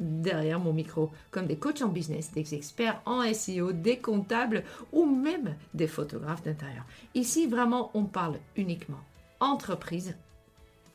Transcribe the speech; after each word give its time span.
derrière 0.00 0.58
mon 0.58 0.72
micro, 0.72 1.10
comme 1.30 1.46
des 1.46 1.56
coachs 1.56 1.82
en 1.82 1.88
business, 1.88 2.32
des 2.32 2.54
experts 2.54 3.00
en 3.04 3.22
SEO, 3.32 3.72
des 3.72 3.98
comptables 3.98 4.64
ou 4.92 5.06
même 5.06 5.54
des 5.74 5.86
photographes 5.86 6.42
d'intérieur. 6.42 6.84
Ici, 7.14 7.46
vraiment, 7.46 7.90
on 7.94 8.04
parle 8.04 8.38
uniquement 8.56 9.00
entreprise 9.40 10.16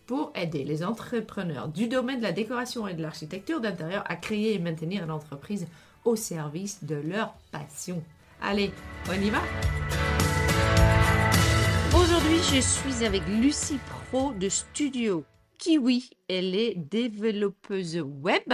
pour 0.06 0.32
aider 0.36 0.64
les 0.64 0.84
entrepreneurs 0.84 1.68
du 1.68 1.88
domaine 1.88 2.20
de 2.20 2.24
la 2.24 2.32
décoration 2.32 2.88
et 2.88 2.94
de 2.94 3.02
l'architecture 3.02 3.60
d'intérieur 3.60 4.04
à 4.08 4.16
créer 4.16 4.54
et 4.54 4.60
maintenir 4.60 5.04
une 5.04 5.12
entreprise 5.12 5.68
au 6.04 6.16
service 6.16 6.84
de 6.84 6.96
leur 6.96 7.34
passion. 7.52 8.04
Allez, 8.42 8.72
on 9.10 9.14
y 9.14 9.30
va? 9.30 9.42
Aujourd'hui, 11.98 12.38
je 12.54 12.60
suis 12.60 13.06
avec 13.06 13.24
Lucie 13.28 13.80
Pro 14.12 14.32
de 14.34 14.50
Studio 14.50 15.26
Kiwi. 15.58 16.10
Elle 16.28 16.56
est 16.56 16.76
développeuse 16.76 17.98
web 18.02 18.54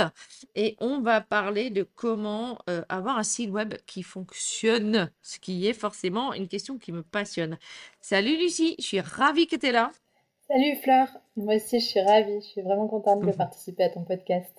et 0.55 0.75
on 0.79 1.01
va 1.01 1.21
parler 1.21 1.69
de 1.69 1.87
comment 1.95 2.57
euh, 2.69 2.83
avoir 2.89 3.17
un 3.17 3.23
site 3.23 3.49
web 3.49 3.75
qui 3.85 4.03
fonctionne, 4.03 5.11
ce 5.21 5.39
qui 5.39 5.67
est 5.67 5.73
forcément 5.73 6.33
une 6.33 6.47
question 6.47 6.77
qui 6.77 6.91
me 6.91 7.03
passionne. 7.03 7.57
Salut 7.99 8.37
Lucie, 8.37 8.75
je 8.79 8.85
suis 8.85 8.99
ravie 8.99 9.47
que 9.47 9.55
tu 9.55 9.67
es 9.67 9.71
là. 9.71 9.91
Salut 10.47 10.75
Fleur, 10.83 11.07
moi 11.37 11.55
aussi 11.55 11.79
je 11.79 11.85
suis 11.85 12.01
ravie, 12.01 12.41
je 12.41 12.47
suis 12.47 12.61
vraiment 12.61 12.87
contente 12.87 13.25
de 13.25 13.31
participer 13.31 13.83
à 13.83 13.89
ton 13.89 14.03
podcast. 14.03 14.51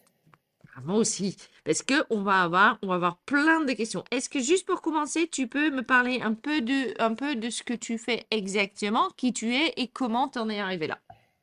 Ah, 0.74 0.80
moi 0.84 0.96
aussi, 0.96 1.36
parce 1.64 1.82
que 1.82 1.94
on 2.08 2.22
va 2.22 2.42
avoir, 2.42 2.78
on 2.82 2.86
va 2.86 2.94
avoir 2.94 3.18
plein 3.18 3.62
de 3.62 3.72
questions. 3.74 4.04
Est-ce 4.10 4.30
que 4.30 4.40
juste 4.40 4.66
pour 4.66 4.80
commencer, 4.80 5.28
tu 5.28 5.46
peux 5.46 5.70
me 5.70 5.82
parler 5.82 6.20
un 6.22 6.32
peu 6.32 6.62
de, 6.62 6.94
un 6.98 7.14
peu 7.14 7.36
de 7.36 7.50
ce 7.50 7.62
que 7.62 7.74
tu 7.74 7.98
fais 7.98 8.24
exactement, 8.30 9.10
qui 9.18 9.34
tu 9.34 9.54
es 9.54 9.74
et 9.76 9.88
comment 9.88 10.28
t'en 10.28 10.48
es 10.48 10.60
arrivé 10.60 10.86
là? 10.86 10.98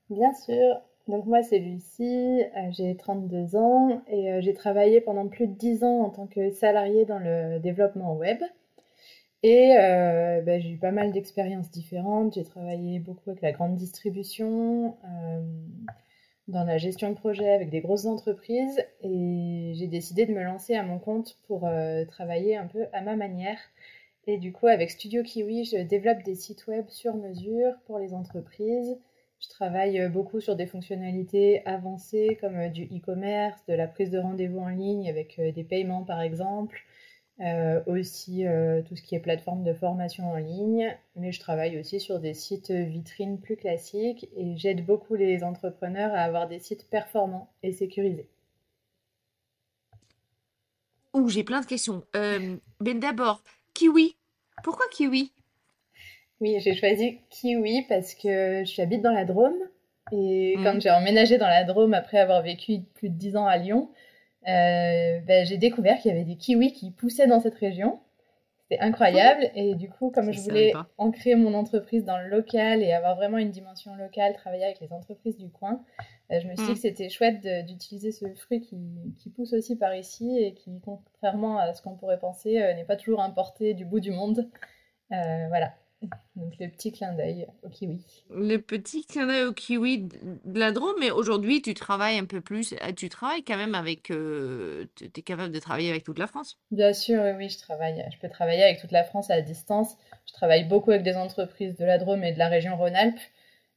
Bien 0.09 0.33
sûr. 0.33 0.81
Donc 1.09 1.25
moi, 1.25 1.41
c'est 1.41 1.57
Lucie, 1.57 2.43
euh, 2.55 2.69
j'ai 2.69 2.95
32 2.95 3.55
ans 3.55 4.03
et 4.09 4.31
euh, 4.31 4.41
j'ai 4.41 4.53
travaillé 4.53 5.01
pendant 5.01 5.27
plus 5.27 5.47
de 5.47 5.53
10 5.53 5.83
ans 5.83 6.01
en 6.01 6.11
tant 6.11 6.27
que 6.27 6.51
salariée 6.51 7.05
dans 7.05 7.17
le 7.17 7.57
développement 7.59 8.15
web. 8.15 8.37
Et 9.41 9.75
euh, 9.79 10.41
ben, 10.41 10.61
j'ai 10.61 10.69
eu 10.69 10.77
pas 10.77 10.91
mal 10.91 11.11
d'expériences 11.11 11.71
différentes. 11.71 12.35
J'ai 12.35 12.43
travaillé 12.43 12.99
beaucoup 12.99 13.31
avec 13.31 13.41
la 13.41 13.51
grande 13.51 13.75
distribution, 13.75 14.97
dans 16.47 16.63
la 16.63 16.77
gestion 16.77 17.09
de 17.09 17.15
projet 17.15 17.49
avec 17.49 17.71
des 17.71 17.81
grosses 17.81 18.05
entreprises 18.05 18.79
et 19.01 19.71
j'ai 19.75 19.87
décidé 19.87 20.25
de 20.27 20.33
me 20.33 20.43
lancer 20.43 20.75
à 20.75 20.83
mon 20.83 20.99
compte 20.99 21.37
pour 21.47 21.67
travailler 22.07 22.55
un 22.57 22.67
peu 22.67 22.85
à 22.93 23.01
ma 23.01 23.15
manière. 23.15 23.57
Et 24.27 24.37
du 24.37 24.51
coup, 24.51 24.67
avec 24.67 24.91
Studio 24.91 25.23
Kiwi, 25.23 25.65
je 25.65 25.77
développe 25.77 26.21
des 26.23 26.35
sites 26.35 26.67
web 26.67 26.85
sur 26.89 27.15
mesure 27.15 27.73
pour 27.85 27.97
les 27.97 28.13
entreprises 28.13 28.99
je 29.41 29.47
travaille 29.47 29.99
euh, 29.99 30.09
beaucoup 30.09 30.41
sur 30.41 30.55
des 30.55 30.65
fonctionnalités 30.65 31.65
avancées 31.65 32.37
comme 32.41 32.57
euh, 32.57 32.69
du 32.69 32.85
e-commerce, 32.85 33.63
de 33.67 33.73
la 33.73 33.87
prise 33.87 34.11
de 34.11 34.19
rendez-vous 34.19 34.59
en 34.59 34.69
ligne 34.69 35.09
avec 35.09 35.39
euh, 35.39 35.51
des 35.51 35.63
paiements 35.63 36.03
par 36.03 36.21
exemple, 36.21 36.83
aussi 37.85 38.43
tout 38.89 38.97
ce 38.97 39.01
qui 39.01 39.15
est 39.15 39.21
plateforme 39.21 39.63
de 39.63 39.73
formation 39.73 40.29
en 40.29 40.35
ligne, 40.35 40.93
mais 41.15 41.31
je 41.31 41.39
travaille 41.39 41.79
aussi 41.79 42.01
sur 42.01 42.19
des 42.19 42.33
sites 42.33 42.69
vitrines 42.69 43.39
plus 43.39 43.55
classiques 43.55 44.27
et 44.35 44.57
j'aide 44.57 44.85
beaucoup 44.85 45.15
les 45.15 45.41
entrepreneurs 45.41 46.11
à 46.13 46.19
avoir 46.19 46.49
des 46.49 46.59
sites 46.59 46.89
performants 46.89 47.49
et 47.63 47.71
sécurisés. 47.71 48.27
Ouh, 51.13 51.29
j'ai 51.29 51.45
plein 51.45 51.61
de 51.61 51.65
questions. 51.65 52.03
mais 52.13 52.93
d'abord, 52.95 53.41
Kiwi. 53.73 54.17
Pourquoi 54.61 54.87
Kiwi? 54.91 55.31
Oui, 56.41 56.59
j'ai 56.59 56.73
choisi 56.75 57.19
Kiwi 57.29 57.83
parce 57.89 58.15
que 58.15 58.63
je 58.65 58.81
habite 58.81 59.01
dans 59.01 59.11
la 59.13 59.25
Drôme. 59.25 59.57
Et 60.11 60.55
Mhm. 60.57 60.63
quand 60.63 60.81
j'ai 60.81 60.89
emménagé 60.91 61.37
dans 61.37 61.47
la 61.47 61.63
Drôme 61.63 61.93
après 61.93 62.17
avoir 62.19 62.41
vécu 62.41 62.79
plus 62.95 63.09
de 63.09 63.15
10 63.15 63.35
ans 63.37 63.45
à 63.45 63.57
Lyon, 63.57 63.89
euh, 64.47 65.19
ben, 65.21 65.45
j'ai 65.45 65.57
découvert 65.57 65.99
qu'il 65.99 66.09
y 66.11 66.13
avait 66.13 66.23
des 66.23 66.35
kiwis 66.37 66.73
qui 66.73 66.91
poussaient 66.91 67.27
dans 67.27 67.39
cette 67.41 67.55
région. 67.55 67.99
C'était 68.71 68.81
incroyable. 68.83 69.49
Et 69.55 69.75
du 69.75 69.89
coup, 69.89 70.11
comme 70.11 70.31
Je 70.31 70.39
voulais 70.41 70.73
ancrer 70.97 71.35
mon 71.35 71.53
entreprise 71.55 72.05
dans 72.05 72.17
le 72.19 72.27
local 72.27 72.81
et 72.83 72.91
avoir 72.93 73.15
vraiment 73.15 73.37
une 73.37 73.49
dimension 73.51 73.95
locale, 73.95 74.33
travailler 74.33 74.63
avec 74.63 74.79
les 74.79 74.93
entreprises 74.93 75.37
du 75.37 75.49
coin, 75.49 75.83
euh, 76.31 76.39
je 76.39 76.47
me 76.47 76.55
suis 76.55 76.65
dit 76.65 76.69
Mhm. 76.71 76.75
que 76.75 76.81
c'était 76.81 77.09
chouette 77.09 77.41
d'utiliser 77.65 78.11
ce 78.11 78.25
fruit 78.35 78.61
qui, 78.61 78.77
qui 79.17 79.29
pousse 79.31 79.53
aussi 79.53 79.75
par 79.75 79.95
ici 79.95 80.37
et 80.39 80.53
qui, 80.53 80.79
contrairement 80.85 81.57
à 81.57 81.73
ce 81.73 81.81
qu'on 81.81 81.95
pourrait 81.95 82.19
penser, 82.19 82.61
euh, 82.61 82.73
n'est 82.75 82.85
pas 82.85 82.95
toujours 82.95 83.21
importé 83.21 83.73
du 83.73 83.85
bout 83.85 83.99
du 83.99 84.11
monde. 84.11 84.47
Euh, 85.11 85.47
voilà. 85.49 85.73
Donc 86.35 86.53
le 86.59 86.69
petit 86.69 86.91
clin 86.91 87.13
d'œil 87.13 87.47
au 87.63 87.69
kiwi. 87.69 88.05
Le 88.29 88.57
petit 88.57 89.05
clin 89.05 89.27
d'œil 89.27 89.43
au 89.43 89.53
kiwi 89.53 89.99
de 89.99 90.59
la 90.59 90.71
Drôme, 90.71 90.95
mais 90.99 91.11
aujourd'hui, 91.11 91.61
tu 91.61 91.73
travailles 91.73 92.17
un 92.17 92.25
peu 92.25 92.41
plus. 92.41 92.73
euh, 92.73 92.93
Tu 92.93 93.09
travailles 93.09 93.43
quand 93.43 93.57
même 93.57 93.75
avec. 93.75 94.03
tu 94.03 94.13
es 95.05 95.21
capable 95.21 95.51
de 95.53 95.59
travailler 95.59 95.89
avec 95.89 96.03
toute 96.03 96.19
la 96.19 96.27
France. 96.27 96.57
Bien 96.71 96.93
sûr, 96.93 97.21
oui, 97.21 97.31
oui, 97.37 97.49
je 97.49 97.59
travaille. 97.59 98.03
Je 98.11 98.17
peux 98.17 98.29
travailler 98.29 98.63
avec 98.63 98.79
toute 98.79 98.91
la 98.91 99.03
France 99.03 99.29
à 99.29 99.41
distance. 99.41 99.97
Je 100.27 100.33
travaille 100.33 100.63
beaucoup 100.67 100.91
avec 100.91 101.03
des 101.03 101.15
entreprises 101.15 101.75
de 101.77 101.85
la 101.85 101.97
Drôme 101.97 102.23
et 102.23 102.31
de 102.33 102.39
la 102.39 102.47
région 102.47 102.75
Rhône-Alpes. 102.77 103.19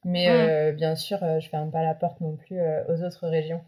Mais 0.05 0.31
euh, 0.31 0.73
bien 0.73 0.97
sûr, 0.97 1.23
euh, 1.23 1.41
je 1.41 1.49
ferme 1.49 1.71
pas 1.71 1.83
la 1.83 1.95
porte 1.95 2.21
non 2.21 2.37
plus 2.37 2.59
euh, 2.59 2.83
aux 2.89 3.03
autres 3.05 3.29
régions. 3.29 3.63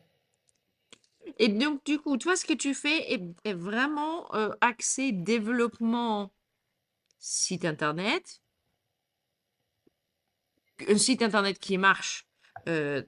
Et 1.38 1.48
donc, 1.48 1.84
du 1.84 1.98
coup, 1.98 2.16
toi, 2.16 2.36
ce 2.36 2.44
que 2.44 2.52
tu 2.52 2.74
fais 2.74 3.12
est, 3.12 3.22
est 3.44 3.54
vraiment 3.54 4.32
euh, 4.34 4.50
axé 4.60 5.12
développement 5.12 6.30
site 7.18 7.64
internet, 7.64 8.42
un 10.88 10.98
site 10.98 11.22
internet 11.22 11.58
qui 11.58 11.78
marche 11.78 12.26
euh, 12.68 13.02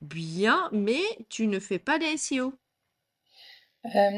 bien, 0.00 0.68
mais 0.72 1.02
tu 1.28 1.46
ne 1.46 1.58
fais 1.58 1.78
pas 1.78 1.98
de 1.98 2.04
SEO. 2.16 2.54
Euh, 3.94 4.10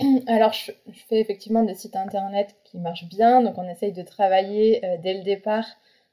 alors, 0.26 0.52
je, 0.52 0.72
je 0.92 1.00
fais 1.08 1.20
effectivement 1.20 1.62
des 1.62 1.74
sites 1.74 1.96
internet 1.96 2.56
qui 2.64 2.78
marchent 2.78 3.08
bien. 3.08 3.42
Donc, 3.42 3.58
on 3.58 3.68
essaye 3.68 3.92
de 3.92 4.02
travailler 4.02 4.84
euh, 4.84 4.96
dès 5.02 5.14
le 5.14 5.22
départ 5.22 5.66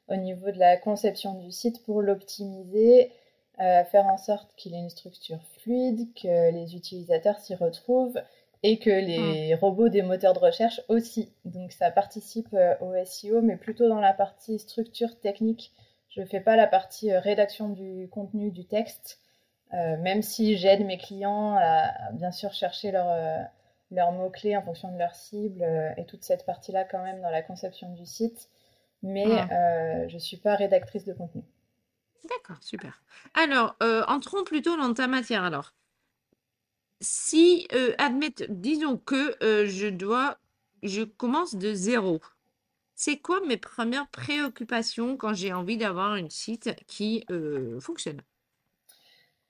au 0.08 0.16
niveau 0.16 0.52
de 0.52 0.60
la 0.60 0.78
conception 0.78 1.36
du 1.36 1.52
site 1.52 1.84
pour 1.84 2.02
l'optimiser, 2.02 3.12
faire 3.58 4.08
en 4.08 4.18
sorte 4.18 4.54
qu'il 4.58 4.74
ait 4.74 4.80
une 4.80 4.90
structure 4.90 5.40
fluide, 5.60 6.14
que 6.16 6.52
les 6.52 6.76
utilisateurs 6.76 7.40
s'y 7.40 7.56
retrouvent 7.56 8.20
et 8.62 8.78
que 8.78 8.90
les 8.90 9.56
robots 9.56 9.88
des 9.88 10.02
moteurs 10.02 10.34
de 10.34 10.40
recherche 10.40 10.82
aussi. 10.90 11.32
Donc, 11.46 11.72
ça 11.72 11.92
participe 11.92 12.54
au 12.82 12.92
SEO, 13.06 13.42
mais 13.42 13.56
plutôt 13.56 13.88
dans 13.88 14.02
la 14.02 14.12
partie 14.12 14.60
structure 14.60 15.18
technique. 15.18 15.72
Je 16.12 16.22
ne 16.22 16.26
fais 16.26 16.42
pas 16.42 16.56
la 16.56 16.68
partie 16.68 17.12
euh, 17.12 17.20
rédaction 17.20 17.70
du 17.70 18.08
contenu, 18.10 18.52
du 18.52 18.66
texte. 18.66 19.20
Euh, 19.74 19.98
même 19.98 20.22
si 20.22 20.58
j'aide 20.58 20.86
mes 20.86 20.98
clients 20.98 21.56
à, 21.56 22.08
à 22.08 22.12
bien 22.12 22.32
sûr 22.32 22.54
chercher 22.54 22.92
leurs 22.92 23.10
euh, 23.10 23.42
leurs 23.92 24.12
mots-clés 24.12 24.58
en 24.58 24.64
fonction 24.64 24.92
de 24.92 24.98
leur 24.98 25.14
cible 25.14 25.62
euh, 25.62 25.92
et 25.98 26.06
toute 26.06 26.24
cette 26.24 26.46
partie-là 26.46 26.86
quand 26.86 27.04
même 27.04 27.22
dans 27.22 27.30
la 27.30 27.42
conception 27.42 27.94
du 27.94 28.06
site, 28.06 28.50
mais 29.04 29.28
euh, 29.28 30.08
je 30.08 30.16
ne 30.16 30.20
suis 30.20 30.38
pas 30.38 30.56
rédactrice 30.56 31.06
de 31.06 31.14
contenu. 31.14 31.44
D'accord, 32.30 32.62
super. 32.62 33.02
Alors, 33.34 33.76
euh, 33.84 34.04
entrons 34.08 34.44
plutôt 34.44 34.78
dans 34.78 34.94
ta 34.94 35.08
matière 35.08 35.44
alors. 35.44 35.74
Si, 37.02 37.68
admettons, 37.98 38.46
disons 38.50 38.96
que 38.96 39.36
je 39.42 39.88
dois, 39.88 40.38
je 40.84 41.02
commence 41.02 41.56
de 41.56 41.74
zéro. 41.74 42.22
C'est 43.04 43.18
quoi 43.18 43.40
mes 43.48 43.58
premières 43.58 44.08
préoccupations 44.12 45.18
quand 45.18 45.34
j'ai 45.34 45.52
envie 45.54 45.76
d'avoir 45.76 46.12
un 46.12 46.30
site 46.30 46.70
qui 46.86 47.26
euh, 47.32 47.80
fonctionne? 47.80 48.22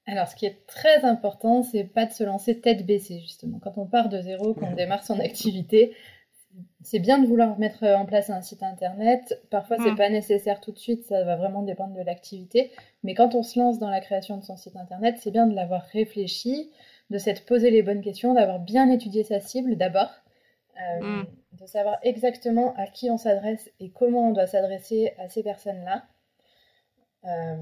Alors, 0.07 0.29
ce 0.29 0.37
qui 0.37 0.45
est 0.45 0.65
très 0.67 1.03
important, 1.03 1.61
c'est 1.61 1.83
pas 1.83 2.05
de 2.05 2.13
se 2.13 2.23
lancer 2.23 2.61
tête 2.61 2.85
baissée, 2.85 3.19
justement. 3.19 3.59
Quand 3.59 3.73
on 3.75 3.85
part 3.85 4.07
de 4.07 4.21
zéro, 4.21 4.53
qu'on 4.53 4.71
démarre 4.71 5.03
son 5.03 5.19
activité, 5.19 5.93
c'est 6.81 6.99
bien 6.99 7.19
de 7.19 7.27
vouloir 7.27 7.59
mettre 7.59 7.83
en 7.83 8.05
place 8.05 8.29
un 8.29 8.41
site 8.41 8.63
internet. 8.63 9.41
Parfois, 9.49 9.75
c'est 9.83 9.97
pas 9.97 10.09
nécessaire 10.09 10.61
tout 10.61 10.71
de 10.71 10.79
suite, 10.79 11.03
ça 11.03 11.25
va 11.25 11.35
vraiment 11.35 11.61
dépendre 11.61 11.93
de 11.93 12.03
l'activité. 12.03 12.71
Mais 13.03 13.15
quand 13.15 13.35
on 13.35 13.43
se 13.43 13.59
lance 13.59 13.79
dans 13.79 13.89
la 13.89 13.99
création 13.99 14.37
de 14.37 14.45
son 14.45 14.55
site 14.55 14.77
internet, 14.77 15.17
c'est 15.19 15.31
bien 15.31 15.45
de 15.45 15.55
l'avoir 15.55 15.81
réfléchi, 15.91 16.71
de 17.09 17.17
s'être 17.17 17.45
posé 17.45 17.69
les 17.69 17.83
bonnes 17.83 18.01
questions, 18.01 18.33
d'avoir 18.33 18.59
bien 18.59 18.89
étudié 18.89 19.25
sa 19.25 19.41
cible 19.41 19.75
d'abord, 19.75 20.09
euh, 20.79 21.01
Hmm. 21.01 21.40
De 21.53 21.65
savoir 21.65 21.99
exactement 22.03 22.73
à 22.75 22.87
qui 22.87 23.09
on 23.09 23.17
s'adresse 23.17 23.69
et 23.79 23.91
comment 23.91 24.29
on 24.29 24.31
doit 24.31 24.47
s'adresser 24.47 25.13
à 25.17 25.29
ces 25.29 25.43
personnes-là. 25.43 26.03
Euh, 27.25 27.55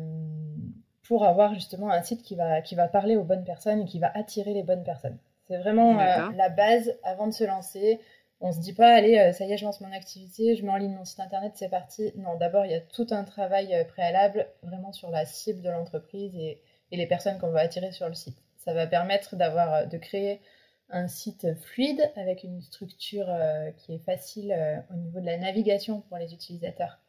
pour 1.04 1.26
avoir 1.26 1.56
justement 1.56 1.90
un 1.90 2.04
site 2.04 2.22
qui 2.22 2.36
va, 2.36 2.62
qui 2.62 2.76
va 2.76 2.88
parler 2.88 3.16
aux 3.16 3.24
bonnes 3.24 3.44
personnes 3.44 3.82
et 3.82 3.86
qui 3.86 4.00
va 4.00 4.12
attirer 4.14 4.54
les 4.54 4.62
bonnes 4.62 4.84
personnes. 4.84 5.18
C'est 5.48 5.58
vraiment 5.58 6.00
euh, 6.00 6.32
la 6.36 6.50
base 6.50 6.94
avant 7.04 7.26
de 7.26 7.34
se 7.34 7.44
lancer. 7.44 8.00
On 8.42 8.52
se 8.52 8.60
dit 8.60 8.74
pas, 8.74 8.94
allez, 8.94 9.18
euh, 9.18 9.34
ça 9.34 9.46
y 9.46 9.52
est, 9.52 9.58
je 9.58 9.66
lance 9.66 9.82
mon 9.82 9.92
activité, 9.92 10.56
je 10.56 10.64
mets 10.64 10.72
en 10.72 10.78
ligne 10.78 10.94
mon 10.94 11.06
site 11.06 11.20
internet, 11.20 11.54
c'est 11.56 11.68
parti. 11.68 12.14
Non, 12.16 12.36
d'abord, 12.36 12.66
il 12.66 12.72
y 12.72 12.76
a 12.76 12.80
tout 12.80 13.08
un 13.10 13.24
travail 13.24 13.76
préalable 13.88 14.48
vraiment 14.62 14.94
sur 14.94 15.10
la 15.10 15.26
cible 15.26 15.62
de 15.62 15.70
l'entreprise 15.70 16.36
et, 16.36 16.62
et 16.92 16.98
les 16.98 17.08
personnes 17.08 17.40
qu'on 17.40 17.50
va 17.50 17.62
attirer 17.62 17.92
sur 17.92 18.08
le 18.08 18.14
site. 18.14 18.38
Ça 18.58 18.74
va 18.74 18.86
permettre 18.86 19.36
d'avoir, 19.36 19.88
de 19.88 19.98
créer 19.98 20.42
un 20.90 21.08
site 21.08 21.56
fluide 21.56 22.12
avec 22.16 22.44
une 22.44 22.62
structure 22.62 23.28
euh, 23.30 23.72
qui 23.72 23.94
est 23.94 24.00
facile 24.00 24.52
euh, 24.52 24.78
au 24.92 24.96
niveau 24.96 25.20
de 25.20 25.26
la 25.26 25.38
navigation 25.38 26.02
pour 26.02 26.18
les 26.18 26.34
utilisateurs 26.34 27.00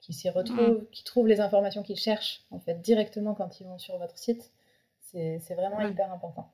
qui 0.00 0.12
s'y 0.12 0.30
retrouvent, 0.30 0.86
qui 0.92 1.04
trouvent 1.04 1.26
les 1.26 1.40
informations 1.40 1.82
qu'ils 1.82 1.96
cherchent 1.96 2.44
en 2.50 2.60
fait 2.60 2.80
directement 2.80 3.34
quand 3.34 3.60
ils 3.60 3.66
vont 3.66 3.78
sur 3.78 3.98
votre 3.98 4.18
site. 4.18 4.52
C'est 5.00 5.54
vraiment 5.54 5.80
hyper 5.80 6.12
important. 6.12 6.52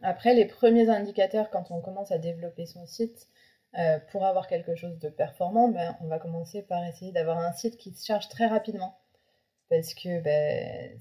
Après, 0.00 0.32
les 0.32 0.46
premiers 0.46 0.88
indicateurs 0.88 1.50
quand 1.50 1.70
on 1.70 1.80
commence 1.80 2.10
à 2.10 2.18
développer 2.18 2.64
son 2.64 2.86
site, 2.86 3.28
euh, 3.78 3.98
pour 4.10 4.26
avoir 4.26 4.48
quelque 4.48 4.74
chose 4.74 4.98
de 4.98 5.08
performant, 5.08 5.68
ben, 5.68 5.96
on 6.02 6.06
va 6.06 6.18
commencer 6.18 6.62
par 6.62 6.84
essayer 6.84 7.10
d'avoir 7.10 7.38
un 7.38 7.52
site 7.52 7.78
qui 7.78 7.92
se 7.92 8.04
charge 8.04 8.28
très 8.28 8.46
rapidement. 8.46 8.98
Parce 9.70 9.94
que 9.94 10.20
ben, 10.20 10.98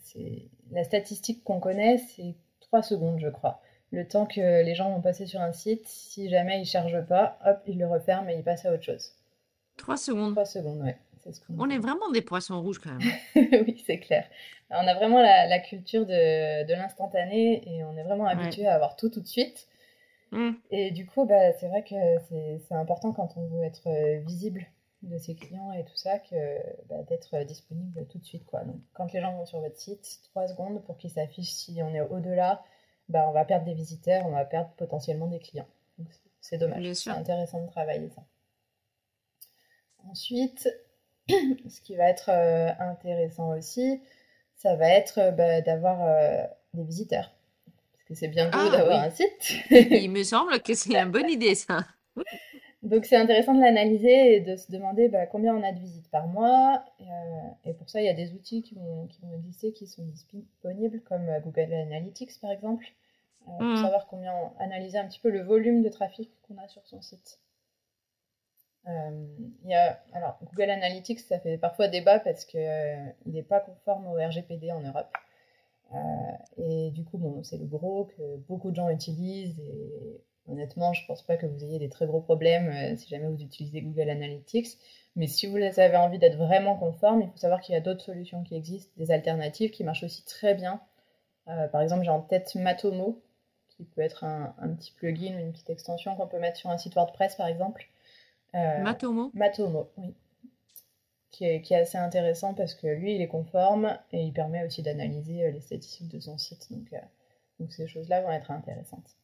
la 0.72 0.84
statistique 0.86 1.44
qu'on 1.44 1.60
connaît, 1.60 1.98
c'est 1.98 2.36
3 2.62 2.82
secondes, 2.82 3.20
je 3.20 3.28
crois. 3.28 3.62
Le 3.91 4.07
temps 4.07 4.25
que 4.25 4.39
les 4.63 4.74
gens 4.75 4.89
vont 4.93 5.01
passer 5.01 5.25
sur 5.25 5.41
un 5.41 5.51
site, 5.51 5.88
si 5.88 6.29
jamais 6.29 6.57
ils 6.57 6.62
ne 6.62 6.65
chargent 6.65 7.05
pas, 7.07 7.38
hop, 7.45 7.60
ils 7.67 7.77
le 7.77 7.88
referment 7.88 8.29
et 8.29 8.36
ils 8.36 8.43
passent 8.43 8.65
à 8.65 8.74
autre 8.74 8.83
chose. 8.83 9.12
Trois 9.77 9.98
secondes. 9.98 10.31
3 10.33 10.45
secondes, 10.45 10.81
ouais. 10.81 10.98
C'est 11.24 11.33
ce 11.33 11.41
On 11.57 11.69
est 11.69 11.77
vraiment 11.77 12.10
des 12.12 12.21
poissons 12.21 12.60
rouges 12.62 12.79
quand 12.79 12.91
même. 12.93 13.12
oui, 13.67 13.83
c'est 13.86 14.00
clair. 14.00 14.25
On 14.69 14.88
a 14.88 14.93
vraiment 14.95 15.21
la, 15.21 15.45
la 15.48 15.60
culture 15.60 16.05
de, 16.05 16.65
de 16.65 16.74
l'instantané 16.74 17.62
et 17.69 17.83
on 17.83 17.95
est 17.98 18.03
vraiment 18.03 18.24
Ouais. 18.25 18.31
habitué 18.31 18.65
à 18.65 18.74
avoir 18.75 18.95
tout 18.95 19.10
tout 19.10 19.19
de 19.21 19.27
suite. 19.27 19.67
Hmm. 20.31 20.51
Et 20.71 20.91
du 20.91 21.05
coup, 21.05 21.25
bah, 21.25 21.51
c'est 21.60 21.67
vrai 21.67 21.83
que 21.83 21.95
c'est 22.69 22.75
important 22.75 23.12
quand 23.12 23.33
on 23.36 23.45
veut 23.48 23.63
être 23.65 23.88
euh, 23.88 24.19
visible 24.21 24.65
de 25.03 25.17
ses 25.17 25.36
clients 25.36 25.74
et 25.74 25.83
tout 25.83 25.95
ça, 25.95 26.19
que 26.19 26.36
bah, 26.88 26.95
d'être 27.10 27.33
euh, 27.33 27.43
disponible 27.43 28.05
tout 28.07 28.17
de 28.19 28.24
suite, 28.24 28.45
quoi. 28.45 28.62
Donc, 28.63 28.77
quand 28.93 29.12
les 29.13 29.19
gens 29.19 29.33
vont 29.36 29.45
sur 29.45 29.60
votre 29.60 29.77
site, 29.77 30.21
3 30.31 30.48
secondes 30.48 30.81
pour 30.86 30.98
qu'ils 30.98 31.10
s'affichent 31.12 31.50
si 31.51 31.81
on 31.83 31.93
est 31.93 32.01
au-delà, 32.01 32.63
bah, 33.12 33.25
on 33.27 33.32
va 33.32 33.46
perdre 33.46 33.65
des 33.65 33.74
visiteurs, 33.74 34.25
on 34.25 34.32
va 34.32 34.46
perdre 34.46 34.72
potentiellement 34.77 35.27
des 35.27 35.39
clients. 35.39 35.68
C'est 36.39 36.58
dommage. 36.58 36.94
C'est 36.94 37.12
intéressant 37.12 37.62
de 37.63 37.70
travailler 37.70 38.10
ça. 38.10 38.24
Ensuite, 40.10 40.68
ce 41.30 41.82
qui 41.82 41.96
va 41.96 42.10
être 42.10 42.30
euh, 42.30 42.72
intéressant 42.80 43.58
aussi, 43.58 44.01
ça 44.56 44.75
va 44.75 44.89
être 44.89 45.20
euh, 45.20 45.32
bah, 45.32 45.62
d'avoir 45.62 46.01
euh, 46.01 46.44
des 46.74 46.84
visiteurs. 46.84 47.32
Parce 47.94 48.06
que 48.08 48.15
c'est 48.15 48.27
bien 48.27 48.50
beau 48.50 48.58
ah 48.60 48.70
d'avoir 48.70 49.03
un 49.03 49.12
site. 49.12 49.53
Il 49.70 50.12
me 50.12 50.24
semble 50.24 50.60
que 50.62 50.74
c'est 50.74 50.96
une 50.96 51.12
bonne 51.12 51.30
idée, 51.30 51.56
ça. 51.56 51.86
Donc 52.82 53.06
c'est 53.06 53.15
intéressant 53.15 53.53
de 53.53 53.62
l'analyser 53.62 54.38
et 54.38 54.39
de 54.39 54.56
se 54.56 54.72
demander 54.72 55.08
bah, 55.08 55.27
combien 55.27 55.56
on 55.56 55.62
a 55.62 55.72
de 55.72 55.80
visites 55.80 56.10
par 56.10 56.25
mois. 56.27 56.84
et 57.63 57.74
pour 57.74 57.88
ça, 57.88 58.01
il 58.01 58.06
y 58.06 58.10
a 58.10 58.15
des 58.15 58.34
outils 58.34 58.63
qui 58.63 58.74
vont, 58.74 59.06
qui 59.06 59.22
vont 59.22 59.32
exister, 59.36 59.72
qui 59.72 59.86
sont 59.86 60.03
disponibles, 60.06 61.00
comme 61.01 61.27
Google 61.44 61.72
Analytics 61.74 62.41
par 62.41 62.50
exemple, 62.50 62.84
pour 63.45 63.62
hmm. 63.62 63.77
savoir 63.77 64.07
combien, 64.07 64.33
analyser 64.60 64.98
un 64.98 65.07
petit 65.07 65.19
peu 65.19 65.29
le 65.29 65.41
volume 65.41 65.81
de 65.81 65.89
trafic 65.89 66.31
qu'on 66.43 66.57
a 66.57 66.67
sur 66.67 66.86
son 66.86 67.01
site. 67.01 67.39
Euh, 68.88 69.27
y 69.65 69.74
a, 69.74 70.00
alors, 70.13 70.39
Google 70.43 70.69
Analytics, 70.71 71.19
ça 71.19 71.39
fait 71.39 71.57
parfois 71.57 71.88
débat 71.88 72.19
parce 72.19 72.45
qu'il 72.45 72.60
euh, 72.62 73.05
n'est 73.25 73.43
pas 73.43 73.60
conforme 73.60 74.07
au 74.07 74.15
RGPD 74.15 74.71
en 74.71 74.81
Europe. 74.81 75.12
Euh, 75.93 75.98
et 76.57 76.91
du 76.91 77.03
coup, 77.03 77.17
bon, 77.17 77.43
c'est 77.43 77.57
le 77.57 77.65
gros 77.65 78.05
que 78.05 78.38
beaucoup 78.48 78.71
de 78.71 78.75
gens 78.75 78.89
utilisent. 78.89 79.60
Et 79.60 80.21
honnêtement, 80.48 80.93
je 80.93 81.03
ne 81.03 81.07
pense 81.07 81.21
pas 81.21 81.38
que 81.38 81.45
vous 81.45 81.63
ayez 81.63 81.79
des 81.79 81.89
très 81.89 82.07
gros 82.07 82.21
problèmes 82.21 82.98
si 82.98 83.07
jamais 83.10 83.27
vous 83.27 83.41
utilisez 83.41 83.81
Google 83.81 84.10
Analytics. 84.10 84.77
Mais 85.15 85.27
si 85.27 85.45
vous 85.45 85.57
avez 85.57 85.98
envie 85.98 86.19
d'être 86.19 86.38
vraiment 86.38 86.77
conforme, 86.77 87.21
il 87.21 87.29
faut 87.29 87.38
savoir 87.38 87.60
qu'il 87.62 87.74
y 87.74 87.77
a 87.77 87.81
d'autres 87.81 88.01
solutions 88.01 88.43
qui 88.43 88.55
existent, 88.55 88.91
des 88.98 89.12
alternatives 89.12 89.71
qui 89.71 89.83
marchent 89.83 90.03
aussi 90.03 90.24
très 90.24 90.55
bien. 90.55 90.81
par 91.45 91.81
exemple, 91.81 92.03
j'ai 92.03 92.10
en 92.10 92.21
tête 92.21 92.55
Matomo, 92.55 93.21
qui 93.84 93.96
peut 93.96 94.02
être 94.02 94.24
un, 94.24 94.56
un 94.60 94.70
petit 94.70 94.92
plugin 94.92 95.36
ou 95.36 95.40
une 95.40 95.52
petite 95.52 95.70
extension 95.70 96.16
qu'on 96.16 96.28
peut 96.28 96.40
mettre 96.40 96.58
sur 96.58 96.70
un 96.70 96.78
site 96.78 96.96
WordPress, 96.96 97.36
par 97.36 97.48
exemple 97.48 97.88
euh, 98.56 98.80
Matomo 98.82 99.32
Matomo, 99.34 99.92
oui. 99.98 100.14
Qui 101.32 101.46
est, 101.46 101.62
qui 101.62 101.74
est, 101.74 101.78
assez 101.78 101.98
intéressant 101.98 102.54
parce 102.54 102.74
que 102.76 102.88
lui, 102.88 103.16
il 103.16 103.22
est 103.22 103.28
conforme 103.28 103.98
et 104.12 104.22
il 104.22 104.34
permet 104.34 104.66
aussi 104.66 104.82
d'analyser 104.82 105.46
euh, 105.46 105.52
les 105.52 105.62
statistiques 105.62 106.10
de 106.10 106.20
son 106.20 106.38
site. 106.38 106.72
Donc, 106.72 106.92
euh, 106.92 106.98
donc 107.60 107.72
ces 107.72 107.88
choses-là 107.88 108.22
vont 108.22 108.32
être 108.32 108.52
intéressantes. 108.52 109.16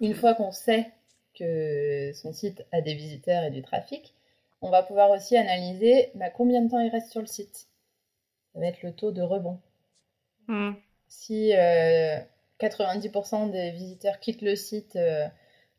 Une 0.00 0.14
fois 0.14 0.34
qu'on 0.34 0.52
sait 0.52 0.90
que 1.34 2.12
son 2.14 2.32
site 2.32 2.64
a 2.70 2.80
des 2.80 2.94
visiteurs 2.94 3.42
et 3.42 3.50
du 3.50 3.62
trafic, 3.62 4.14
on 4.60 4.70
va 4.70 4.84
pouvoir 4.84 5.10
aussi 5.10 5.36
analyser 5.36 6.12
bah, 6.14 6.30
combien 6.30 6.62
de 6.62 6.70
temps 6.70 6.78
il 6.78 6.90
reste 6.90 7.10
sur 7.10 7.20
le 7.20 7.26
site. 7.26 7.66
Ça 8.52 8.60
va 8.60 8.66
être 8.66 8.82
le 8.82 8.94
taux 8.94 9.10
de 9.10 9.22
rebond. 9.22 9.58
Hmm. 10.46 10.72
Si 11.08 11.52
90% 12.60 13.50
des 13.50 13.70
visiteurs 13.72 14.20
quittent 14.20 14.42
le 14.42 14.56
site 14.56 14.96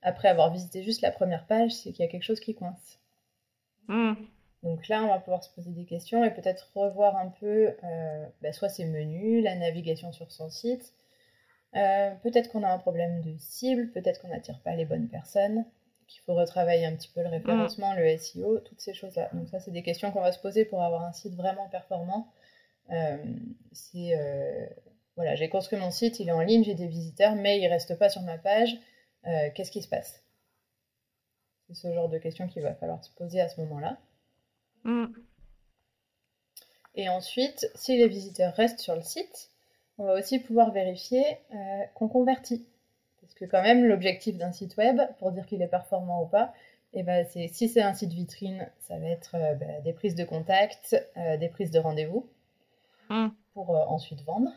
après 0.03 0.27
avoir 0.27 0.51
visité 0.51 0.84
juste 0.84 1.01
la 1.01 1.12
première 1.12 1.46
page, 1.46 1.72
c'est 1.72 1.92
qu'il 1.92 2.03
y 2.03 2.08
a 2.08 2.12
quelque 2.12 2.24
chose 2.24 2.39
qui 2.39 2.56
coince. 2.56 3.00
Hmm. 3.88 4.13
Donc 4.63 4.88
là, 4.88 5.03
on 5.03 5.08
va 5.08 5.20
pouvoir 5.20 5.44
se 5.44 5.53
poser 5.53 5.72
des 5.72 5.86
questions 5.86 6.24
et 6.24 6.32
peut-être 6.32 6.72
revoir 6.74 7.18
un 7.18 7.27
peu 7.27 7.75
euh, 7.84 8.25
bah, 8.42 8.53
soit 8.53 8.70
ses 8.70 8.86
menus, 8.86 9.44
la 9.44 9.56
navigation 9.56 10.12
sur 10.13 10.32
son 10.32 10.50
site. 10.50 10.94
Euh, 11.75 12.12
peut-être 12.22 12.50
qu'on 12.50 12.63
a 12.63 12.70
un 12.70 12.77
problème 12.77 13.22
de 13.22 13.36
cible, 13.39 13.92
peut-être 13.92 14.22
qu'on 14.22 14.30
n'attire 14.30 14.60
pas 14.62 14.75
les 14.75 14.86
bonnes 14.86 15.10
personnes, 15.10 15.65
qu'il 16.08 16.22
faut 16.22 16.34
retravailler 16.34 16.86
un 16.86 16.96
petit 16.96 17.10
peu 17.13 17.22
le 17.24 17.30
référencement, 17.30 17.94
le 17.96 18.18
SEO, 18.18 18.60
toutes 18.60 18.80
ces 18.80 18.94
choses-là. 18.94 19.30
Donc 19.34 19.50
ça, 19.50 19.60
c'est 19.60 19.72
des 19.72 19.84
questions 19.84 20.12
qu'on 20.12 20.22
va 20.22 20.32
se 20.32 20.39
poser 20.39 20.65
pour 20.65 20.82
avoir 20.82 21.03
un 21.03 21.13
site 21.13 21.36
vraiment 21.36 21.68
performant. 21.70 22.32
Euh, 22.92 23.18
voilà, 25.15 25.36
j'ai 25.36 25.50
construit 25.50 25.77
mon 25.77 25.91
site, 25.91 26.20
il 26.20 26.29
est 26.29 26.34
en 26.34 26.41
ligne, 26.41 26.63
j'ai 26.63 26.74
des 26.74 26.88
visiteurs, 26.88 27.36
mais 27.36 27.60
il 27.60 27.63
ne 27.63 27.70
reste 27.70 27.98
pas 27.98 28.10
sur 28.10 28.22
ma 28.22 28.38
page. 28.38 28.75
Euh, 29.27 29.50
qu'est-ce 29.53 29.72
qui 29.72 29.82
se 29.82 29.88
passe? 29.88 30.24
C'est 31.67 31.75
ce 31.75 31.93
genre 31.93 32.10
de 32.10 32.17
questions 32.17 32.48
qu'il 32.48 32.63
va 32.63 32.74
falloir 32.74 33.03
se 33.03 33.12
poser 33.12 33.39
à 33.39 33.48
ce 33.48 33.62
moment-là. 33.62 33.98
Mm. 34.84 35.13
Et 36.96 37.10
ensuite, 37.10 37.70
si 37.75 37.98
les 37.98 38.08
visiteurs 38.08 38.53
restent 38.55 38.79
sur 38.79 38.96
le 38.96 39.01
site, 39.01 39.51
on 39.98 40.05
va 40.05 40.13
aussi 40.13 40.39
pouvoir 40.39 40.72
vérifier 40.72 41.24
euh, 41.53 41.84
qu'on 41.93 42.08
convertit. 42.08 42.67
Parce 43.22 43.34
que 43.36 43.46
quand 43.46 43.62
même, 43.62 43.86
l'objectif 43.86 44.38
d'un 44.38 44.51
site 44.51 44.75
web, 44.77 45.00
pour 45.20 45.32
dire 45.32 45.46
qu'il 45.46 45.62
est 45.62 45.67
performant 45.67 46.24
ou 46.24 46.27
pas, 46.27 46.53
eh 46.93 47.03
ben, 47.03 47.25
c'est 47.32 47.48
si 47.48 47.70
c'est 47.70 47.82
un 47.82 47.93
site 47.93 48.13
vitrine, 48.13 48.70
ça 48.79 48.98
va 48.98 49.08
être 49.08 49.36
euh, 49.36 49.53
ben, 49.55 49.82
des 49.84 49.93
prises 49.93 50.15
de 50.15 50.25
contact, 50.25 50.96
des 51.39 51.50
prises 51.50 51.72
de 51.72 51.79
rendez-vous, 51.79 52.27
mm. 53.10 53.29
pour 53.53 53.70
ensuite 53.70 54.22
vendre. 54.24 54.51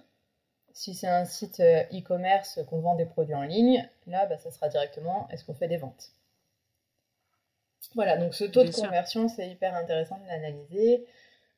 Si 0.76 0.95
c'est 0.95 1.09
un 1.09 1.25
site 1.25 1.61
euh, 1.61 1.85
e-commerce 1.85 2.61
qu'on 2.68 2.80
vend 2.80 2.97
des 2.97 3.06
produits 3.06 3.35
en 3.35 3.45
ligne, 3.45 3.88
là, 4.06 4.26
bah, 4.26 4.37
ça 4.37 4.50
sera 4.50 4.68
directement 4.68 5.26
est-ce 5.30 5.42
qu'on 5.42 5.54
fait 5.54 5.68
des 5.68 5.78
ventes? 5.78 6.12
Voilà, 7.95 8.18
donc 8.18 8.35
ce 8.35 8.45
taux 8.45 8.62
de 8.62 8.71
conversion, 8.71 9.26
c'est 9.26 9.49
hyper 9.49 9.75
intéressant 9.75 10.18
de 10.18 10.26
l'analyser. 10.28 11.06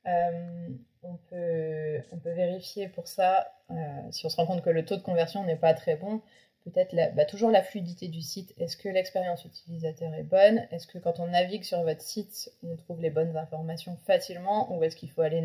Euh, 0.06 0.68
on, 1.02 1.16
peut, 1.30 2.00
on 2.12 2.18
peut 2.18 2.30
vérifier 2.30 2.86
pour 2.86 3.08
ça, 3.08 3.52
euh, 3.72 3.74
si 4.12 4.24
on 4.24 4.28
se 4.28 4.36
rend 4.36 4.46
compte 4.46 4.62
que 4.62 4.70
le 4.70 4.84
taux 4.84 4.96
de 4.96 5.02
conversion 5.02 5.42
n'est 5.42 5.56
pas 5.56 5.74
très 5.74 5.96
bon, 5.96 6.22
peut-être 6.64 6.94
bah, 7.16 7.24
toujours 7.24 7.50
la 7.50 7.64
fluidité 7.64 8.06
du 8.06 8.22
site. 8.22 8.54
Est-ce 8.56 8.76
que 8.76 8.88
l'expérience 8.88 9.44
utilisateur 9.44 10.14
est 10.14 10.22
bonne? 10.22 10.64
Est-ce 10.70 10.86
que 10.86 10.98
quand 10.98 11.18
on 11.18 11.26
navigue 11.26 11.64
sur 11.64 11.82
votre 11.82 12.02
site, 12.02 12.52
on 12.62 12.76
trouve 12.76 13.00
les 13.00 13.10
bonnes 13.10 13.36
informations 13.36 13.98
facilement? 14.06 14.72
Ou 14.72 14.84
est-ce 14.84 14.94
qu'il 14.94 15.10
faut 15.10 15.22
aller 15.22 15.40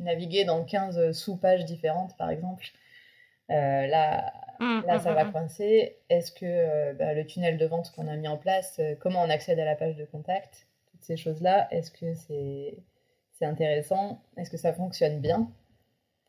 naviguer 0.00 0.44
dans 0.44 0.64
15 0.64 1.12
sous-pages 1.12 1.64
différentes, 1.64 2.16
par 2.16 2.28
exemple? 2.28 2.72
Là, 3.48 4.32
mmh, 4.60 4.86
là, 4.86 4.96
mmh, 4.96 5.00
ça 5.00 5.14
va 5.14 5.24
mmh, 5.24 5.32
coincer. 5.32 5.96
Est-ce 6.08 6.32
que 6.32 6.44
euh, 6.44 6.94
bah, 6.94 7.14
le 7.14 7.26
tunnel 7.26 7.58
de 7.58 7.66
vente 7.66 7.92
qu'on 7.92 8.08
a 8.08 8.16
mis 8.16 8.28
en 8.28 8.36
place, 8.36 8.78
euh, 8.78 8.94
comment 9.00 9.22
on 9.22 9.30
accède 9.30 9.58
à 9.58 9.64
la 9.64 9.76
page 9.76 9.96
de 9.96 10.04
contact, 10.04 10.66
toutes 10.90 11.04
ces 11.04 11.16
choses-là, 11.16 11.68
est-ce 11.70 11.90
que 11.90 12.14
c'est 12.14 13.44
intéressant? 13.44 14.22
Est-ce 14.36 14.50
que 14.50 14.56
ça 14.56 14.72
fonctionne 14.72 15.20
bien? 15.20 15.50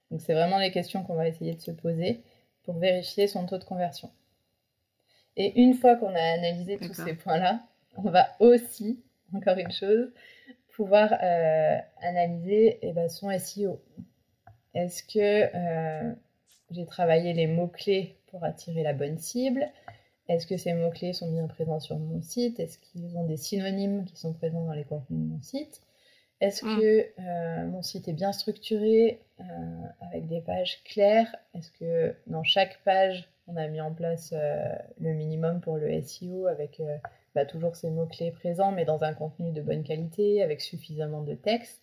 Donc, 0.10 0.22
c'est 0.22 0.34
vraiment 0.34 0.58
les 0.58 0.72
questions 0.72 1.04
qu'on 1.04 1.16
va 1.16 1.28
essayer 1.28 1.54
de 1.54 1.62
se 1.62 1.72
poser 1.72 2.24
pour 2.64 2.78
vérifier 2.80 3.28
son 3.28 3.46
taux 3.46 3.58
de 3.58 3.64
conversion. 3.64 4.10
Et 5.36 5.62
une 5.62 5.74
fois 5.74 5.96
qu'on 5.96 6.14
a 6.14 6.34
analysé 6.34 6.78
tous 6.78 6.94
ces 6.94 7.14
points-là, 7.14 7.62
on 7.98 8.10
va 8.10 8.30
aussi, 8.40 9.04
encore 9.36 9.58
une 9.58 9.72
chose, 9.72 10.12
pouvoir 10.76 11.14
analyser 12.02 12.80
eh 12.82 12.94
ben, 12.94 13.10
son 13.10 13.30
SEO. 13.38 13.80
Est-ce 14.74 15.04
que 15.04 16.16
j'ai 16.74 16.86
travaillé 16.86 17.34
les 17.34 17.48
mots-clés 17.48 18.18
pour 18.28 18.44
attirer 18.44 18.84
la 18.84 18.94
bonne 18.94 19.18
cible. 19.18 19.70
Est-ce 20.30 20.48
que 20.48 20.58
ces 20.58 20.74
mots-clés 20.74 21.14
sont 21.14 21.32
bien 21.32 21.48
présents 21.48 21.80
sur 21.80 21.98
mon 21.98 22.22
site? 22.22 22.60
Est-ce 22.60 22.78
qu'ils 22.80 23.18
ont 23.18 23.26
des 23.26 23.38
synonymes 23.38 24.06
qui 24.06 24.18
sont 24.18 24.34
présents 24.34 24.66
dans 24.66 24.74
les 24.74 24.86
contenus 24.86 25.20
de 25.20 25.34
mon 25.34 25.42
site? 25.42 25.82
Est-ce 26.40 26.66
mm. 26.66 26.80
que 26.80 27.08
euh, 27.20 27.66
mon 27.68 27.82
site 27.82 28.08
est 28.08 28.14
bien 28.14 28.32
structuré 28.32 29.22
euh, 29.40 29.44
avec 30.02 30.28
des 30.28 30.42
pages 30.42 30.82
claires? 30.84 31.36
Est-ce 31.54 31.72
que 31.72 32.16
dans 32.28 32.44
chaque 32.44 32.82
page, 32.84 33.30
on 33.48 33.58
a 33.58 33.68
mis 33.68 33.82
en 33.82 33.94
place 33.94 34.34
euh, 34.36 34.64
le 35.00 35.14
minimum 35.14 35.60
pour 35.60 35.78
le 35.78 36.02
SEO 36.02 36.48
avec 36.48 36.82
bah, 37.36 37.46
toujours 37.46 37.76
ces 37.76 37.90
mots-clés 37.90 38.32
présents, 38.32 38.72
mais 38.72 38.86
dans 38.86 39.04
un 39.04 39.14
contenu 39.14 39.52
de 39.52 39.62
bonne 39.62 39.84
qualité, 39.84 40.42
avec 40.42 40.62
suffisamment 40.62 41.22
de 41.22 41.34
texte? 41.34 41.83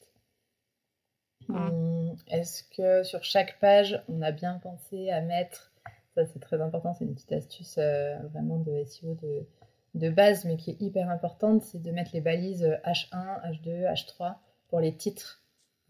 Hum, 1.48 2.14
est-ce 2.28 2.64
que 2.64 3.02
sur 3.02 3.24
chaque 3.24 3.58
page, 3.58 4.02
on 4.08 4.22
a 4.22 4.30
bien 4.30 4.58
pensé 4.58 5.10
à 5.10 5.20
mettre, 5.20 5.72
ça 6.14 6.26
c'est 6.26 6.38
très 6.38 6.60
important, 6.60 6.94
c'est 6.94 7.04
une 7.04 7.14
petite 7.14 7.32
astuce 7.32 7.76
euh, 7.78 8.16
vraiment 8.32 8.58
de 8.58 8.84
SEO 8.84 9.14
de, 9.14 9.46
de, 9.94 10.10
base, 10.10 10.44
mais 10.44 10.56
qui 10.56 10.70
est 10.70 10.80
hyper 10.80 11.08
importante, 11.10 11.62
c'est 11.62 11.82
de 11.82 11.90
mettre 11.90 12.10
les 12.14 12.20
balises 12.20 12.64
H1, 12.84 13.50
H2, 13.50 13.92
H3 13.92 14.34
pour 14.68 14.80
les 14.80 14.94
titres 14.94 15.42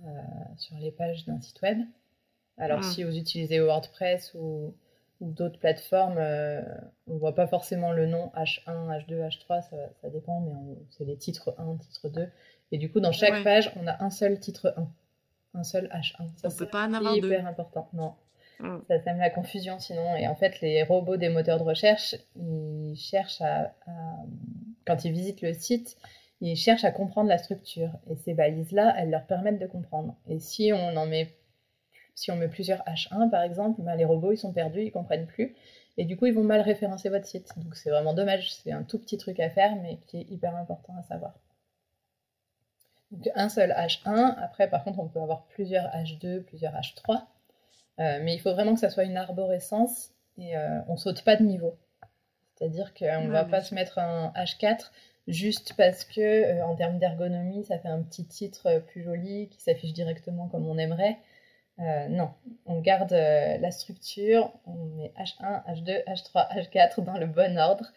euh, 0.02 0.06
sur 0.56 0.76
les 0.78 0.92
pages 0.92 1.26
d'un 1.26 1.40
site 1.40 1.60
web. 1.62 1.78
Alors 2.56 2.80
ah. 2.80 2.86
si 2.86 3.04
vous 3.04 3.16
utilisez 3.16 3.60
WordPress 3.60 4.34
ou, 4.34 4.74
ou 5.20 5.30
d'autres 5.30 5.58
plateformes, 5.58 6.18
euh, 6.18 6.62
on 7.06 7.14
ne 7.14 7.18
voit 7.18 7.34
pas 7.34 7.46
forcément 7.46 7.92
le 7.92 8.06
nom 8.06 8.30
H1, 8.34 8.88
H2, 8.88 9.28
H3, 9.28 9.62
ça, 9.68 9.76
ça 10.00 10.08
dépend, 10.08 10.40
mais 10.40 10.76
c'est 10.90 11.04
les 11.04 11.16
titres 11.16 11.54
1, 11.58 11.76
titre 11.76 12.08
2. 12.08 12.28
Et 12.72 12.78
du 12.78 12.90
coup, 12.90 13.00
dans 13.00 13.12
chaque 13.12 13.42
page, 13.42 13.72
on 13.76 13.86
a 13.86 14.02
un 14.02 14.10
seul 14.10 14.38
titre 14.38 14.72
1 14.76 14.88
un 15.54 15.64
seul 15.64 15.86
H1. 15.92 16.28
Ça, 16.36 16.48
On 16.48 16.56
peut 16.56 16.66
pas 16.66 16.86
en 16.86 16.92
avoir 16.94 17.14
deux. 17.14 17.28
hyper 17.28 17.46
important, 17.46 17.88
non. 17.92 18.14
Mm. 18.60 18.78
Ça 18.88 19.00
sème 19.00 19.18
la 19.18 19.30
confusion 19.30 19.78
sinon. 19.78 20.16
Et 20.16 20.28
en 20.28 20.36
fait, 20.36 20.60
les 20.60 20.82
robots 20.82 21.16
des 21.16 21.28
moteurs 21.28 21.58
de 21.58 21.64
recherche, 21.64 22.14
ils 22.36 22.96
cherchent 22.96 23.40
à, 23.40 23.72
Quand 24.86 25.04
ils 25.04 25.12
visitent 25.12 25.42
le 25.42 25.52
site, 25.52 25.96
ils 26.40 26.56
cherchent 26.56 26.84
à 26.84 26.90
comprendre 26.90 27.28
la 27.28 27.38
structure. 27.38 27.90
Et 28.10 28.16
ces 28.16 28.34
balises-là, 28.34 28.94
elles 28.98 29.10
leur 29.10 29.26
permettent 29.26 29.60
de 29.60 29.66
comprendre. 29.66 30.16
Et 30.28 30.38
si 30.38 30.72
on 30.72 30.96
en 30.96 31.06
met, 31.06 31.34
si 32.14 32.30
on 32.30 32.36
met 32.36 32.48
plusieurs 32.48 32.82
H1, 32.84 33.30
par 33.30 33.42
exemple, 33.42 33.80
ben, 33.82 33.94
les 33.96 34.04
robots, 34.04 34.32
ils 34.32 34.38
sont 34.38 34.52
perdus, 34.52 34.82
ils 34.82 34.92
comprennent 34.92 35.26
plus. 35.26 35.54
Et 35.96 36.04
du 36.04 36.16
coup, 36.16 36.26
ils 36.26 36.34
vont 36.34 36.44
mal 36.44 36.60
référencer 36.60 37.08
votre 37.08 37.26
site. 37.26 37.52
Donc 37.58 37.76
c'est 37.76 37.90
vraiment 37.90 38.14
dommage. 38.14 38.52
C'est 38.54 38.72
un 38.72 38.82
tout 38.82 38.98
petit 38.98 39.18
truc 39.18 39.40
à 39.40 39.50
faire, 39.50 39.76
mais 39.82 39.98
qui 40.06 40.18
est 40.18 40.30
hyper 40.30 40.54
important 40.56 40.94
à 40.98 41.02
savoir. 41.02 41.34
Donc 43.10 43.28
un 43.34 43.48
seul 43.48 43.70
H1. 43.70 44.36
Après, 44.38 44.68
par 44.68 44.84
contre, 44.84 44.98
on 45.00 45.08
peut 45.08 45.20
avoir 45.20 45.44
plusieurs 45.46 45.86
H2, 45.86 46.42
plusieurs 46.42 46.72
H3. 46.74 47.22
Euh, 47.98 48.20
mais 48.22 48.34
il 48.34 48.40
faut 48.40 48.52
vraiment 48.52 48.74
que 48.74 48.80
ça 48.80 48.90
soit 48.90 49.04
une 49.04 49.16
arborescence 49.16 50.12
et 50.38 50.54
on 50.88 50.96
saute 50.96 51.22
pas 51.22 51.36
de 51.36 51.42
niveau. 51.42 51.78
C'est-à-dire 52.54 52.94
qu'on 52.94 53.24
ne 53.24 53.30
va 53.30 53.44
pas 53.44 53.60
se 53.60 53.74
mettre 53.74 53.98
un 53.98 54.32
H4 54.34 54.90
juste 55.28 55.74
parce 55.76 56.04
que, 56.04 56.62
en 56.62 56.74
termes 56.76 56.98
d'ergonomie, 56.98 57.62
ça 57.64 57.78
fait 57.78 57.88
un 57.88 58.00
petit 58.02 58.26
titre 58.26 58.78
plus 58.86 59.02
joli 59.02 59.50
qui 59.50 59.60
s'affiche 59.60 59.92
directement 59.92 60.48
comme 60.48 60.66
on 60.66 60.78
aimerait. 60.78 61.18
non, 61.78 62.30
on 62.64 62.80
garde 62.80 63.12
la 63.12 63.70
structure, 63.70 64.50
on 64.64 64.86
met 64.96 65.12
H1, 65.18 65.62
H2, 65.66 66.04
H3, 66.06 66.56
H4 66.56 67.04
dans 67.04 67.18
le 67.18 67.26
bon 67.26 67.58
ordre 67.58 67.92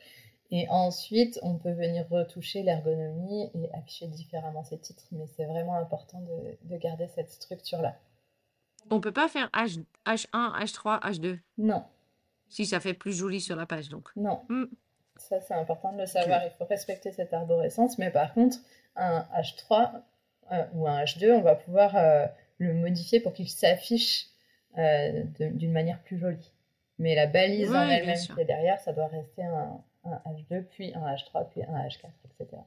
et 0.56 0.70
ensuite, 0.70 1.40
on 1.42 1.56
peut 1.56 1.72
venir 1.72 2.06
retoucher 2.12 2.62
l'ergonomie 2.62 3.50
et 3.56 3.74
afficher 3.74 4.06
différemment 4.06 4.64
ces 4.64 4.78
titres, 4.78 5.08
mais 5.12 5.26
c'est 5.26 5.46
vraiment 5.46 5.74
important 5.78 6.22
de, 6.22 6.78
garder 6.78 7.08
cette 7.16 7.32
structure-là. 7.32 7.96
On 8.92 9.02
peut 9.02 9.12
pas 9.12 9.28
faire 9.28 9.50
H, 9.56 9.84
H1, 10.06 10.64
H3, 10.64 11.02
H2 11.02 11.40
Non. 11.58 11.84
Si 12.50 12.68
ça 12.68 12.80
fait 12.80 12.94
plus 12.94 13.14
joli 13.14 13.42
sur 13.42 13.56
la 13.56 13.66
page, 13.66 13.90
donc. 13.90 14.10
Non. 14.16 14.44
Hmm. 14.48 14.66
Ça, 15.16 15.42
c'est 15.42 15.56
important 15.56 15.92
de 15.92 16.02
le 16.02 16.06
savoir. 16.06 16.44
Il 16.44 16.52
faut 16.52 16.66
respecter 16.66 17.12
cette 17.12 17.34
arborescence, 17.34 17.98
mais 17.98 18.12
par 18.12 18.32
contre, 18.36 18.58
un 18.96 19.26
H3 19.36 20.04
euh, 20.52 20.66
ou 20.76 20.88
un 20.88 21.04
H2, 21.04 21.32
on 21.32 21.42
va 21.42 21.56
pouvoir 21.56 21.96
euh, 21.96 22.28
le 22.60 22.76
modifier 22.76 23.20
pour 23.20 23.34
qu'il 23.34 23.50
s'affiche 23.50 24.28
euh, 24.78 25.24
d'une 25.40 25.72
manière 25.72 26.00
plus 26.04 26.20
jolie. 26.20 26.52
Mais 27.00 27.16
la 27.16 27.26
balise 27.26 27.72
en 27.74 27.90
elle-même 27.90 28.20
qui 28.20 28.40
est 28.40 28.46
derrière, 28.46 28.80
ça 28.82 28.94
doit 28.94 29.08
rester 29.08 29.44
un, 29.44 29.84
un 30.04 30.20
H2, 30.32 30.64
puis 30.66 30.94
un 30.94 31.14
H3, 31.14 31.50
puis 31.50 31.64
un 31.64 31.88
H4, 31.88 32.10
etc. 32.26 32.62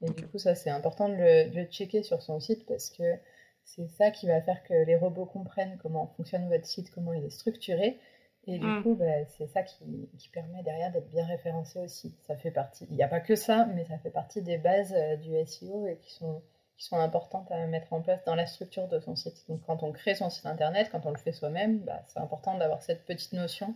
Et 0.00 0.10
du 0.10 0.26
coup, 0.28 0.38
ça, 0.38 0.54
c'est 0.54 0.70
important 0.70 1.08
de 1.08 1.14
le, 1.54 1.64
checker 1.64 2.02
sur 2.02 2.22
son 2.22 2.40
site 2.40 2.66
parce 2.66 2.90
que 2.90 3.18
c'est 3.64 3.88
ça 3.88 4.10
qui 4.10 4.26
va 4.26 4.40
faire 4.40 4.62
que 4.62 4.74
les 4.74 4.96
robots 4.96 5.26
comprennent 5.26 5.78
comment 5.82 6.06
fonctionne 6.16 6.48
votre 6.48 6.66
site, 6.66 6.90
comment 6.90 7.12
il 7.12 7.24
est 7.24 7.30
structuré. 7.30 7.98
Et 8.46 8.58
du 8.58 8.66
mm. 8.66 8.82
coup, 8.82 8.94
bah, 8.94 9.26
c'est 9.36 9.46
ça 9.48 9.62
qui, 9.62 10.08
qui, 10.16 10.28
permet 10.30 10.62
derrière 10.62 10.90
d'être 10.92 11.10
bien 11.10 11.26
référencé 11.26 11.80
aussi. 11.80 12.14
Ça 12.26 12.36
fait 12.36 12.50
partie, 12.50 12.86
il 12.88 12.96
n'y 12.96 13.02
a 13.02 13.08
pas 13.08 13.20
que 13.20 13.34
ça, 13.34 13.66
mais 13.74 13.84
ça 13.84 13.98
fait 13.98 14.10
partie 14.10 14.40
des 14.40 14.56
bases 14.56 14.94
euh, 14.94 15.16
du 15.16 15.32
SEO 15.46 15.86
et 15.86 15.98
qui 15.98 16.14
sont, 16.14 16.42
qui 16.76 16.84
sont 16.86 16.96
importantes 16.96 17.50
à 17.50 17.66
mettre 17.66 17.92
en 17.92 18.00
place 18.00 18.24
dans 18.24 18.36
la 18.36 18.46
structure 18.46 18.88
de 18.88 19.00
son 19.00 19.16
site. 19.16 19.44
Donc 19.48 19.60
quand 19.66 19.82
on 19.82 19.92
crée 19.92 20.14
son 20.14 20.30
site 20.30 20.46
internet, 20.46 20.88
quand 20.90 21.04
on 21.04 21.10
le 21.10 21.18
fait 21.18 21.32
soi-même, 21.32 21.80
bah, 21.80 22.00
c'est 22.06 22.20
important 22.20 22.56
d'avoir 22.56 22.82
cette 22.82 23.04
petite 23.04 23.34
notion 23.34 23.74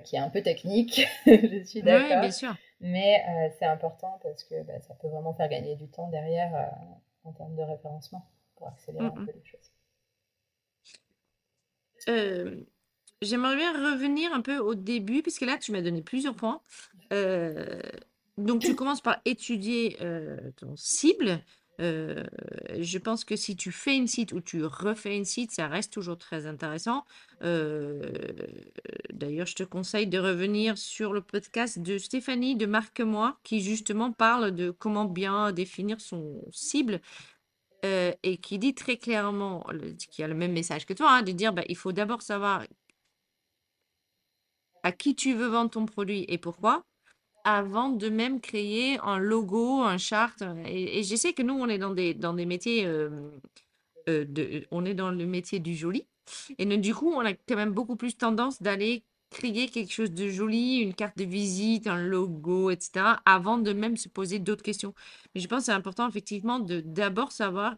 qui 0.00 0.16
est 0.16 0.20
un 0.20 0.30
peu 0.30 0.42
technique, 0.42 1.06
je 1.26 1.62
suis 1.64 1.82
d'accord. 1.82 2.08
Oui, 2.10 2.20
bien 2.20 2.30
sûr. 2.30 2.56
Mais 2.80 3.22
euh, 3.28 3.48
c'est 3.58 3.66
important 3.66 4.18
parce 4.22 4.44
que 4.44 4.62
bah, 4.64 4.80
ça 4.80 4.94
peut 4.94 5.08
vraiment 5.08 5.34
faire 5.34 5.48
gagner 5.48 5.76
du 5.76 5.88
temps 5.88 6.08
derrière 6.08 6.54
euh, 6.54 7.28
en 7.28 7.32
termes 7.32 7.54
de 7.54 7.62
référencement 7.62 8.28
pour 8.56 8.68
accélérer 8.68 9.04
un 9.04 9.10
peu 9.10 9.32
les 9.32 9.44
choses. 9.44 9.70
J'aimerais 13.22 13.54
bien 13.54 13.72
revenir 13.72 14.32
un 14.34 14.40
peu 14.40 14.58
au 14.58 14.74
début, 14.74 15.22
puisque 15.22 15.42
là, 15.42 15.56
tu 15.58 15.70
m'as 15.70 15.80
donné 15.80 16.02
plusieurs 16.02 16.34
points. 16.34 16.60
donc, 18.36 18.62
tu 18.62 18.74
commences 18.76 19.00
par 19.00 19.20
étudier 19.24 19.96
ton 20.56 20.74
cible. 20.74 21.40
Euh, 21.80 22.24
je 22.78 22.98
pense 22.98 23.24
que 23.24 23.34
si 23.34 23.56
tu 23.56 23.72
fais 23.72 23.96
une 23.96 24.06
site 24.06 24.32
ou 24.32 24.40
tu 24.40 24.64
refais 24.64 25.16
une 25.16 25.24
site, 25.24 25.52
ça 25.52 25.68
reste 25.68 25.92
toujours 25.92 26.18
très 26.18 26.46
intéressant. 26.46 27.04
Euh, 27.42 28.12
d'ailleurs, 29.12 29.46
je 29.46 29.54
te 29.54 29.62
conseille 29.62 30.06
de 30.06 30.18
revenir 30.18 30.76
sur 30.78 31.12
le 31.12 31.22
podcast 31.22 31.78
de 31.78 31.98
Stéphanie 31.98 32.56
de 32.56 32.66
Marque-moi, 32.66 33.38
qui 33.42 33.60
justement 33.62 34.12
parle 34.12 34.52
de 34.52 34.70
comment 34.70 35.06
bien 35.06 35.52
définir 35.52 36.00
son 36.00 36.42
cible. 36.52 37.00
Euh, 37.84 38.12
et 38.22 38.36
qui 38.36 38.60
dit 38.60 38.74
très 38.76 38.96
clairement, 38.96 39.66
qui 40.08 40.22
a 40.22 40.28
le 40.28 40.34
même 40.34 40.52
message 40.52 40.86
que 40.86 40.92
toi, 40.92 41.10
hein, 41.10 41.22
de 41.22 41.32
dire 41.32 41.52
bah, 41.52 41.64
il 41.68 41.76
faut 41.76 41.90
d'abord 41.90 42.22
savoir 42.22 42.62
à 44.84 44.92
qui 44.92 45.16
tu 45.16 45.34
veux 45.34 45.48
vendre 45.48 45.70
ton 45.70 45.86
produit 45.86 46.24
et 46.28 46.38
pourquoi 46.38 46.84
avant 47.44 47.90
de 47.90 48.08
même 48.08 48.40
créer 48.40 48.98
un 49.02 49.18
logo, 49.18 49.80
un 49.82 49.98
chart. 49.98 50.42
Et, 50.66 51.02
je 51.02 51.16
sais 51.16 51.32
que 51.32 51.42
nous, 51.42 51.54
on 51.54 51.68
est 51.68 51.78
dans 51.78 51.92
des, 51.92 52.14
dans 52.14 52.34
des 52.34 52.46
métiers, 52.46 52.86
euh, 52.86 53.10
euh, 54.08 54.24
de, 54.26 54.66
on 54.70 54.84
est 54.84 54.94
dans 54.94 55.10
le 55.10 55.26
métier 55.26 55.58
du 55.60 55.74
joli. 55.74 56.06
Et 56.58 56.66
du 56.78 56.94
coup, 56.94 57.12
on 57.12 57.24
a 57.24 57.34
quand 57.34 57.56
même 57.56 57.72
beaucoup 57.72 57.96
plus 57.96 58.16
tendance 58.16 58.62
d'aller 58.62 59.04
créer 59.30 59.68
quelque 59.68 59.92
chose 59.92 60.12
de 60.12 60.28
joli, 60.28 60.78
une 60.78 60.94
carte 60.94 61.16
de 61.16 61.24
visite, 61.24 61.86
un 61.86 62.02
logo, 62.02 62.70
etc., 62.70 63.16
avant 63.24 63.58
de 63.58 63.72
même 63.72 63.96
se 63.96 64.08
poser 64.08 64.38
d'autres 64.38 64.62
questions. 64.62 64.94
Mais 65.34 65.40
je 65.40 65.48
pense 65.48 65.60
que 65.60 65.64
c'est 65.66 65.72
important, 65.72 66.08
effectivement, 66.08 66.60
de 66.60 66.80
d'abord 66.80 67.32
savoir 67.32 67.76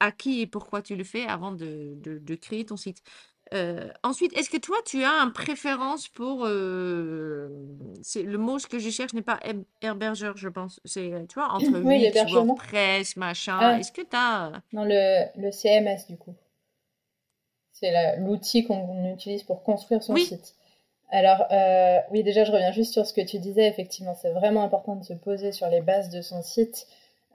à 0.00 0.12
qui 0.12 0.40
et 0.40 0.46
pourquoi 0.46 0.82
tu 0.82 0.96
le 0.96 1.04
fais 1.04 1.24
avant 1.26 1.52
de, 1.52 1.96
de 2.02 2.34
créer 2.34 2.66
ton 2.66 2.76
site. 2.76 3.02
Euh, 3.52 3.88
ensuite, 4.02 4.36
est-ce 4.36 4.48
que 4.48 4.56
toi, 4.56 4.76
tu 4.86 5.04
as 5.04 5.10
une 5.10 5.32
préférence 5.32 6.08
pour... 6.08 6.44
Euh, 6.46 7.48
c'est 8.02 8.22
le 8.22 8.38
mot 8.38 8.56
que 8.58 8.78
je 8.78 8.90
cherche 8.90 9.12
n'est 9.12 9.22
pas 9.22 9.38
hébergeur, 9.82 10.36
je 10.36 10.48
pense. 10.48 10.80
C'est, 10.84 11.12
tu 11.28 11.34
vois, 11.34 11.48
entre 11.52 11.80
oui, 11.80 12.10
WordPress, 12.32 13.16
machin. 13.16 13.58
Ah. 13.60 13.78
Est-ce 13.78 13.92
que 13.92 14.00
tu 14.00 14.16
as... 14.16 14.52
Non, 14.72 14.84
le, 14.84 15.26
le 15.36 15.50
CMS, 15.52 16.06
du 16.08 16.16
coup. 16.16 16.34
C'est 17.72 18.18
l'outil 18.18 18.64
qu'on 18.64 19.12
utilise 19.12 19.42
pour 19.42 19.62
construire 19.62 20.02
son 20.02 20.16
site. 20.16 20.54
Alors, 21.10 21.44
euh, 21.50 21.98
oui, 22.10 22.22
déjà, 22.22 22.44
je 22.44 22.52
reviens 22.52 22.72
juste 22.72 22.92
sur 22.92 23.04
ce 23.04 23.12
que 23.12 23.20
tu 23.20 23.38
disais. 23.38 23.68
Effectivement, 23.68 24.14
c'est 24.14 24.30
vraiment 24.30 24.62
important 24.62 24.96
de 24.96 25.04
se 25.04 25.12
poser 25.12 25.52
sur 25.52 25.68
les 25.68 25.80
bases 25.80 26.08
de 26.08 26.22
son 26.22 26.40
site 26.42 26.86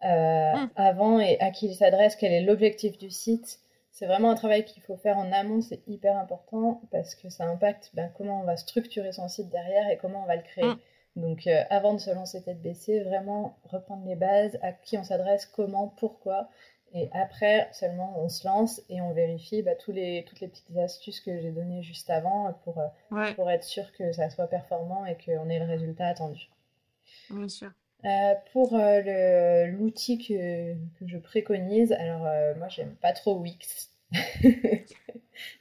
mmh. 0.02 0.70
avant 0.76 1.20
et 1.20 1.40
à 1.40 1.52
qui 1.52 1.68
il 1.68 1.76
s'adresse, 1.76 2.16
quel 2.16 2.32
est 2.32 2.42
l'objectif 2.42 2.98
du 2.98 3.12
site 3.12 3.60
c'est 4.00 4.06
vraiment 4.06 4.32
un 4.32 4.36
travail 4.36 4.64
qu'il 4.64 4.82
faut 4.82 4.96
faire 4.96 5.18
en 5.18 5.30
amont, 5.34 5.60
c'est 5.62 5.86
hyper 5.86 6.18
important 6.18 6.82
parce 6.90 7.16
que 7.16 7.28
ça 7.30 7.44
impacte 7.44 7.92
ben, 7.94 8.10
comment 8.16 8.40
on 8.40 8.46
va 8.46 8.56
structurer 8.56 9.12
son 9.12 9.28
site 9.28 9.50
derrière 9.50 9.90
et 9.90 9.98
comment 9.98 10.24
on 10.24 10.26
va 10.26 10.38
le 10.38 10.42
créer. 10.42 10.64
Mm. 10.64 10.80
Donc 11.18 11.48
euh, 11.48 11.64
avant 11.70 11.96
de 11.96 12.00
se 12.00 12.10
lancer 12.10 12.42
tête 12.42 12.62
baissée, 12.62 13.02
vraiment 13.02 13.58
reprendre 13.66 14.08
les 14.08 14.16
bases, 14.16 14.58
à 14.62 14.72
qui 14.72 14.98
on 14.98 15.04
s'adresse, 15.04 15.46
comment, 15.46 15.90
pourquoi. 15.98 16.50
Et 16.94 17.10
après, 17.12 17.68
seulement, 17.74 18.16
on 18.18 18.30
se 18.30 18.48
lance 18.48 18.82
et 18.88 19.02
on 19.02 19.12
vérifie 19.12 19.64
bah, 19.64 19.76
tous 19.76 19.92
les, 19.92 20.24
toutes 20.26 20.40
les 20.40 20.48
petites 20.48 20.78
astuces 20.78 21.20
que 21.20 21.38
j'ai 21.38 21.52
données 21.52 21.84
juste 21.84 22.10
avant 22.10 22.54
pour, 22.64 22.80
euh, 22.80 23.34
pour 23.36 23.52
être 23.52 23.66
sûr 23.66 23.92
que 23.92 24.14
ça 24.14 24.30
soit 24.30 24.48
performant 24.48 25.06
et 25.06 25.18
qu'on 25.18 25.50
ait 25.50 25.60
le 25.60 25.66
résultat 25.66 26.08
attendu. 26.08 26.50
Bien 27.30 27.50
sûr. 27.50 27.70
Euh, 28.06 28.34
pour 28.54 28.78
l'outil 28.78 30.18
que, 30.18 30.74
que, 30.74 31.08
je 31.08 31.18
préconise, 31.18 31.92
alors 31.92 32.28
moi 32.58 32.70
j'aime 32.70 32.96
pas 32.96 33.12
trop 33.12 33.38
Wix 33.38 33.90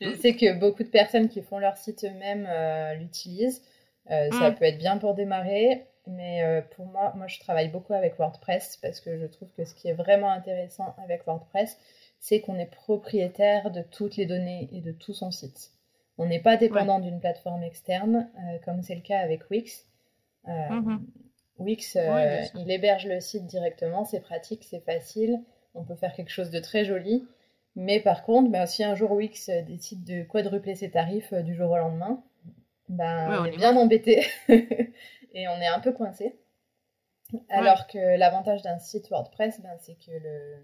je 0.01 0.14
sais 0.20 0.35
que 0.35 0.59
beaucoup 0.59 0.83
de 0.83 0.88
personnes 0.88 1.29
qui 1.29 1.42
font 1.42 1.59
leur 1.59 1.77
site 1.77 2.05
eux-mêmes 2.05 2.46
euh, 2.48 2.94
l'utilisent. 2.94 3.62
Euh, 4.11 4.31
ça 4.33 4.51
mm. 4.51 4.55
peut 4.55 4.64
être 4.64 4.79
bien 4.79 4.96
pour 4.96 5.14
démarrer, 5.14 5.87
mais 6.07 6.42
euh, 6.42 6.62
pour 6.62 6.87
moi, 6.87 7.12
moi, 7.16 7.27
je 7.27 7.38
travaille 7.40 7.68
beaucoup 7.68 7.92
avec 7.92 8.16
WordPress 8.18 8.79
parce 8.79 9.01
que 9.01 9.18
je 9.18 9.27
trouve 9.27 9.53
que 9.53 9.64
ce 9.64 9.74
qui 9.74 9.88
est 9.88 9.94
vraiment 9.94 10.31
intéressant 10.31 10.94
avec 11.03 11.27
WordPress, 11.27 11.79
c'est 12.20 12.40
qu'on 12.40 12.59
est 12.59 12.70
propriétaire 12.70 13.70
de 13.70 13.83
toutes 13.83 14.16
les 14.16 14.27
données 14.27 14.68
et 14.72 14.81
de 14.81 14.92
tout 14.92 15.12
son 15.12 15.31
site. 15.31 15.72
On 16.16 16.27
n'est 16.27 16.40
pas 16.40 16.57
dépendant 16.57 16.98
d'une 16.98 17.20
plateforme 17.20 17.62
externe, 17.62 18.29
comme 18.64 18.83
c'est 18.83 18.96
le 18.96 19.03
cas 19.03 19.20
avec 19.20 19.48
Wix. 19.51 19.87
Mm-hmm. 20.48 20.98
Wix, 21.59 21.97
il 22.55 22.71
héberge 22.71 23.07
le 23.07 23.21
site 23.21 23.47
directement, 23.47 24.05
c'est 24.05 24.21
pratique, 24.21 24.64
c'est 24.64 24.85
facile, 24.85 25.40
on 25.75 25.85
peut 25.85 25.97
faire 25.97 26.12
quelque 26.12 26.31
chose 26.31 26.51
de 26.51 26.61
très 26.61 26.85
joli. 26.85 27.27
Mais 27.77 28.01
par 28.01 28.25
contre, 28.25 28.51
ben, 28.51 28.66
si 28.66 28.83
un 28.83 28.97
jour 28.97 29.12
Wix 29.12 29.51
décide 29.66 30.03
de 30.05 30.25
quadrupler 30.25 30.75
ses 30.75 30.90
tarifs 30.90 31.33
euh, 31.33 31.42
du 31.42 31.55
jour 31.55 31.71
au 31.71 31.77
lendemain, 31.77 32.25
ben, 32.88 33.40
on, 33.40 33.44
est 33.44 33.57
bien 33.57 33.77
embêté 33.77 34.27
et 34.49 35.47
on 35.47 35.61
est 35.61 35.68
un 35.68 35.79
peu 35.79 35.92
coincé. 35.92 36.37
Alors 37.51 37.87
que 37.87 38.18
l'avantage 38.18 38.62
d'un 38.62 38.79
site 38.81 39.11
WordPress, 39.11 39.61
ben, 39.61 39.77
c'est 39.81 39.94
que 39.94 40.11
le, 40.11 40.57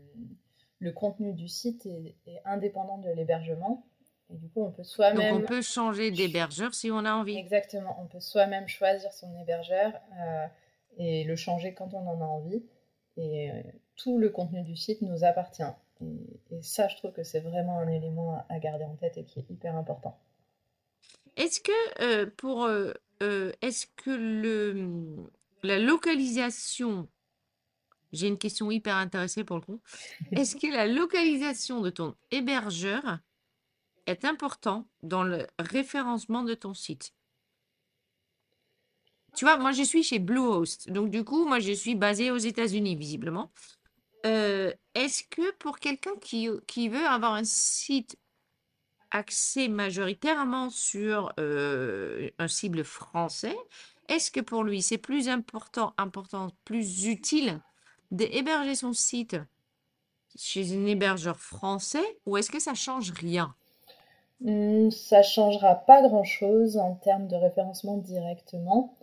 le, 0.81 0.93
contenu 0.93 1.35
du 1.35 1.47
site 1.47 1.87
est, 1.87 2.17
indépendant 2.45 2.99
de 2.99 3.11
l'hébergement. 3.11 3.87
Et 4.31 4.37
du 4.37 4.49
coup, 4.49 4.65
on 4.65 4.73
peut 4.73 4.83
soi-même. 4.83 5.35
Donc, 5.35 5.45
on 5.45 5.47
peut 5.47 5.63
changer 5.63 6.11
d'hébergeur 6.11 6.75
si 6.75 6.91
on 6.91 7.05
a 7.05 7.13
envie. 7.13 7.37
Exactement. 7.37 7.97
On 8.03 8.07
peut 8.07 8.21
soi-même 8.21 8.67
choisir 8.67 9.13
son 9.13 9.39
hébergeur 9.39 9.93
euh, 10.19 10.47
et 10.99 11.25
le 11.25 11.37
changer 11.37 11.75
quand 11.75 11.95
on 11.95 12.07
en 12.07 12.21
a 12.21 12.25
envie. 12.25 12.65
Et 13.17 13.51
euh, 13.51 13.63
tout 13.97 14.19
le 14.19 14.29
contenu 14.29 14.63
du 14.63 14.77
site 14.77 15.03
nous 15.03 15.25
appartient. 15.25 15.63
Et, 16.51 16.63
ça, 16.63 16.89
je 16.89 16.97
trouve 16.97 17.13
que 17.13 17.23
c'est 17.23 17.41
vraiment 17.41 17.79
un 17.79 17.89
élément 17.89 18.45
à, 18.49 18.59
garder 18.59 18.85
en 18.85 18.97
tête 18.97 19.17
et 19.17 19.25
qui 19.25 19.39
est 19.39 19.51
hyper 19.51 19.77
important. 19.77 20.19
Est-ce 21.37 21.61
que 21.61 22.03
euh, 22.03 22.27
pour 22.37 22.65
euh, 22.65 22.93
est-ce 23.63 23.87
que 23.97 24.11
le 24.11 25.31
la 25.63 25.79
localisation 25.79 27.09
j'ai 28.13 28.29
une 28.29 28.39
question 28.39 28.71
hyper 28.71 28.95
intéressée 28.95 29.43
pour 29.43 29.57
le 29.57 29.63
coup. 29.63 29.81
Est-ce 30.33 30.55
que 30.55 30.69
la 30.69 30.87
localisation 30.87 31.81
de 31.81 31.91
ton 31.91 32.15
hébergeur 32.31 33.19
est 34.07 34.25
important 34.25 34.87
dans 35.03 35.25
le 35.25 35.49
référencement 35.59 36.45
de 36.45 36.55
ton 36.55 36.75
site? 36.75 37.13
Tu 39.35 39.44
vois, 39.44 39.57
moi 39.57 39.73
je 39.73 39.83
suis 39.83 40.03
chez 40.03 40.18
Bluehost. 40.18 40.90
Donc 40.90 41.11
du 41.11 41.25
coup, 41.25 41.47
moi 41.47 41.59
je 41.59 41.73
suis 41.73 41.94
basée 41.94 42.31
aux 42.31 42.38
États-Unis 42.38 42.97
visiblement. 42.97 43.51
Euh, 44.27 44.73
est-ce 44.94 45.23
que 45.25 45.53
pour 45.57 45.79
quelqu'un 45.79 46.16
qui, 46.20 46.49
qui 46.66 46.88
veut 46.88 47.07
avoir 47.07 47.35
un 47.35 47.44
site 47.44 48.16
axé 49.11 49.68
majoritairement 49.68 50.70
sur 50.70 51.33
euh, 51.38 52.31
un 52.38 52.49
cible 52.49 52.85
français, 52.85 53.57
est-ce 54.09 54.31
que 54.31 54.40
pour 54.40 54.64
lui, 54.64 54.83
c'est 54.83 54.99
plus 54.99 55.29
important, 55.29 55.94
important, 55.99 56.49
plus 56.64 57.07
utile 57.07 57.61
d'héberger 58.11 58.75
son 58.75 58.92
site 58.92 59.37
chez 60.37 60.77
un 60.77 60.87
hébergeur 60.87 61.38
français 61.38 62.05
ou 62.27 62.37
est-ce 62.37 62.51
que 62.51 62.61
ça 62.61 62.75
change 62.75 63.12
rien? 63.12 63.55
Hmm, 64.40 64.90
ça 64.90 65.23
changera 65.23 65.75
pas 65.75 66.03
grand-chose 66.03 66.77
en 66.77 66.94
termes 66.94 67.29
de 67.29 67.37
référencement 67.37 67.97
directement. 67.99 68.94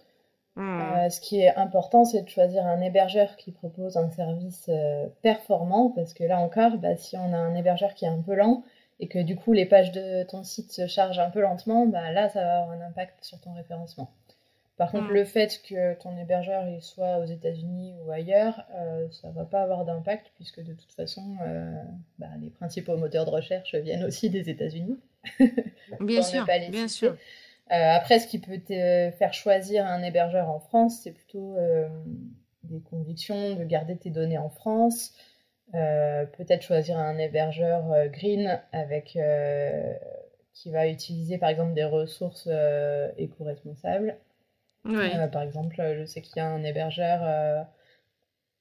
Hmm. 0.55 0.81
Euh, 0.81 1.09
ce 1.09 1.21
qui 1.21 1.39
est 1.39 1.55
important, 1.55 2.03
c'est 2.03 2.23
de 2.23 2.29
choisir 2.29 2.65
un 2.65 2.81
hébergeur 2.81 3.37
qui 3.37 3.51
propose 3.51 3.95
un 3.97 4.09
service 4.11 4.65
euh, 4.69 5.07
performant, 5.21 5.89
parce 5.91 6.13
que 6.13 6.23
là 6.25 6.39
encore, 6.39 6.77
bah, 6.77 6.97
si 6.97 7.15
on 7.17 7.33
a 7.33 7.37
un 7.37 7.55
hébergeur 7.55 7.93
qui 7.93 8.05
est 8.05 8.09
un 8.09 8.21
peu 8.21 8.35
lent 8.35 8.63
et 8.99 9.07
que 9.07 9.19
du 9.19 9.35
coup 9.35 9.53
les 9.53 9.65
pages 9.65 9.91
de 9.91 10.23
ton 10.23 10.43
site 10.43 10.71
se 10.71 10.87
chargent 10.87 11.19
un 11.19 11.29
peu 11.29 11.39
lentement, 11.41 11.85
bah, 11.87 12.11
là 12.11 12.27
ça 12.29 12.43
va 12.43 12.57
avoir 12.63 12.71
un 12.77 12.81
impact 12.81 13.23
sur 13.23 13.39
ton 13.39 13.53
référencement. 13.53 14.11
Par 14.77 14.91
contre, 14.91 15.09
Hmm. 15.09 15.13
le 15.13 15.25
fait 15.25 15.61
que 15.67 15.93
ton 15.95 16.17
hébergeur 16.17 16.67
il 16.67 16.81
soit 16.81 17.19
aux 17.19 17.25
États-Unis 17.25 17.95
ou 18.05 18.11
ailleurs, 18.11 18.65
euh, 18.75 19.07
ça 19.11 19.29
va 19.31 19.45
pas 19.45 19.61
avoir 19.61 19.85
d'impact 19.85 20.31
puisque 20.35 20.61
de 20.63 20.73
toute 20.73 20.91
façon, 20.93 21.37
euh, 21.45 21.71
bah, 22.19 22.27
les 22.41 22.49
principaux 22.49 22.97
moteurs 22.97 23.25
de 23.25 23.29
recherche 23.31 23.75
viennent 23.75 24.03
aussi 24.03 24.29
des 24.29 24.49
États-Unis. 24.49 24.99
Bien 25.99 26.17
ne 26.17 26.21
sûr, 26.21 26.45
bien 26.69 26.87
citer. 26.87 26.87
sûr. 26.87 27.17
Euh, 27.71 27.95
après, 27.95 28.19
ce 28.19 28.27
qui 28.27 28.39
peut 28.39 28.59
te 28.59 29.11
faire 29.11 29.33
choisir 29.33 29.85
un 29.85 30.03
hébergeur 30.03 30.49
en 30.49 30.59
France, 30.59 30.99
c'est 31.03 31.11
plutôt 31.11 31.55
euh, 31.55 31.87
des 32.63 32.81
convictions 32.81 33.55
de 33.55 33.63
garder 33.63 33.97
tes 33.97 34.09
données 34.09 34.37
en 34.37 34.49
France. 34.49 35.13
Euh, 35.73 36.25
peut-être 36.25 36.63
choisir 36.63 36.97
un 36.97 37.17
hébergeur 37.17 37.93
euh, 37.93 38.07
green 38.07 38.59
avec 38.73 39.15
euh, 39.15 39.93
qui 40.53 40.69
va 40.69 40.89
utiliser 40.89 41.37
par 41.37 41.47
exemple 41.47 41.73
des 41.73 41.85
ressources 41.85 42.49
euh, 42.51 43.09
éco-responsables. 43.17 44.17
Oui. 44.83 45.09
Euh, 45.15 45.27
par 45.27 45.43
exemple, 45.43 45.77
je 45.97 46.03
sais 46.05 46.21
qu'il 46.21 46.37
y 46.37 46.39
a 46.41 46.47
un 46.49 46.63
hébergeur, 46.65 47.21
euh, 47.23 47.63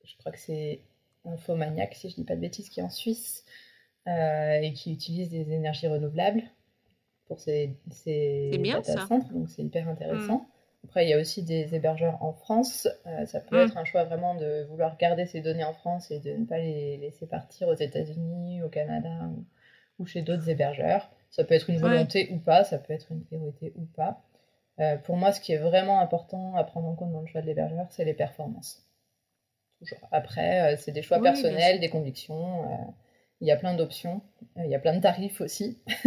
je 0.05 0.17
crois 0.19 0.31
que 0.31 0.39
c'est 0.39 0.83
Infomaniac, 1.25 1.95
si 1.95 2.11
je 2.11 2.15
dis 2.15 2.25
pas 2.25 2.37
de 2.37 2.41
bêtises, 2.41 2.69
qui 2.69 2.79
est 2.79 2.85
en 2.85 2.91
Suisse 2.91 3.45
euh, 4.07 4.61
et 4.61 4.73
qui 4.73 4.93
utilise 4.93 5.31
des 5.31 5.53
énergies 5.53 5.89
renouvelables 5.89 6.43
pour 7.31 7.41
ses 7.41 7.77
C'est 8.51 8.59
bien, 8.59 8.77
data 8.77 8.99
centers, 8.99 9.33
donc 9.33 9.49
c'est 9.49 9.63
hyper 9.63 9.89
intéressant. 9.89 10.49
Après, 10.85 11.07
il 11.07 11.11
y 11.11 11.15
a 11.15 11.19
aussi 11.21 11.43
des 11.45 11.75
hébergeurs 11.75 12.23
en 12.23 12.33
France. 12.33 12.89
Euh, 13.07 13.27
ça 13.27 13.41
peut 13.41 13.57
Mm. 13.57 13.59
être 13.59 13.77
un 13.79 13.85
choix 13.87 14.05
vraiment 14.05 14.35
de 14.35 14.65
vouloir 14.71 14.97
garder 14.99 15.27
ses 15.27 15.41
données 15.41 15.65
en 15.65 15.75
France 15.75 16.11
et 16.11 16.21
de 16.21 16.33
ne 16.33 16.45
pas 16.47 16.59
les 16.59 16.99
laisser 16.99 17.27
partir 17.27 17.69
aux 17.69 17.75
États-Unis, 17.75 18.63
au 18.63 18.69
Canada 18.69 19.11
ou, 19.37 19.45
ou 20.01 20.07
chez 20.07 20.23
d'autres 20.23 20.49
hébergeurs. 20.51 21.11
Ça 21.31 21.45
peut 21.45 21.55
être 21.55 21.71
une 21.71 21.79
Ouais. 21.81 21.81
volonté 21.81 22.31
ou 22.33 22.39
pas, 22.39 22.65
ça 22.65 22.79
peut 22.79 22.93
être 22.95 23.13
une 23.13 23.25
priorité 23.25 23.73
ou 23.77 23.85
pas. 23.87 24.23
Euh, 24.81 24.97
pour 24.99 25.17
moi, 25.17 25.33
ce 25.33 25.41
qui 25.41 25.53
est 25.53 25.59
vraiment 25.59 26.01
important 26.01 26.57
à 26.57 26.65
prendre 26.65 26.89
en 26.89 26.95
compte 26.97 27.13
dans 27.13 27.23
le 27.23 27.29
choix 27.29 27.43
de 27.43 27.47
l'hébergeur, 27.47 27.87
c'est 27.91 28.05
les 28.07 28.15
performances. 28.15 28.87
Toujours. 29.81 29.99
Après, 30.13 30.75
euh, 30.75 30.77
c'est 30.79 30.93
des 30.93 31.03
choix 31.03 31.19
Oui, 31.19 31.25
personnels, 31.25 31.81
des 31.81 31.89
convictions. 31.91 32.95
Il 33.41 33.49
y 33.49 33.51
a 33.51 33.57
plein 33.57 33.75
d'options. 33.75 34.23
Euh, 34.59 34.65
il 34.65 34.71
y 34.71 34.75
a 34.75 34.79
plein 34.79 34.95
de 34.97 35.01
tarifs 35.01 35.41
aussi. 35.41 35.79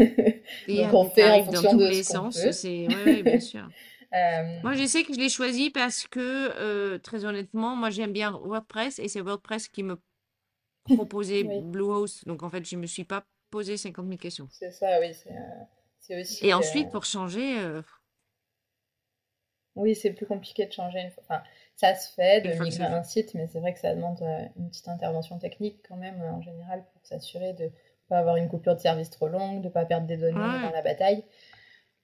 Et 0.67 0.77
Donc 0.77 0.93
on 0.93 1.09
fait 1.09 1.23
en 1.29 1.39
dans 1.39 1.45
fonction 1.45 1.71
tous 1.71 1.77
de 1.77 1.87
les 1.87 2.03
ce 2.03 2.09
qu'on 2.13 2.31
sens. 2.31 2.49
C'est 2.51 2.87
oui, 3.05 3.23
bien 3.23 3.39
sûr. 3.39 3.67
Euh, 4.13 4.59
Moi, 4.61 4.73
je 4.75 4.85
sais 4.85 5.03
que 5.03 5.13
je 5.13 5.19
l'ai 5.19 5.29
choisi 5.29 5.71
parce 5.71 6.07
que, 6.07 6.19
euh, 6.19 6.99
très 6.99 7.25
honnêtement, 7.25 7.75
moi, 7.75 7.89
j'aime 7.89 8.13
bien 8.13 8.31
WordPress 8.31 8.99
et 8.99 9.07
c'est 9.07 9.21
WordPress 9.21 9.67
qui 9.67 9.81
me 9.81 9.97
proposait 10.85 11.43
oui, 11.47 11.61
Bluehost. 11.61 12.27
Donc, 12.27 12.43
en 12.43 12.49
fait, 12.49 12.63
je 12.63 12.75
me 12.75 12.85
suis 12.85 13.05
pas 13.05 13.25
posé 13.49 13.77
50 13.77 14.05
000 14.05 14.17
questions. 14.17 14.47
c'est 14.51 14.71
ça, 14.71 14.99
oui. 14.99 15.13
C'est 15.99 16.15
euh, 16.15 16.21
aussi. 16.21 16.45
Et 16.45 16.53
ensuite, 16.53 16.89
pour 16.91 17.05
changer, 17.05 17.57
Oui, 19.75 19.95
c'est 19.95 20.13
plus 20.13 20.27
compliqué 20.27 20.67
de 20.67 20.71
changer 20.71 20.99
une 20.99 21.11
fois. 21.11 21.23
Enfin, 21.23 21.43
ça 21.75 21.95
se 21.95 22.11
fait, 22.13 22.41
de 22.41 22.53
migrer 22.61 22.85
un 22.85 23.03
site, 23.03 23.33
mais 23.33 23.47
c'est 23.47 23.59
vrai 23.59 23.73
que 23.73 23.79
ça 23.79 23.93
demande 23.95 24.21
euh, 24.21 24.45
une 24.57 24.69
petite 24.69 24.87
intervention 24.87 25.37
technique 25.39 25.79
quand 25.87 25.97
même, 25.97 26.21
euh, 26.21 26.31
en 26.31 26.41
général, 26.41 26.83
pour 26.93 27.05
s'assurer 27.05 27.53
de 27.53 27.65
ne 27.65 27.69
pas 28.09 28.19
avoir 28.19 28.37
une 28.37 28.49
coupure 28.49 28.75
de 28.75 28.79
service 28.81 29.09
trop 29.09 29.27
longue, 29.27 29.61
de 29.61 29.67
ne 29.67 29.73
pas 29.73 29.85
perdre 29.85 30.07
des 30.07 30.17
données 30.17 30.59
dans 30.59 30.69
Ouais. 30.69 30.71
la 30.71 30.81
bataille. 30.81 31.23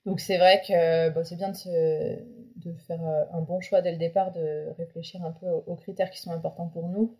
Donc 0.06 0.20
c'est 0.22 0.38
vrai 0.38 0.62
que 0.68 1.10
bon, 1.12 1.24
c'est 1.26 1.36
bien 1.36 1.50
de, 1.52 1.58
se- 1.58 2.20
de 2.58 2.74
faire 2.88 3.06
euh, 3.06 3.26
un 3.34 3.42
bon 3.42 3.62
choix 3.62 3.82
dès 3.82 3.92
le 3.92 3.98
départ, 3.98 4.32
de 4.32 4.70
réfléchir 4.78 5.24
un 5.26 5.32
peu 5.32 5.48
aux, 5.50 5.76
critères 5.76 6.10
qui 6.12 6.20
sont 6.22 6.32
importants 6.32 6.68
pour 6.68 6.88
nous, 6.90 7.16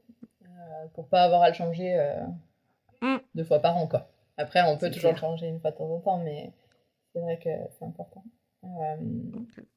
euh, 0.46 0.88
pour 0.94 1.08
pas 1.08 1.24
avoir 1.24 1.44
à 1.44 1.50
le 1.50 1.56
changer 1.56 1.96
euh, 2.00 2.16
Mm, 3.02 3.20
deux 3.36 3.44
fois 3.44 3.60
par 3.60 3.78
an, 3.78 3.88
quoi. 3.88 4.10
Après, 4.38 4.62
on 4.64 4.78
peut 4.78 4.90
toujours 4.90 5.12
le 5.12 5.18
changer 5.18 5.48
une 5.48 5.60
fois 5.60 5.72
de 5.72 5.78
temps 5.78 5.90
en 5.94 6.00
temps, 6.00 6.18
mais 6.20 6.52
c'est 7.14 7.20
vrai 7.20 7.38
que 7.38 7.50
c'est 7.78 7.86
important. 7.86 8.24
Euh, 8.64 8.98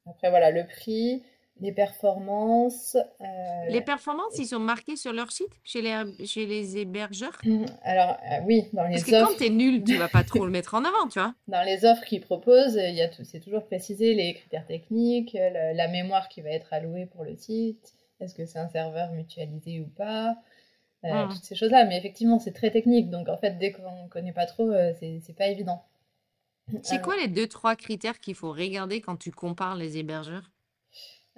après, 0.05 0.29
voilà, 0.29 0.51
le 0.51 0.65
prix, 0.67 1.23
les 1.59 1.71
performances. 1.71 2.95
euh, 3.21 3.25
Les 3.67 3.81
performances, 3.81 4.37
ils 4.37 4.47
sont 4.47 4.59
marqués 4.61 4.95
sur 4.95 5.11
leur 5.11 5.33
site, 5.33 5.59
chez 5.65 5.81
les, 5.81 6.25
chez 6.25 6.45
les 6.45 6.77
hébergeurs? 6.77 7.43
alors, 7.83 8.17
euh, 8.31 8.39
oui, 8.45 8.69
dans 8.73 8.87
Parce 8.91 9.03
les 9.03 9.03
que 9.03 9.11
quand 9.11 9.33
offres, 9.33 9.35
t'es 9.35 9.49
nul, 9.49 9.83
tu 9.83 9.97
vas 9.97 10.07
pas 10.09 10.23
trop 10.23 10.45
le 10.45 10.51
mettre 10.51 10.73
en 10.73 10.85
avant, 10.85 11.07
tu 11.09 11.19
vois. 11.19 11.35
dans 11.47 11.63
les 11.63 11.85
offres 11.85 12.03
qu'ils 12.05 12.21
proposent, 12.21 12.75
il 12.75 12.95
y 12.95 13.01
a 13.01 13.09
tout, 13.09 13.23
c'est 13.23 13.39
toujours 13.39 13.65
précisé 13.65 14.13
les 14.13 14.33
critères 14.33 14.65
techniques, 14.65 15.33
la, 15.33 15.73
la 15.73 15.87
mémoire 15.87 16.29
qui 16.29 16.41
va 16.41 16.49
être 16.49 16.73
allouée 16.73 17.05
pour 17.05 17.23
le 17.23 17.35
site, 17.35 17.95
est-ce 18.19 18.33
que 18.35 18.45
c'est 18.45 18.59
un 18.59 18.69
serveur 18.69 19.11
mutualisé 19.11 19.81
ou 19.81 19.87
pas, 19.87 20.37
euh, 21.05 21.27
Mm. 21.27 21.29
toutes 21.29 21.43
ces 21.45 21.55
choses-là. 21.55 21.85
Mais 21.85 21.97
effectivement, 21.97 22.39
c'est 22.39 22.53
très 22.53 22.71
technique, 22.71 23.09
donc 23.11 23.29
en 23.29 23.37
fait, 23.37 23.57
dès 23.59 23.71
qu'on 23.73 24.05
ne 24.05 24.09
connaît 24.09 24.33
pas 24.33 24.45
trop, 24.47 24.69
euh, 24.71 24.93
c'est 24.99 25.21
c'est 25.21 25.33
pas 25.35 25.47
évident. 25.47 25.83
C'est 26.83 26.99
quoi 26.99 27.15
les 27.17 27.27
deux, 27.27 27.47
trois 27.47 27.75
critères 27.75 28.19
qu'il 28.19 28.35
faut 28.35 28.51
regarder 28.51 29.01
quand 29.01 29.17
tu 29.17 29.31
compares 29.31 29.75
les 29.75 29.97
hébergeurs? 29.97 30.51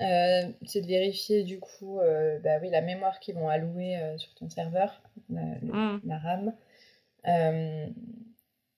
Euh, 0.02 0.50
c'est 0.66 0.82
de 0.82 0.88
vérifier 0.88 1.44
du 1.44 1.60
coup 1.60 2.00
euh, 2.02 2.38
bah 2.40 2.58
oui, 2.62 2.70
la 2.70 2.82
mémoire 2.82 3.20
qu'ils 3.22 3.36
vont 3.36 3.48
allouer 3.48 3.98
euh, 3.98 4.18
sur 4.18 4.34
ton 4.36 4.50
serveur, 4.50 5.02
la, 5.30 5.42
le- 5.62 5.72
Mm. 5.72 6.02
la 6.06 6.18
RAM. 6.18 6.54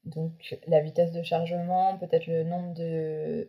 Donc 0.05 0.57
la 0.67 0.79
vitesse 0.79 1.11
de 1.11 1.21
chargement, 1.21 1.97
peut-être 1.97 2.27
le 2.27 2.43
nombre 2.43 2.73
de, 2.73 3.45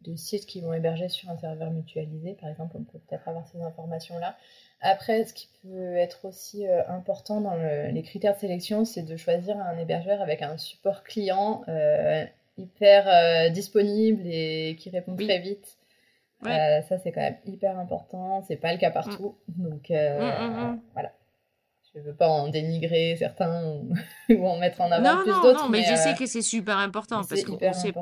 de 0.00 0.16
sites 0.16 0.46
qui 0.46 0.60
vont 0.60 0.72
héberger 0.72 1.08
sur 1.08 1.30
un 1.30 1.36
serveur 1.38 1.70
mutualisé, 1.70 2.34
par 2.40 2.48
exemple, 2.50 2.76
on 2.76 2.82
peut 2.82 2.98
peut-être 3.06 3.28
avoir 3.28 3.46
ces 3.46 3.60
informations-là. 3.62 4.36
Après, 4.80 5.24
ce 5.24 5.32
qui 5.32 5.48
peut 5.62 5.94
être 5.94 6.24
aussi 6.24 6.66
euh, 6.66 6.82
important 6.88 7.40
dans 7.40 7.54
le- 7.54 7.88
les 7.92 8.02
critères 8.02 8.34
de 8.34 8.40
sélection, 8.40 8.84
c'est 8.84 9.04
de 9.04 9.16
choisir 9.16 9.56
un 9.58 9.78
hébergeur 9.78 10.20
avec 10.20 10.42
un 10.42 10.56
support 10.58 11.04
client 11.04 11.62
euh, 11.68 12.24
hyper 12.58 13.06
euh, 13.08 13.48
disponible 13.50 14.22
et 14.26 14.74
qui 14.80 14.90
répond 14.90 15.14
Oui. 15.16 15.26
très 15.26 15.38
vite. 15.38 15.76
Ouais. 16.42 16.50
Euh, 16.50 16.82
ça, 16.82 16.98
c'est 16.98 17.12
quand 17.12 17.20
même 17.20 17.38
hyper 17.46 17.78
important. 17.78 18.42
C'est 18.48 18.56
pas 18.56 18.72
le 18.72 18.78
cas 18.78 18.90
partout. 18.90 19.36
Donc, 19.48 19.90
euh, 19.90 20.18
Mm, 20.18 20.24
mm, 20.24 20.72
mm. 20.72 20.92
voilà. 20.94 21.12
Je 21.94 22.00
veux 22.00 22.14
pas 22.14 22.28
en 22.28 22.48
dénigrer 22.48 23.16
certains 23.18 23.64
ou, 23.76 23.94
ou 24.30 24.46
en 24.48 24.58
mettre 24.58 24.80
en 24.82 24.92
avant 24.92 25.04
Non, 25.04 25.18
plus 25.18 25.32
non, 25.32 25.40
d'autres, 25.42 25.64
non, 25.64 25.68
mais 25.70 25.80
mais, 25.80 25.86
je 25.88 25.94
euh, 25.94 25.96
sais 25.96 26.14
que 26.14 26.26
c'est 26.26 26.42
super 26.42 26.78
important 26.78 27.24
parce 27.24 27.40
c'est 27.40 27.44
qu'on 27.44 27.58
sait. 27.72 27.94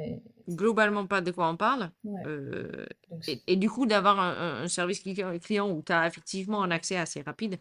Et, 0.00 0.20
globalement 0.48 1.06
pas 1.06 1.20
de 1.20 1.30
quoi 1.30 1.48
on 1.48 1.56
parle. 1.56 1.90
ouais. 2.04 2.26
Euh, 2.26 2.86
Donc, 3.10 3.24
et, 3.26 3.42
et 3.46 3.56
du 3.56 3.70
coup, 3.70 3.86
d'avoir 3.86 4.18
un, 4.20 4.68
service 4.68 5.02
cli- 5.04 5.40
client 5.40 5.70
où 5.70 5.82
tu 5.82 5.92
as 5.92 6.06
effectivement 6.06 6.62
un 6.62 6.70
accès 6.70 6.96
assez 6.96 7.22
rapide, 7.22 7.58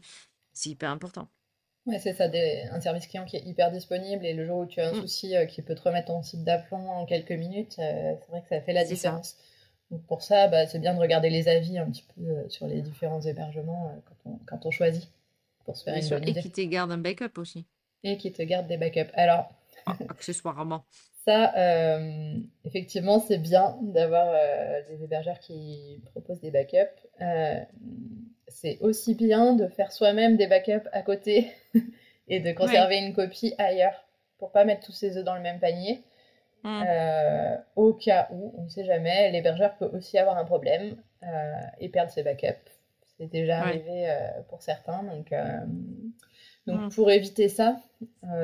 c'est 0.54 0.70
hyper 0.72 0.92
important. 0.92 1.30
ouais, 1.86 2.00
c'est 2.00 2.14
ça, 2.14 2.28
des- 2.30 2.64
un 2.72 2.80
service 2.80 3.06
client 3.08 3.26
qui 3.26 3.36
est 3.38 3.46
hyper 3.46 3.70
disponible 3.72 4.26
et 4.26 4.34
le 4.34 4.46
jour 4.46 4.60
où 4.60 4.66
tu 4.66 4.80
as 4.80 4.88
un 4.90 4.94
souci 4.94 5.36
euh, 5.36 5.46
qui 5.46 5.62
peut 5.62 5.76
te 5.76 5.82
remettre 5.82 6.08
ton 6.08 6.24
site 6.24 6.44
d'aplomb 6.46 6.90
en 6.90 7.06
quelques 7.06 7.32
minutes, 7.34 7.76
euh, 7.80 8.14
c'est 8.22 8.28
vrai 8.32 8.42
que 8.42 8.48
ça 8.50 8.62
fait 8.62 8.72
la 8.74 8.86
ça. 8.96 9.22
Donc 9.92 10.04
pour 10.08 10.22
ça, 10.24 10.48
bah, 10.48 10.66
c'est 10.68 10.80
bien 10.80 10.94
de 10.96 11.00
regarder 11.00 11.30
les 11.30 11.48
avis 11.48 11.78
un 11.78 11.90
petit 11.90 12.04
peu 12.16 12.22
euh, 12.22 12.50
sur 12.50 12.66
les 12.68 12.82
différents 12.82 13.22
hébergements 13.22 13.90
euh, 13.90 14.00
quand 14.06 14.32
on, 14.32 14.40
quand 14.46 14.66
on 14.66 14.72
choisit 14.72 15.10
pour 15.66 15.78
se 15.78 15.84
faire 15.84 15.96
Bien 15.96 16.00
une 16.00 16.08
sûr. 16.08 16.20
bonne 16.20 16.26
Et 16.26 16.36
idée. 16.36 16.38
qui 16.38 16.52
te 16.54 16.62
garde 16.62 16.90
un 16.94 16.98
backup 16.98 17.38
aussi, 17.38 17.68
Et 18.04 18.18
qui 18.18 18.34
te 18.34 18.42
garde 18.42 18.68
des 18.68 18.76
backups. 18.76 19.10
Alors, 19.14 19.54
a- 19.86 20.00
accessoirement. 20.08 20.86
Ça, 21.26 21.54
euh, 21.58 22.38
effectivement, 22.66 23.20
c'est 23.20 23.38
bien 23.38 23.78
d'avoir 23.82 24.34
des 24.90 25.04
hébergeurs 25.04 25.40
qui 25.40 26.02
proposent 26.14 26.42
des 26.42 26.52
backups. 26.52 27.08
C'est 28.48 28.80
aussi 28.82 29.14
bien 29.16 29.54
de 29.54 29.68
faire 29.68 29.92
soi-même 29.92 30.36
des 30.38 30.48
backups 30.48 30.88
à 30.92 31.02
côté 31.02 31.52
et 32.28 32.40
de 32.40 32.52
conserver 32.52 32.98
une 32.98 33.14
copie 33.14 33.54
ailleurs 33.58 34.06
pour 34.38 34.52
pas 34.52 34.66
mettre 34.66 34.86
tous 34.86 34.92
ses 34.94 35.18
œufs 35.18 35.24
dans 35.24 35.36
le 35.36 35.42
même 35.42 35.60
panier. 35.60 36.02
Mm. 36.64 36.84
Euh, 36.88 37.56
au 37.76 37.94
cas 37.94 38.28
où, 38.32 38.54
on 38.58 38.64
ne 38.64 38.70
sait 38.70 38.84
jamais, 38.86 39.32
l'hébergeur 39.32 39.76
peut 39.78 39.90
aussi 39.94 40.18
avoir 40.18 40.38
un 40.38 40.46
problème 40.46 40.96
euh, 41.24 41.28
et 41.80 41.90
perdre 41.90 42.12
ses 42.12 42.24
backups. 42.24 42.70
C'est 43.18 43.28
déjà 43.28 43.62
Ouais. 43.62 43.68
arrivé 43.70 44.10
euh, 44.10 44.42
pour 44.50 44.62
certains. 44.62 45.04
Donc, 45.04 45.32
euh, 45.32 45.60
donc 46.68 46.82
Mm. 46.82 46.90
pour 46.90 47.10
éviter 47.12 47.50
ça, 47.50 47.78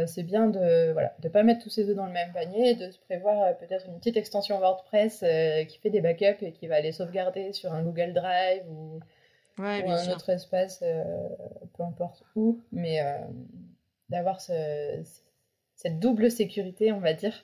c'est 0.08 0.24
bien 0.24 0.48
de 0.48 0.92
voilà, 0.94 1.14
de 1.20 1.30
pas 1.30 1.44
mettre 1.44 1.62
tous 1.64 1.70
ses 1.70 1.90
œufs 1.90 1.96
dans 1.96 2.08
le 2.08 2.12
même 2.12 2.32
panier 2.34 2.72
et 2.72 2.76
de 2.76 2.90
se 2.90 3.00
prévoir 3.00 3.56
peut-être 3.58 3.86
une 3.88 3.98
petite 4.00 4.18
extension 4.18 4.60
WordPress 4.60 5.24
qui 5.68 5.78
fait 5.80 5.90
des 5.92 6.02
backups 6.02 6.42
et 6.42 6.52
qui 6.52 6.68
va 6.68 6.80
les 6.82 6.92
sauvegarder 6.92 7.54
sur 7.54 7.72
un 7.74 7.84
Google 7.84 8.14
Drive 8.14 8.64
ou, 8.70 9.00
Ouais, 9.58 9.82
ou 9.82 9.86
bien 9.86 9.96
un 9.96 10.04
sûr. 10.04 10.14
autre 10.16 10.30
espace, 10.30 10.80
peu 11.78 11.84
importe 11.84 12.24
où, 12.36 12.60
mais 12.72 13.00
d'avoir 14.10 14.42
ce- 14.42 15.04
cette 15.76 16.00
double 16.00 16.32
sécurité, 16.32 16.92
on 16.92 17.00
va 17.00 17.14
dire, 17.14 17.44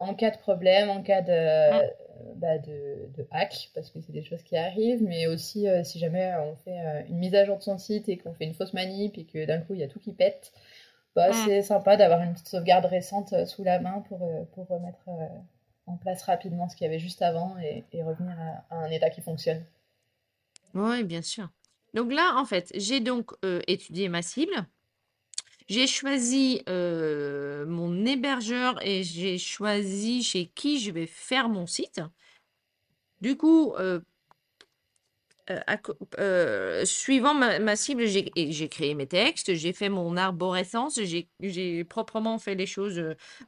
en 0.00 0.14
cas 0.14 0.30
de 0.30 0.38
problème, 0.38 0.90
en 0.90 1.02
cas 1.02 1.22
de, 1.22 1.86
bah, 2.36 2.58
de, 2.58 3.08
de, 3.16 3.26
hack, 3.30 3.70
parce 3.74 3.90
que 3.90 4.00
c'est 4.00 4.12
des 4.12 4.22
choses 4.22 4.42
qui 4.42 4.56
arrivent, 4.56 5.02
mais 5.02 5.26
aussi 5.26 5.66
si 5.84 5.98
jamais 5.98 6.34
on 6.42 6.56
fait 6.56 6.78
une 7.08 7.18
mise 7.18 7.34
à 7.34 7.44
jour 7.44 7.58
de 7.58 7.62
son 7.62 7.78
site 7.78 8.08
et 8.08 8.16
qu'on 8.16 8.34
fait 8.34 8.44
une 8.44 8.54
fausse 8.54 8.72
manip 8.72 9.16
et 9.18 9.24
que 9.24 9.44
d'un 9.44 9.60
coup 9.60 9.74
il 9.74 9.80
y 9.80 9.84
a 9.84 9.88
tout 9.88 10.00
qui 10.00 10.12
pète, 10.12 10.52
bah, 11.14 11.32
c'est 11.32 11.62
sympa 11.62 11.96
d'avoir 11.96 12.22
une 12.22 12.32
petite 12.32 12.48
sauvegarde 12.48 12.86
récente 12.86 13.46
sous 13.46 13.62
la 13.62 13.78
main 13.78 14.02
pour, 14.08 14.28
pour 14.54 14.66
remettre 14.68 15.08
en 15.90 15.96
place 15.96 16.22
rapidement 16.22 16.68
ce 16.68 16.76
qu'il 16.76 16.86
y 16.86 16.88
avait 16.88 16.98
juste 16.98 17.22
avant 17.22 17.56
et, 17.58 18.02
revenir 18.02 18.36
à, 18.70 18.76
un 18.76 18.90
état 18.90 19.10
qui 19.10 19.20
fonctionne. 19.20 19.62
Oui, 20.74 21.04
bien 21.04 21.22
sûr. 21.22 21.48
Donc 21.94 22.12
là, 22.12 22.36
en 22.36 22.44
fait, 22.44 22.70
j'ai 22.74 23.00
donc 23.00 23.32
euh, 23.44 23.60
étudié 23.66 24.08
ma 24.08 24.22
cible. 24.22 24.54
J'ai 25.70 25.86
choisi 25.86 26.62
euh, 26.68 27.64
mon 27.64 28.04
hébergeur 28.04 28.84
et 28.84 29.02
j'ai 29.04 29.38
choisi 29.38 30.22
chez 30.22 30.46
qui 30.46 30.80
je 30.80 30.90
vais 30.90 31.06
faire 31.06 31.48
mon 31.48 31.66
site. 31.66 32.02
Du 33.20 33.36
coup, 33.36 33.74
euh, 33.78 34.00
suivant 36.84 37.34
ma, 37.34 37.76
cible, 37.76 38.06
j'ai 38.06 38.68
créé 38.68 38.94
mes 38.94 39.06
textes, 39.06 39.54
j'ai 39.54 39.72
fait 39.72 39.88
mon 39.88 40.16
arborescence, 40.16 41.00
j'ai 41.40 41.84
proprement 41.84 42.38
fait 42.38 42.54
les 42.54 42.66
choses 42.66 43.02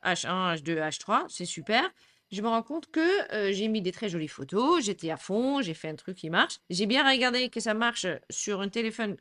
H1, 0.04 0.56
H2, 0.56 0.78
H3, 0.78 1.24
c'est 1.28 1.44
super 1.44 1.90
je 2.32 2.40
me 2.40 2.48
rends 2.48 2.62
compte 2.62 2.90
que 2.90 3.32
euh, 3.34 3.52
j'ai 3.52 3.68
mis 3.68 3.82
des 3.82 3.92
très 3.92 4.08
jolies 4.08 4.26
photos, 4.26 4.82
j'étais 4.82 5.10
à 5.10 5.18
fond, 5.18 5.60
j'ai 5.60 5.74
fait 5.74 5.90
un 5.90 5.96
truc 5.96 6.16
qui 6.16 6.30
marche. 6.30 6.60
J'ai 6.70 6.86
bien 6.86 7.06
regardé 7.08 7.50
que 7.50 7.60
ça 7.60 7.74
marche 7.74 8.06
sur 8.30 8.62
un 8.62 8.70
téléphone 8.70 9.16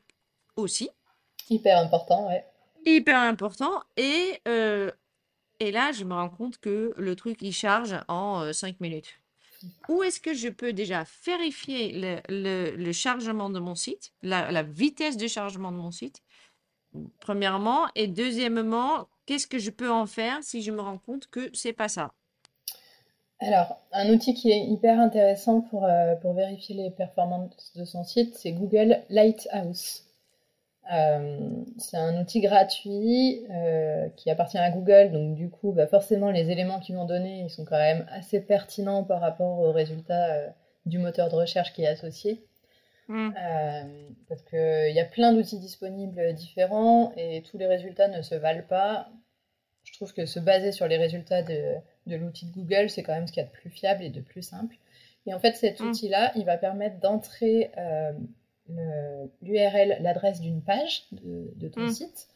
aussi. 0.56 0.90
Hyper 1.50 1.78
important, 1.78 2.30
ouais. 2.30 2.46
Hyper 2.86 3.20
important. 3.20 3.82
Et, 3.98 4.40
euh, 4.48 4.92
et 5.60 5.72
là, 5.72 5.92
je 5.92 6.04
me 6.04 6.14
rends 6.14 6.30
compte 6.30 6.58
que 6.60 6.94
le 6.98 7.16
truc, 7.16 7.38
il 7.42 7.54
charge 7.54 7.96
en 8.08 8.52
5 8.52 8.70
euh, 8.70 8.78
minutes. 8.80 9.20
Où 9.90 10.02
est-ce 10.02 10.20
que 10.20 10.34
je 10.34 10.50
peux 10.50 10.74
déjà 10.74 11.04
vérifier 11.24 12.22
le, 12.30 12.92
chargement 12.92 13.50
de 13.50 13.60
mon 13.60 13.76
site, 13.76 14.12
la, 14.24 14.52
la 14.52 14.64
vitesse 14.64 15.18
de 15.18 15.28
chargement 15.28 15.72
de 15.72 15.78
mon 15.78 15.92
site, 15.92 16.24
premièrement. 17.20 17.88
Et 17.96 18.08
deuxièmement, 18.08 19.08
qu'est-ce 19.26 19.48
que 19.48 19.60
je 19.60 19.70
peux 19.70 19.92
en 19.92 20.08
faire 20.08 20.40
si 20.42 20.62
je 20.62 20.72
me 20.72 20.82
rends 20.82 20.98
compte 20.98 21.28
que 21.28 21.50
c'est 21.54 21.74
pas 21.74 21.90
ça? 21.90 22.14
Alors, 23.40 23.82
un 23.92 24.14
outil 24.14 24.36
qui 24.36 24.52
est 24.52 24.66
hyper 24.66 25.00
intéressant 25.00 25.62
pour, 25.62 25.86
euh, 25.86 26.16
pour 26.16 26.34
vérifier 26.34 26.76
les 26.76 26.92
performances 26.92 27.74
de 27.76 27.86
son 27.86 28.04
site, 28.04 28.36
c'est 28.36 28.52
Google 28.52 29.00
Lighthouse. 29.10 30.06
Euh, 30.92 31.40
c'est 31.78 31.98
un 31.98 32.20
outil 32.22 32.42
gratuit 32.42 33.46
euh, 33.50 34.10
qui 34.18 34.30
appartient 34.30 34.58
à 34.58 34.70
Google, 34.70 35.12
donc 35.12 35.36
du 35.36 35.50
coup, 35.50 35.72
bah 35.72 35.88
forcément, 35.88 36.32
les 36.32 36.52
éléments 36.52 36.80
qu'ils 36.80 36.96
m'ont 36.96 37.06
donnés, 37.06 37.44
ils 37.46 37.50
sont 37.50 37.64
quand 37.66 37.78
même 37.78 38.06
assez 38.12 38.42
pertinents 38.42 39.04
par 39.04 39.22
rapport 39.22 39.60
aux 39.60 39.72
résultats 39.72 40.54
du 40.86 41.00
moteur 41.00 41.30
de 41.30 41.36
recherche 41.36 41.74
qui 41.74 41.84
est 41.84 41.88
associé. 41.88 42.46
Mm. 43.08 43.32
parce 44.30 44.42
qu'il 44.44 44.94
y 44.94 45.00
a 45.00 45.06
plein 45.06 45.34
d'outils 45.34 45.60
disponibles 45.60 46.34
différents 46.34 47.12
et 47.18 47.42
tous 47.42 47.58
les 47.58 47.66
résultats 47.66 48.08
ne 48.08 48.22
se 48.22 48.36
valent 48.36 48.64
pas. 48.68 49.10
Je 49.84 49.94
trouve 49.94 50.14
que 50.14 50.26
se 50.26 50.40
baser 50.40 50.72
sur 50.72 50.88
les 50.88 50.98
résultats 50.98 51.42
de, 51.42 51.76
de 52.08 52.16
l'outil 52.16 52.46
de 52.46 52.54
Google, 52.54 52.90
c'est 52.90 53.04
quand 53.04 53.14
même 53.14 53.28
ce 53.28 53.34
qu'il 53.34 53.42
y 53.42 53.46
a 53.46 53.50
de 53.50 53.54
plus 53.54 53.70
fiable 53.70 54.04
et 54.04 54.10
de 54.10 54.22
plus 54.22 54.42
simple. 54.42 54.76
Et 55.26 55.34
en 55.34 55.40
fait, 55.40 55.56
cet 55.56 55.80
mm. 55.80 55.90
outil-là, 55.90 56.32
il 56.36 56.46
va 56.46 56.58
permettre 56.58 57.00
d'entrer 57.00 57.72
euh, 57.78 58.12
l'URL, 59.42 59.98
l'adresse 60.02 60.42
d'une 60.42 60.62
page 60.62 61.06
de, 61.12 61.68
ton 61.68 61.82
mm. 61.82 61.92
site. 61.92 62.28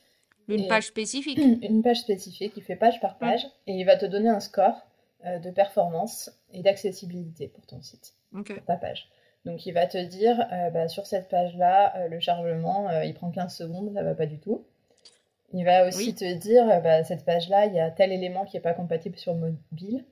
Une 0.48 0.68
page 0.68 0.88
spécifique 0.88 1.38
Une 1.62 1.82
page 1.82 2.02
spécifique 2.02 2.54
qui 2.54 2.62
fait 2.62 2.76
page 2.76 3.00
par 3.00 3.18
page. 3.18 3.46
Et 3.68 3.74
il 3.74 3.84
va 3.86 3.98
te 3.98 4.06
donner 4.06 4.30
un 4.30 4.40
score 4.40 4.86
euh, 5.26 5.40
de 5.40 5.50
performance 5.50 6.32
et 6.54 6.62
d'accessibilité 6.62 7.48
pour 7.48 7.66
ton 7.66 7.82
site, 7.82 8.14
pour 8.32 8.66
ta 8.66 8.76
page. 8.76 9.10
Donc 9.46 9.66
il 9.66 9.74
va 9.74 9.86
te 9.86 9.98
dire, 10.04 10.48
euh, 10.52 10.70
bah, 10.70 10.88
sur 10.88 11.06
cette 11.06 11.30
page-là, 11.30 12.08
le 12.08 12.20
chargement, 12.20 12.90
il 13.02 13.14
prend 13.14 13.30
15 13.32 13.56
secondes, 13.56 13.94
ça 13.94 14.04
va 14.04 14.16
pas 14.16 14.26
du 14.26 14.40
tout. 14.40 14.64
Il 15.54 15.64
va 15.64 15.88
aussi 15.88 16.14
te 16.14 16.34
dire, 16.34 16.70
euh, 16.70 16.80
bah, 16.80 17.04
cette 17.04 17.24
page-là, 17.24 17.66
il 17.66 17.74
y 17.74 17.80
a 17.80 17.90
tel 17.90 18.12
élément 18.12 18.46
qui 18.46 18.58
n'est 18.58 18.62
pas 18.62 18.74
compatible 18.74 19.18
sur 19.18 19.36
mobile. 19.36 20.04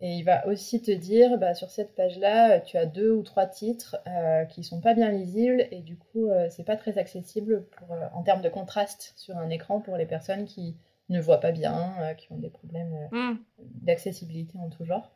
Et 0.00 0.18
il 0.18 0.22
va 0.22 0.46
aussi 0.46 0.80
te 0.80 0.92
dire, 0.92 1.38
bah, 1.38 1.54
sur 1.54 1.70
cette 1.70 1.94
page-là, 1.96 2.60
tu 2.60 2.76
as 2.76 2.86
deux 2.86 3.10
ou 3.10 3.22
trois 3.22 3.46
titres 3.46 3.96
euh, 4.06 4.44
qui 4.44 4.62
sont 4.62 4.80
pas 4.80 4.94
bien 4.94 5.10
lisibles 5.10 5.66
et 5.72 5.80
du 5.80 5.96
coup, 5.96 6.28
euh, 6.28 6.46
c'est 6.50 6.62
pas 6.62 6.76
très 6.76 6.98
accessible 6.98 7.64
pour, 7.64 7.92
euh, 7.92 8.06
en 8.14 8.22
termes 8.22 8.42
de 8.42 8.48
contraste 8.48 9.12
sur 9.16 9.36
un 9.36 9.50
écran 9.50 9.80
pour 9.80 9.96
les 9.96 10.06
personnes 10.06 10.44
qui 10.44 10.76
ne 11.08 11.20
voient 11.20 11.40
pas 11.40 11.52
bien, 11.52 12.14
qui 12.18 12.30
ont 12.32 12.36
des 12.36 12.50
problèmes 12.50 13.08
hmm. 13.10 13.38
d'accessibilité 13.82 14.58
en 14.58 14.68
tout 14.68 14.84
genre. 14.84 15.10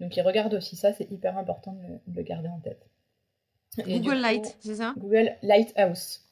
Donc, 0.00 0.16
il 0.16 0.22
regarde 0.22 0.52
aussi 0.52 0.76
ça, 0.76 0.92
c'est 0.92 1.10
hyper 1.10 1.38
important 1.38 1.72
de, 1.72 2.14
le 2.14 2.22
garder 2.22 2.48
en 2.48 2.58
tête. 2.58 2.84
Google 3.78 4.16
Light, 4.16 4.56
c'est 4.60 4.74
ça? 4.74 4.92
Google 4.98 5.36
Lighthouse. 5.42 6.22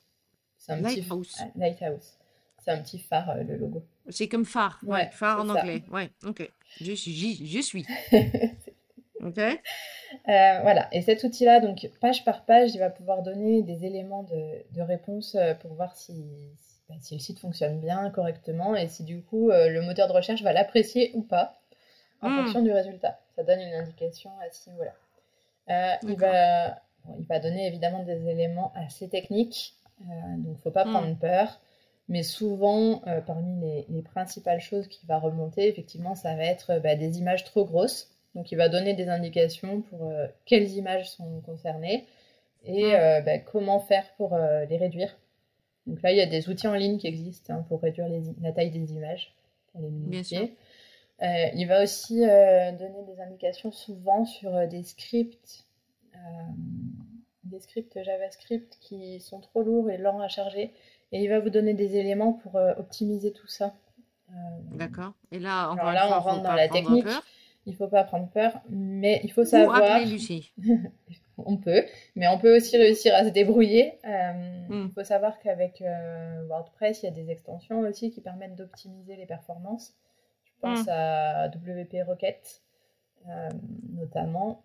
C'est 0.58 0.72
un 0.72 0.80
Lighthouse. 0.80 1.36
Lighthouse. 1.56 2.18
C'est 2.64 2.70
un 2.70 2.80
petit 2.80 2.98
phare, 2.98 3.30
euh, 3.30 3.42
le 3.42 3.56
logo. 3.56 3.84
C'est 4.08 4.28
comme 4.28 4.46
phare, 4.46 4.80
ouais, 4.86 5.10
phare 5.12 5.40
en 5.40 5.48
anglais. 5.50 5.82
Ouais, 5.92 6.10
ok. 6.24 6.50
Je, 6.80 6.92
suis. 6.92 7.46
Je 7.46 7.60
suis. 7.60 7.86
ok. 9.22 9.38
Euh, 9.38 10.60
voilà, 10.62 10.88
et 10.92 11.02
cet 11.02 11.24
outil-là, 11.24 11.60
donc 11.60 11.90
page 12.00 12.24
par 12.24 12.44
page, 12.44 12.74
il 12.74 12.78
va 12.78 12.88
pouvoir 12.88 13.22
donner 13.22 13.62
des 13.62 13.84
éléments 13.84 14.22
de, 14.22 14.64
de 14.74 14.80
réponse 14.80 15.34
euh, 15.34 15.54
pour 15.54 15.74
voir 15.74 15.94
si, 15.94 16.24
bah, 16.88 16.94
si, 17.00 17.14
le 17.14 17.20
site 17.20 17.38
fonctionne 17.38 17.80
bien, 17.80 18.08
correctement, 18.10 18.74
et 18.74 18.88
si 18.88 19.02
du 19.02 19.22
coup 19.22 19.50
le 19.50 19.80
moteur 19.80 20.08
de 20.08 20.12
recherche 20.12 20.42
va 20.42 20.52
l'apprécier 20.52 21.10
ou 21.14 21.22
pas 21.22 21.60
en 22.22 22.30
hmm. 22.30 22.36
fonction 22.36 22.62
du 22.62 22.72
résultat. 22.72 23.18
Ça 23.36 23.42
donne 23.42 23.60
une 23.60 23.74
indication 23.74 24.30
à 24.40 24.50
ce 24.50 24.70
niveau-là. 24.70 25.98
il, 26.02 26.16
va, 26.16 26.80
il 27.18 27.26
va 27.26 27.40
donner 27.40 27.66
évidemment 27.66 28.04
des 28.04 28.28
éléments 28.28 28.72
assez 28.74 29.08
techniques, 29.08 29.74
donc 30.00 30.46
il 30.46 30.50
ne 30.50 30.56
faut 30.62 30.70
pas 30.70 30.86
hmm. 30.86 30.90
prendre 30.90 31.18
peur. 31.18 31.60
Mais 32.08 32.22
souvent, 32.22 33.02
euh, 33.06 33.20
parmi 33.20 33.84
les, 33.88 34.02
principales 34.02 34.60
choses 34.60 34.88
qui 34.88 35.06
va 35.06 35.18
remonter, 35.18 35.68
effectivement, 35.68 36.14
ça 36.14 36.34
va 36.34 36.44
être 36.44 36.78
bah, 36.80 36.96
des 36.96 37.18
images 37.18 37.44
trop 37.44 37.64
grosses. 37.64 38.10
Donc, 38.34 38.52
il 38.52 38.56
va 38.56 38.68
donner 38.68 38.94
des 38.94 39.08
indications 39.08 39.80
pour 39.82 40.10
euh, 40.10 40.26
quelles 40.44 40.70
images 40.72 41.10
sont 41.10 41.40
concernées 41.40 42.06
et 42.64 42.94
euh, 42.94 43.20
bah, 43.20 43.38
comment 43.38 43.80
faire 43.80 44.04
pour 44.16 44.36
les 44.36 44.76
réduire. 44.76 45.16
Donc 45.86 46.00
là, 46.02 46.12
il 46.12 46.16
y 46.16 46.22
a 46.22 46.26
des 46.26 46.48
outils 46.48 46.66
en 46.66 46.74
ligne 46.74 46.96
qui 46.96 47.06
existent 47.06 47.52
hein, 47.52 47.64
pour 47.68 47.82
réduire 47.82 48.06
la 48.40 48.52
taille 48.52 48.70
des 48.70 48.92
images, 48.94 49.34
pour 49.70 49.82
les 49.82 49.90
minimiser. 49.90 50.56
il 51.20 51.66
va 51.66 51.82
aussi 51.82 52.20
donner 52.20 53.02
des 53.06 53.20
indications 53.20 53.70
souvent 53.70 54.24
sur 54.24 54.66
des 54.66 54.82
scripts, 54.82 55.66
des 57.44 57.60
scripts 57.60 58.02
JavaScript 58.02 58.78
qui 58.80 59.20
sont 59.20 59.40
trop 59.40 59.62
lourds 59.62 59.90
et 59.90 59.98
lents 59.98 60.20
à 60.20 60.28
charger 60.28 60.72
et 61.14 61.22
il 61.22 61.28
va 61.28 61.38
vous 61.38 61.48
donner 61.48 61.74
des 61.74 61.96
éléments 61.96 62.32
pour 62.32 62.56
euh, 62.56 62.74
optimiser 62.76 63.32
tout 63.32 63.46
ça. 63.46 63.72
Euh, 64.30 64.34
D'accord. 64.72 65.12
Et 65.30 65.38
là, 65.38 65.70
on, 65.70 65.76
là, 65.76 66.08
on 66.08 66.20
rentre 66.20 66.42
dans 66.42 66.52
la 66.52 66.68
technique. 66.68 67.06
Il 67.66 67.72
ne 67.72 67.76
faut 67.76 67.86
pas 67.86 68.02
prendre 68.02 68.28
peur, 68.28 68.60
mais 68.68 69.20
il 69.22 69.30
faut 69.30 69.44
savoir. 69.44 70.00
Lucie. 70.04 70.52
on 71.38 71.56
peut, 71.56 71.84
mais 72.16 72.26
on 72.26 72.38
peut 72.38 72.56
aussi 72.56 72.76
réussir 72.76 73.14
à 73.14 73.24
se 73.24 73.28
débrouiller. 73.28 74.00
Euh, 74.04 74.66
il 74.68 74.76
hmm. 74.76 74.90
faut 74.90 75.04
savoir 75.04 75.38
qu'avec 75.38 75.84
WordPress, 76.48 77.02
il 77.02 77.06
y 77.06 77.08
a 77.08 77.12
des 77.12 77.30
extensions 77.30 77.80
aussi 77.80 78.10
qui 78.10 78.20
permettent 78.20 78.56
d'optimiser 78.56 79.14
les 79.14 79.26
performances. 79.26 79.94
Je 80.44 80.52
pense 80.60 80.84
hmm. 80.86 80.90
à 80.90 81.46
WP 81.46 82.04
Rocket, 82.04 82.60
notamment, 83.88 84.64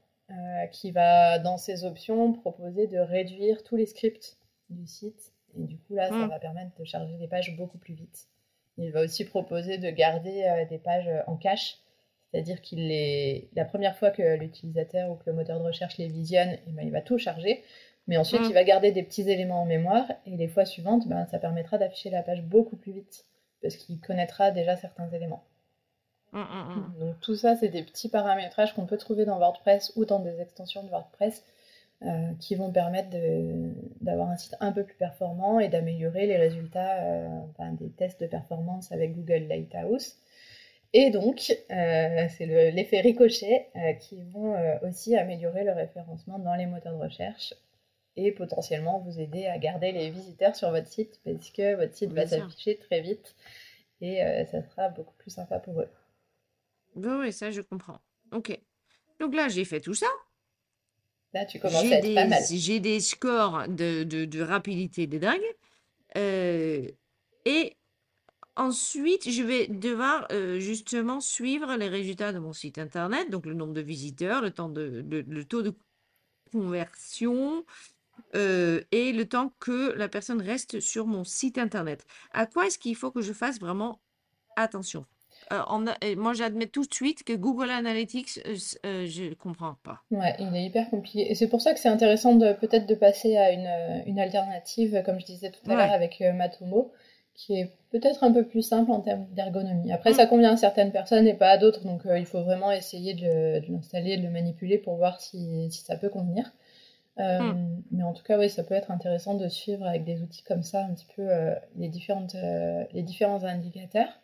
qui 0.72 0.90
va, 0.90 1.38
dans 1.38 1.58
ses 1.58 1.86
options, 1.86 2.34
proposer 2.34 2.88
de 2.88 2.98
réduire 2.98 3.64
tous 3.64 3.76
les 3.76 3.86
scripts 3.86 4.38
du 4.72 4.88
site 4.88 5.32
et 5.58 5.64
du 5.64 5.78
coup, 5.78 5.96
là, 5.96 6.10
ça 6.10 6.16
mm. 6.16 6.30
va 6.30 6.40
permettre 6.40 6.72
de 6.78 6.84
charger 6.84 7.16
des 7.18 7.28
pages 7.28 7.56
beaucoup 7.58 7.78
plus 7.78 7.94
vite. 7.94 8.28
Il 8.78 8.92
va 8.92 9.02
aussi 9.02 9.26
proposer 9.26 9.78
de 9.78 9.90
garder 9.90 10.44
euh, 10.44 10.66
des 10.66 10.78
pages 10.78 11.08
euh, 11.08 11.22
en 11.28 11.36
cache, 11.36 11.78
c'est-à-dire 12.32 12.62
qu'il 12.62 12.88
les... 12.88 13.50
la 13.56 13.66
première 13.66 13.98
fois 13.98 14.12
que 14.12 14.38
l'utilisateur 14.38 15.10
ou 15.12 15.16
que 15.16 15.24
le 15.26 15.34
moteur 15.34 15.60
de 15.60 15.66
recherche 15.66 15.98
les 15.98 16.08
visionne, 16.08 16.58
eh 16.68 16.72
ben, 16.72 16.84
il 16.86 16.92
va 16.92 17.02
tout 17.02 17.18
charger, 17.18 17.64
mais 18.08 18.18
ensuite 18.18 18.42
mm. 18.42 18.46
il 18.50 18.54
va 18.54 18.64
garder 18.64 18.92
des 18.92 19.04
petits 19.04 19.30
éléments 19.30 19.62
en 19.62 19.66
mémoire, 19.66 20.06
et 20.26 20.36
les 20.38 20.48
fois 20.48 20.66
suivantes, 20.66 21.08
ben, 21.08 21.26
ça 21.28 21.40
permettra 21.40 21.78
d'afficher 21.78 22.10
la 22.10 22.24
page 22.24 22.44
beaucoup 22.44 22.78
plus 22.78 22.94
vite, 22.94 23.26
parce 23.62 23.76
qu'il 23.76 24.00
connaîtra 24.00 24.52
déjà 24.52 24.78
certains 24.78 25.10
éléments. 25.10 25.44
Mm, 26.32 27.00
Donc 27.00 27.20
tout 27.22 27.36
ça, 27.36 27.56
c'est 27.56 27.70
des 27.70 27.84
petits 27.84 28.10
paramétrages 28.10 28.74
qu'on 28.74 28.86
peut 28.86 28.98
trouver 28.98 29.26
dans 29.26 29.40
WordPress 29.40 29.94
ou 29.96 30.06
dans 30.06 30.20
des 30.20 30.40
extensions 30.40 30.84
de 30.84 30.90
WordPress 30.90 31.44
euh, 32.02 32.34
qui 32.40 32.56
vont 32.56 32.72
permettre 32.72 33.10
d'avoir 34.00 34.30
un 34.30 34.38
site 34.38 34.56
un 34.62 34.72
peu 34.72 34.86
plus 34.86 34.96
performant 34.96 35.60
et 35.60 35.68
d'améliorer 35.68 36.28
les 36.28 36.38
résultats 36.38 37.04
euh, 37.04 37.28
des 37.74 37.90
tests 37.90 38.22
de 38.22 38.28
performance 38.28 38.94
avec 38.94 39.14
Google 39.14 39.48
Lighthouse. 39.50 40.16
Et 40.94 41.10
donc, 41.12 41.54
euh, 41.72 42.28
c'est 42.38 42.72
l'effet 42.72 43.02
ricochet 43.02 43.68
qui 44.00 44.24
vont 44.24 44.56
aussi 44.88 45.18
améliorer 45.18 45.66
le 45.66 45.74
référencement 45.74 46.40
dans 46.40 46.56
les 46.56 46.68
moteurs 46.68 46.94
de 46.94 47.04
recherche 47.04 47.54
et 48.16 48.32
potentiellement 48.32 49.00
vous 49.00 49.20
aider 49.20 49.48
à 49.48 49.58
garder 49.58 49.92
les 49.92 50.10
visiteurs 50.10 50.56
sur 50.56 50.72
votre 50.72 50.88
site 50.88 51.20
parce 51.26 51.52
que 51.52 51.76
votre 51.76 51.94
site 51.94 52.14
va 52.14 52.26
s'afficher 52.26 52.78
très 52.78 53.02
vite 53.02 53.36
et 54.00 54.22
ça 54.50 54.64
sera 54.64 54.88
beaucoup 54.88 55.14
plus 55.18 55.32
sympa 55.32 55.60
pour 55.60 55.82
eux. 55.82 55.90
Oui, 56.96 57.12
oui, 57.20 57.34
ça, 57.34 57.52
je 57.52 57.60
comprends. 57.60 58.00
Ok. 58.32 58.58
Donc 59.20 59.36
là, 59.36 59.50
j'ai 59.50 59.66
fait 59.66 59.82
tout 59.82 59.94
ça. 59.94 60.08
Là, 61.34 61.46
tu 61.46 61.60
commences 61.60 61.84
à 61.84 61.98
être 61.98 62.16
pas 62.16 62.28
mal. 62.28 62.44
J'ai 62.50 62.80
des 62.80 63.00
scores 63.00 63.68
de, 63.68 64.04
de, 64.04 64.26
de 64.26 64.42
rapidité 64.42 65.08
de 65.08 65.18
dingue. 65.18 65.42
Euh, 66.18 66.88
et 67.46 67.78
ensuite, 68.56 69.30
je 69.30 69.44
vais 69.44 69.68
devoir 69.68 70.28
euh, 70.32 70.60
justement 70.60 71.22
suivre 71.22 71.76
les 71.76 71.88
résultats 71.88 72.34
de 72.34 72.40
mon 72.40 72.54
site 72.54 72.78
internet, 72.78 73.30
donc 73.30 73.46
le 73.46 73.54
nombre 73.54 73.74
de 73.74 73.82
visiteurs, 73.82 74.42
le, 74.42 74.52
temps 74.52 74.70
de, 74.70 75.06
le 75.08 75.46
taux 75.46 75.62
de 75.62 75.74
conversion 76.52 77.64
euh, 78.36 78.82
et 78.92 79.14
le 79.14 79.26
temps 79.28 79.54
que 79.60 79.94
la 79.94 80.10
personne 80.10 80.42
reste 80.42 80.80
sur 80.80 81.06
mon 81.06 81.24
site 81.24 81.58
internet. 81.58 82.06
À 82.32 82.46
quoi 82.48 82.68
est-ce 82.68 82.80
qu'il 82.80 82.96
faut 82.96 83.12
que 83.12 83.22
je 83.22 83.34
fasse 83.34 83.60
vraiment 83.60 84.02
attention? 84.56 85.06
Moi, 86.18 86.34
j'admets 86.34 86.68
tout 86.68 86.86
de 86.86 86.94
suite 86.94 87.24
que 87.24 87.34
Google 87.34 87.70
Analytics, 87.70 88.40
je 88.46 89.30
ne 89.30 89.34
comprends 89.34 89.76
pas. 89.84 90.02
Ouais, 90.12 90.36
il 90.40 90.56
est 90.56 90.66
hyper 90.66 90.90
compliqué. 90.90 91.32
Et 91.32 91.36
c'est 91.36 91.48
pour 91.48 91.62
ça 91.62 91.74
que 91.74 91.80
c'est 91.80 91.90
intéressant 91.90 92.36
de 92.36 92.54
peut-être 92.54 92.88
de 92.88 92.96
passer 92.96 93.38
à 93.38 93.52
une, 93.52 93.70
une, 94.06 94.20
alternative, 94.20 95.02
comme 95.06 95.20
je 95.20 95.26
disais 95.26 95.52
tout 95.52 95.70
à 95.72 95.76
l'heure, 95.76 95.92
avec 95.92 96.22
Matomo, 96.36 96.92
qui 97.34 97.56
est 97.56 97.72
peut-être 97.92 98.24
un 98.24 98.32
peu 98.32 98.46
plus 98.46 98.62
simple 98.62 98.92
en 98.92 99.00
termes 99.00 99.26
d'ergonomie. 99.32 99.92
Après, 99.92 100.14
ça 100.14 100.26
convient 100.26 100.54
à 100.54 100.58
certaines 100.58 100.92
personnes 100.92 101.28
et 101.28 101.34
pas 101.34 101.50
à 101.50 101.58
d'autres, 101.58 101.86
donc 101.86 102.02
il 102.06 102.26
faut 102.26 102.44
vraiment 102.44 102.72
essayer 102.72 103.14
de, 103.14 103.62
l'installer, 103.72 104.18
de 104.18 104.24
le 104.24 104.30
manipuler 104.30 104.78
pour 104.78 104.98
voir 104.98 105.22
si, 105.22 105.72
si 105.72 105.82
ça 105.84 105.96
peut 105.96 106.10
convenir. 106.10 106.52
Mais 107.18 108.04
en 108.04 108.14
tout 108.14 108.24
cas, 108.24 108.38
oui, 108.38 108.50
ça 108.50 108.64
peut 108.64 108.76
être 108.76 108.92
intéressant 108.92 109.34
de 109.34 109.48
suivre 109.48 109.86
avec 109.86 110.04
des 110.04 110.22
outils 110.22 110.44
comme 110.44 110.64
ça 110.64 110.84
un 110.86 110.94
petit 110.94 111.08
peu 111.16 111.28
les, 111.78 111.90
différentes, 111.90 112.36
les 112.94 113.04
différents 113.04 113.44
indicateurs. 113.44 114.20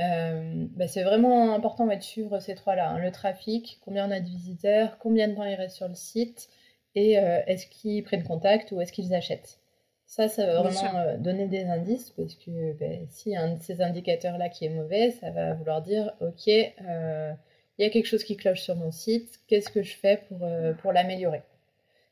Euh, 0.00 0.66
bah, 0.76 0.86
c'est 0.86 1.02
vraiment 1.02 1.54
important 1.54 1.86
de 1.86 2.00
suivre 2.00 2.38
ces 2.40 2.54
trois-là. 2.54 2.90
Hein. 2.90 2.98
Le 2.98 3.10
trafic, 3.10 3.78
combien 3.84 4.08
on 4.08 4.10
a 4.10 4.20
de 4.20 4.28
visiteurs, 4.28 4.98
combien 4.98 5.28
de 5.28 5.34
temps 5.34 5.44
ils 5.44 5.54
restent 5.54 5.76
sur 5.76 5.88
le 5.88 5.94
site, 5.94 6.48
et 6.94 7.18
euh, 7.18 7.40
est-ce 7.46 7.66
qu'ils 7.66 8.02
prennent 8.04 8.24
contact 8.24 8.72
ou 8.72 8.80
est-ce 8.80 8.92
qu'ils 8.92 9.14
achètent. 9.14 9.58
Ça, 10.06 10.28
ça 10.28 10.46
va 10.46 10.62
vraiment 10.62 10.98
euh, 10.98 11.16
donner 11.18 11.46
des 11.46 11.64
indices, 11.64 12.10
parce 12.10 12.34
que 12.34 12.72
ben, 12.74 13.06
si 13.10 13.36
un 13.36 13.56
de 13.56 13.62
ces 13.62 13.82
indicateurs-là 13.82 14.48
qui 14.48 14.66
est 14.66 14.70
mauvais, 14.70 15.10
ça 15.10 15.30
va 15.30 15.54
vouloir 15.54 15.82
dire, 15.82 16.14
OK, 16.20 16.46
il 16.46 17.84
y 17.84 17.84
a 17.84 17.90
quelque 17.90 18.06
chose 18.06 18.24
qui 18.24 18.36
cloche 18.36 18.62
sur 18.62 18.76
mon 18.76 18.90
site, 18.90 19.40
qu'est-ce 19.48 19.70
que 19.70 19.82
je 19.82 19.96
fais 19.96 20.22
pour, 20.28 20.38
pour 20.80 20.92
l'améliorer? 20.92 21.42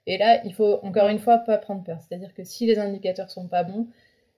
Et 0.06 0.18
là, 0.18 0.40
il 0.44 0.54
faut 0.54 0.78
encore 0.82 1.08
une 1.08 1.18
fois 1.18 1.38
pas 1.38 1.58
prendre 1.58 1.82
peur. 1.82 1.98
C'est-à-dire 2.00 2.32
que 2.32 2.44
si 2.44 2.66
les 2.66 2.78
indicateurs 2.78 3.30
sont 3.30 3.48
pas 3.48 3.64
bons, 3.64 3.88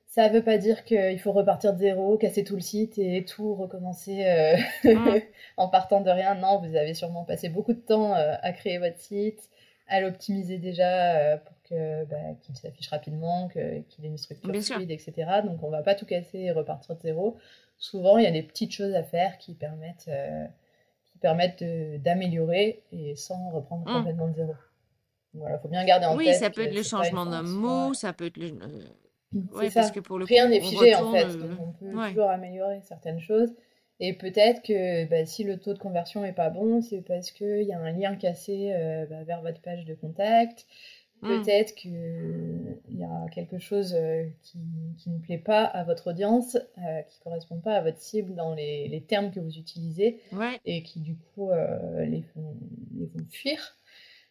ça 0.08 0.28
ne 0.28 0.34
veut 0.34 0.42
pas 0.42 0.56
dire 0.56 0.84
qu'il 0.84 1.20
faut 1.20 1.32
repartir 1.32 1.74
de 1.74 1.78
zéro, 1.78 2.16
casser 2.16 2.42
tout 2.42 2.54
le 2.54 2.62
site 2.62 2.98
et 2.98 3.24
tout 3.26 3.54
recommencer 3.54 4.24
euh, 4.24 4.56
mm. 4.84 5.20
en 5.58 5.68
partant 5.68 6.00
de 6.00 6.10
rien. 6.10 6.34
Non, 6.34 6.58
vous 6.60 6.76
avez 6.76 6.94
sûrement 6.94 7.24
passé 7.24 7.50
beaucoup 7.50 7.74
de 7.74 7.80
temps 7.80 8.14
euh, 8.14 8.34
à 8.40 8.52
créer 8.52 8.78
votre 8.78 8.98
site, 8.98 9.50
à 9.86 10.00
l'optimiser 10.00 10.56
déjà 10.56 11.16
euh, 11.16 11.36
pour 11.36 11.54
que 11.68 12.04
bah, 12.06 12.16
qu'il 12.40 12.56
s'affiche 12.56 12.88
rapidement, 12.88 13.48
qu'il 13.48 14.04
ait 14.04 14.08
une 14.08 14.16
structure 14.16 14.50
fluide, 14.50 14.90
etc. 14.90 15.12
Donc 15.44 15.62
on 15.62 15.66
ne 15.66 15.72
va 15.72 15.82
pas 15.82 15.94
tout 15.94 16.06
casser 16.06 16.38
et 16.38 16.52
repartir 16.52 16.96
de 16.96 17.00
zéro. 17.02 17.36
Souvent, 17.76 18.16
il 18.16 18.24
y 18.24 18.26
a 18.26 18.32
des 18.32 18.42
petites 18.42 18.72
choses 18.72 18.94
à 18.94 19.02
faire 19.02 19.36
qui 19.36 19.54
permettent, 19.54 20.10
qui 21.04 21.18
permettent 21.18 21.62
d'améliorer 22.02 22.82
et 22.92 23.14
sans 23.14 23.50
reprendre 23.50 23.88
mm. 23.88 23.94
complètement 23.98 24.28
de 24.28 24.34
zéro. 24.34 24.54
Voilà, 25.34 25.58
faut 25.58 25.68
bien 25.68 25.84
garder 25.84 26.06
en 26.06 26.16
tête. 26.16 26.26
Oui, 26.26 26.34
ça 26.34 26.48
peut 26.48 26.62
être 26.62 26.74
le 26.74 26.82
changement 26.82 27.26
d'un 27.26 27.42
mot, 27.42 27.92
ça 27.92 28.14
peut 28.14 28.26
être 28.26 28.38
le, 28.38 28.58
oui, 29.32 29.70
parce 29.72 29.90
que 29.90 30.00
pour 30.00 30.18
le 30.18 30.24
Rien 30.24 30.48
n'est 30.48 30.60
figé 30.60 30.94
en 30.94 31.12
fait, 31.12 31.26
on 31.60 31.72
peut 31.72 32.08
toujours 32.08 32.30
améliorer 32.30 32.80
certaines 32.82 33.20
choses. 33.20 33.52
Et 34.00 34.12
peut-être 34.12 34.62
que 34.62 35.06
bah, 35.06 35.26
si 35.26 35.44
le 35.44 35.58
taux 35.58 35.74
de 35.74 35.78
conversion 35.78 36.22
n'est 36.22 36.32
pas 36.32 36.50
bon, 36.50 36.80
c'est 36.80 37.00
parce 37.00 37.30
qu'il 37.32 37.62
y 37.62 37.72
a 37.72 37.80
un 37.80 37.90
lien 37.90 38.14
cassé 38.14 38.72
euh, 38.72 39.06
bah, 39.06 39.24
vers 39.24 39.42
votre 39.42 39.60
page 39.60 39.84
de 39.84 39.94
contact. 39.94 40.66
Hmm. 41.20 41.42
Peut-être 41.42 41.74
qu'il 41.74 42.78
y 42.90 43.02
a 43.02 43.26
quelque 43.32 43.58
chose 43.58 43.92
euh, 43.94 44.24
qui, 44.42 44.60
qui, 44.98 45.10
ne 45.10 45.18
plaît 45.18 45.38
pas 45.38 45.64
à 45.64 45.82
votre 45.82 46.10
audience, 46.10 46.54
euh, 46.54 47.02
qui 47.02 47.18
ne 47.18 47.24
correspond 47.24 47.58
pas 47.58 47.74
à 47.74 47.82
votre 47.82 47.98
cible 47.98 48.36
dans 48.36 48.54
les, 48.54 48.86
les 48.86 49.02
termes 49.02 49.32
que 49.32 49.40
vous 49.40 49.58
utilisez 49.58 50.20
et 50.64 50.84
qui 50.84 51.00
du 51.00 51.16
coup 51.16 51.50
les 51.98 52.22
font, 52.22 52.56
les, 52.96 53.08
font, 53.08 53.24
fuir. 53.32 53.74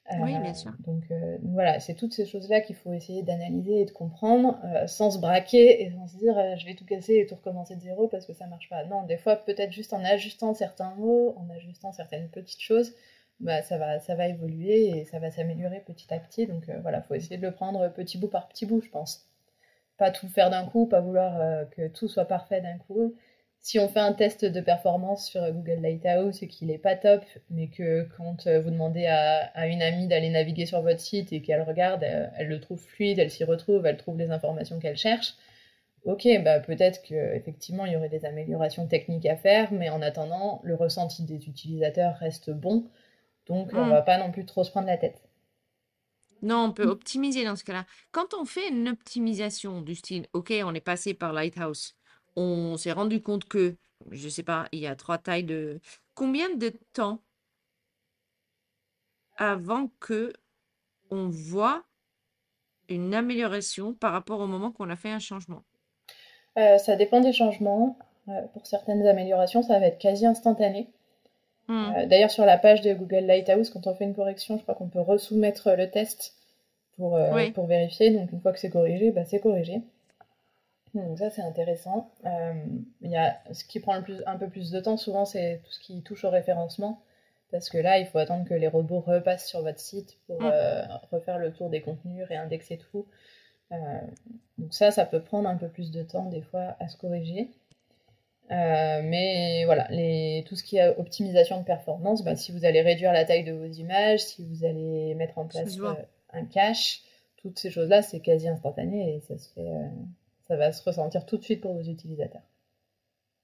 Oui, 0.10 0.38
bien 0.40 0.54
sûr. 0.54 0.72
Euh, 0.72 0.84
donc, 0.86 1.04
voilà, 1.44 1.80
c'est 1.80 1.94
toutes 1.94 2.14
ces 2.14 2.26
choses-là 2.26 2.62
qu'il 2.62 2.76
faut 2.76 2.94
essayer 2.94 3.24
d'analyser 3.24 3.82
et 3.82 3.86
de 3.86 3.92
comprendre 3.92 4.60
euh, 4.64 4.88
sans 4.88 5.12
se 5.12 5.20
braquer 5.20 5.84
et 5.84 5.92
sans 5.92 6.08
se 6.08 6.18
dire 6.18 6.38
euh, 6.38 6.56
je 6.56 6.66
vais 6.66 6.76
tout 6.76 6.86
casser 6.86 7.16
et 7.16 7.26
tout 7.26 7.36
recommencer 7.36 7.76
de 7.76 7.82
zéro 7.82 8.08
parce 8.08 8.26
que 8.26 8.34
ça 8.34 8.48
marche 8.48 8.70
pas. 8.70 8.86
Non, 8.86 9.04
des 9.04 9.18
fois, 9.18 9.36
peut-être 9.36 9.72
juste 9.72 9.94
en 9.94 10.04
ajustant 10.04 10.54
certains 10.54 10.94
mots, 10.96 11.36
en 11.38 11.50
ajustant 11.50 11.92
certaines 11.92 12.30
petites 12.30 12.62
choses, 12.62 12.94
bah, 13.40 13.62
ça, 13.62 13.78
va, 13.78 14.00
ça 14.00 14.16
va 14.16 14.28
évoluer 14.28 14.90
et 14.90 15.06
ça 15.06 15.20
va 15.20 15.30
s'améliorer 15.30 15.82
petit 15.82 16.14
à 16.14 16.20
petit. 16.20 16.48
Donc 16.48 16.70
voilà, 16.82 17.00
il 17.00 17.04
faut 17.08 17.16
essayer 17.16 17.38
de 17.38 17.46
le 17.46 17.52
prendre 17.52 17.90
petit 17.90 18.18
bout 18.18 18.30
par 18.30 18.48
petit 18.48 18.66
bout, 18.66 18.82
je 18.82 18.90
pense. 18.90 19.28
Pas 19.98 20.12
tout 20.12 20.28
faire 20.30 20.50
d'un 20.50 20.66
coup, 20.66 20.86
pas 20.86 21.02
vouloir 21.02 21.68
que 21.72 21.88
tout 21.88 22.08
soit 22.08 22.26
parfait 22.26 22.62
d'un 22.62 22.78
coup 22.78 23.16
si 23.60 23.80
on 23.80 23.90
fait 23.90 24.00
un 24.00 24.14
test 24.14 24.46
de 24.46 24.62
performance 24.62 25.30
sur 25.30 25.42
Google 25.52 25.82
Lighthouse 25.82 26.42
et 26.42 26.48
qu'il 26.48 26.70
n'est 26.70 26.78
pas 26.78 26.96
top, 26.96 27.24
mais 27.50 27.68
que 27.68 28.08
quand 28.16 28.48
euh, 28.48 28.62
vous 28.62 28.70
demandez 28.70 29.06
à, 29.08 29.68
une 29.68 29.82
amie 29.82 30.08
d'aller 30.08 30.30
naviguer 30.30 30.66
sur 30.66 30.82
votre 30.82 31.02
site 31.02 31.34
et 31.34 31.42
qu'elle 31.42 31.64
regarde, 31.64 32.04
elle, 32.04 32.48
le 32.48 32.60
trouve 32.60 32.80
fluide, 32.80 33.20
elle 33.20 33.32
s'y 33.32 33.44
retrouve, 33.44 33.86
elle 33.86 33.98
trouve 33.98 34.18
les 34.18 34.32
informations 34.32 34.80
qu'elle 34.80 34.98
cherche, 34.98 35.36
ok, 36.06 36.28
bah 36.44 36.60
peut-être 36.60 37.02
qu'effectivement 37.02 37.86
il 37.86 37.94
y 37.94 37.96
aurait 37.98 38.10
des 38.10 38.26
améliorations 38.26 38.88
techniques 38.88 39.26
à 39.26 39.36
faire, 39.36 39.72
mais 39.74 39.90
en 39.90 40.02
attendant, 40.02 40.62
le 40.64 40.76
ressenti 40.76 41.24
des 41.24 41.48
utilisateurs 41.48 42.16
reste 42.16 42.52
bon, 42.52 42.90
donc 43.48 43.72
on 43.74 43.80
on 43.80 43.86
hmm. 43.88 43.90
va 43.90 44.02
pas 44.02 44.18
non 44.18 44.32
plus 44.32 44.46
trop 44.46 44.64
se 44.64 44.72
prendre 44.72 44.88
la 44.88 44.98
tête. 44.98 45.22
Non, 46.42 46.66
on 46.66 46.72
peut 46.72 46.86
optimiser 46.86 47.44
dans 47.44 47.56
ce 47.56 47.64
cas-là. 47.64 47.86
Quand 48.12 48.34
on 48.40 48.46
fait 48.46 48.70
une 48.70 48.88
optimisation 48.88 49.82
du 49.82 49.96
style, 49.96 50.28
ok, 50.34 50.54
on 50.64 50.76
est 50.76 50.82
passé 50.82 51.14
par 51.14 51.34
Lighthouse, 51.34 51.97
on 52.38 52.78
s'est 52.78 52.92
rendu 52.92 53.22
compte 53.22 53.46
que, 53.46 53.76
je 54.12 54.30
sais 54.30 54.44
pas, 54.44 54.68
il 54.72 54.80
y 54.80 54.88
a 54.88 54.96
trois 54.96 55.18
tailles 55.18 55.44
de... 55.44 55.80
Combien 56.14 56.56
de 56.56 56.72
temps 56.94 57.20
avant 59.36 59.90
que 60.00 60.32
on 61.10 61.30
voit 61.30 61.84
une 62.90 63.14
amélioration 63.14 63.94
par 63.94 64.14
rapport 64.14 64.40
au 64.40 64.48
moment 64.48 64.72
qu'on 64.72 64.90
a 64.90 64.96
fait 64.96 65.12
un 65.12 65.20
changement? 65.20 65.64
Euh, 66.58 66.78
Ça 66.78 66.96
dépend 66.96 67.22
des 67.22 67.34
changements. 67.34 67.98
Euh, 68.30 68.42
pour 68.54 68.68
certaines 68.68 69.06
améliorations, 69.08 69.64
ça 69.64 69.80
va 69.80 69.88
être 69.88 70.00
quasi 70.00 70.26
instantané. 70.26 70.90
Hmm. 71.68 71.94
Euh, 71.96 72.06
d'ailleurs, 72.06 72.32
sur 72.32 72.46
la 72.46 72.58
page 72.58 72.82
de 72.82 72.94
Google 72.94 73.26
Lighthouse, 73.26 73.70
quand 73.70 73.88
on 73.88 73.96
fait 73.96 74.04
une 74.04 74.16
correction, 74.16 74.58
je 74.58 74.64
crois 74.64 74.76
qu'on 74.76 74.90
peut 74.90 75.02
resoumettre 75.02 75.70
le 75.76 75.90
test 75.90 76.36
pour, 76.98 77.20
pour 77.56 77.68
vérifier. 77.68 78.12
Donc, 78.12 78.32
une 78.32 78.42
fois 78.42 78.54
que 78.54 78.60
c'est 78.60 78.70
corrigé, 78.70 79.12
bah, 79.12 79.26
c'est 79.26 79.40
corrigé. 79.40 79.82
Donc 80.94 81.18
ça 81.18 81.30
c'est 81.30 81.42
intéressant. 81.42 82.12
Euh, 82.26 82.54
il 83.02 83.12
y 83.12 83.18
a, 83.18 83.38
ce 83.52 83.64
qui 83.64 83.80
prend 83.80 83.96
le 83.96 84.04
plus, 84.04 84.24
un 84.26 84.38
peu 84.38 84.50
plus 84.50 84.72
de 84.72 84.80
temps 84.80 84.98
souvent 84.98 85.26
c'est 85.26 85.62
tout 85.64 85.72
ce 85.72 85.80
qui 85.80 86.02
touche 86.02 86.24
au 86.26 86.30
référencement. 86.30 87.02
Parce 87.50 87.70
que 87.70 87.78
là, 87.78 87.98
il 87.98 88.06
faut 88.06 88.18
attendre 88.18 88.44
que 88.44 88.54
les 88.54 88.68
robots 88.68 89.00
repassent 89.00 89.48
sur 89.48 89.62
votre 89.62 89.80
site 89.80 90.18
pour 90.28 90.42
mm. 90.42 90.52
euh, 90.52 90.84
refaire 91.12 91.38
le 91.38 91.54
tour 91.54 91.70
des 91.70 91.80
contenus, 91.80 92.26
réindexer 92.28 92.78
tout. 92.78 93.06
Euh, 93.72 93.76
donc 94.58 94.74
ça, 94.74 94.92
ça 94.92 95.06
peut 95.06 95.22
prendre 95.22 95.48
un 95.48 95.56
peu 95.56 95.70
plus 95.70 95.92
de 95.92 96.04
temps 96.04 96.26
des 96.26 96.42
fois 96.42 96.76
à 96.82 96.90
se 96.90 96.98
corriger. 96.98 97.50
mais 98.50 99.64
voilà, 99.64 99.88
les, 99.92 100.44
tout 100.46 100.58
ce 100.58 100.64
qui 100.64 100.78
est 100.78 100.90
optimisation 100.98 101.60
de 101.60 101.64
performance, 101.64 102.22
bah, 102.22 102.36
si 102.36 102.52
vous 102.52 102.66
allez 102.66 102.82
réduire 102.82 103.14
la 103.14 103.24
taille 103.24 103.46
de 103.46 103.54
vos 103.54 103.66
images, 103.66 104.20
si 104.20 104.44
vous 104.44 104.66
allez 104.66 105.16
mettre 105.16 105.38
en 105.38 105.46
place 105.46 105.78
un 106.34 106.46
cache, 106.46 107.02
toutes 107.38 107.60
ces 107.60 107.70
choses-là, 107.70 108.02
c'est 108.02 108.20
quasi 108.20 108.50
instantané 108.50 109.16
et 109.16 109.20
ça 109.22 109.38
se 109.38 109.50
fait 109.54 109.72
ça 110.48 110.56
va 110.56 110.72
se 110.72 110.84
ressentir 110.84 111.26
tout 111.26 111.38
de 111.38 111.44
suite 111.44 111.62
pour 111.62 111.74
vos 111.74 111.84
utilisateurs. 111.84 112.44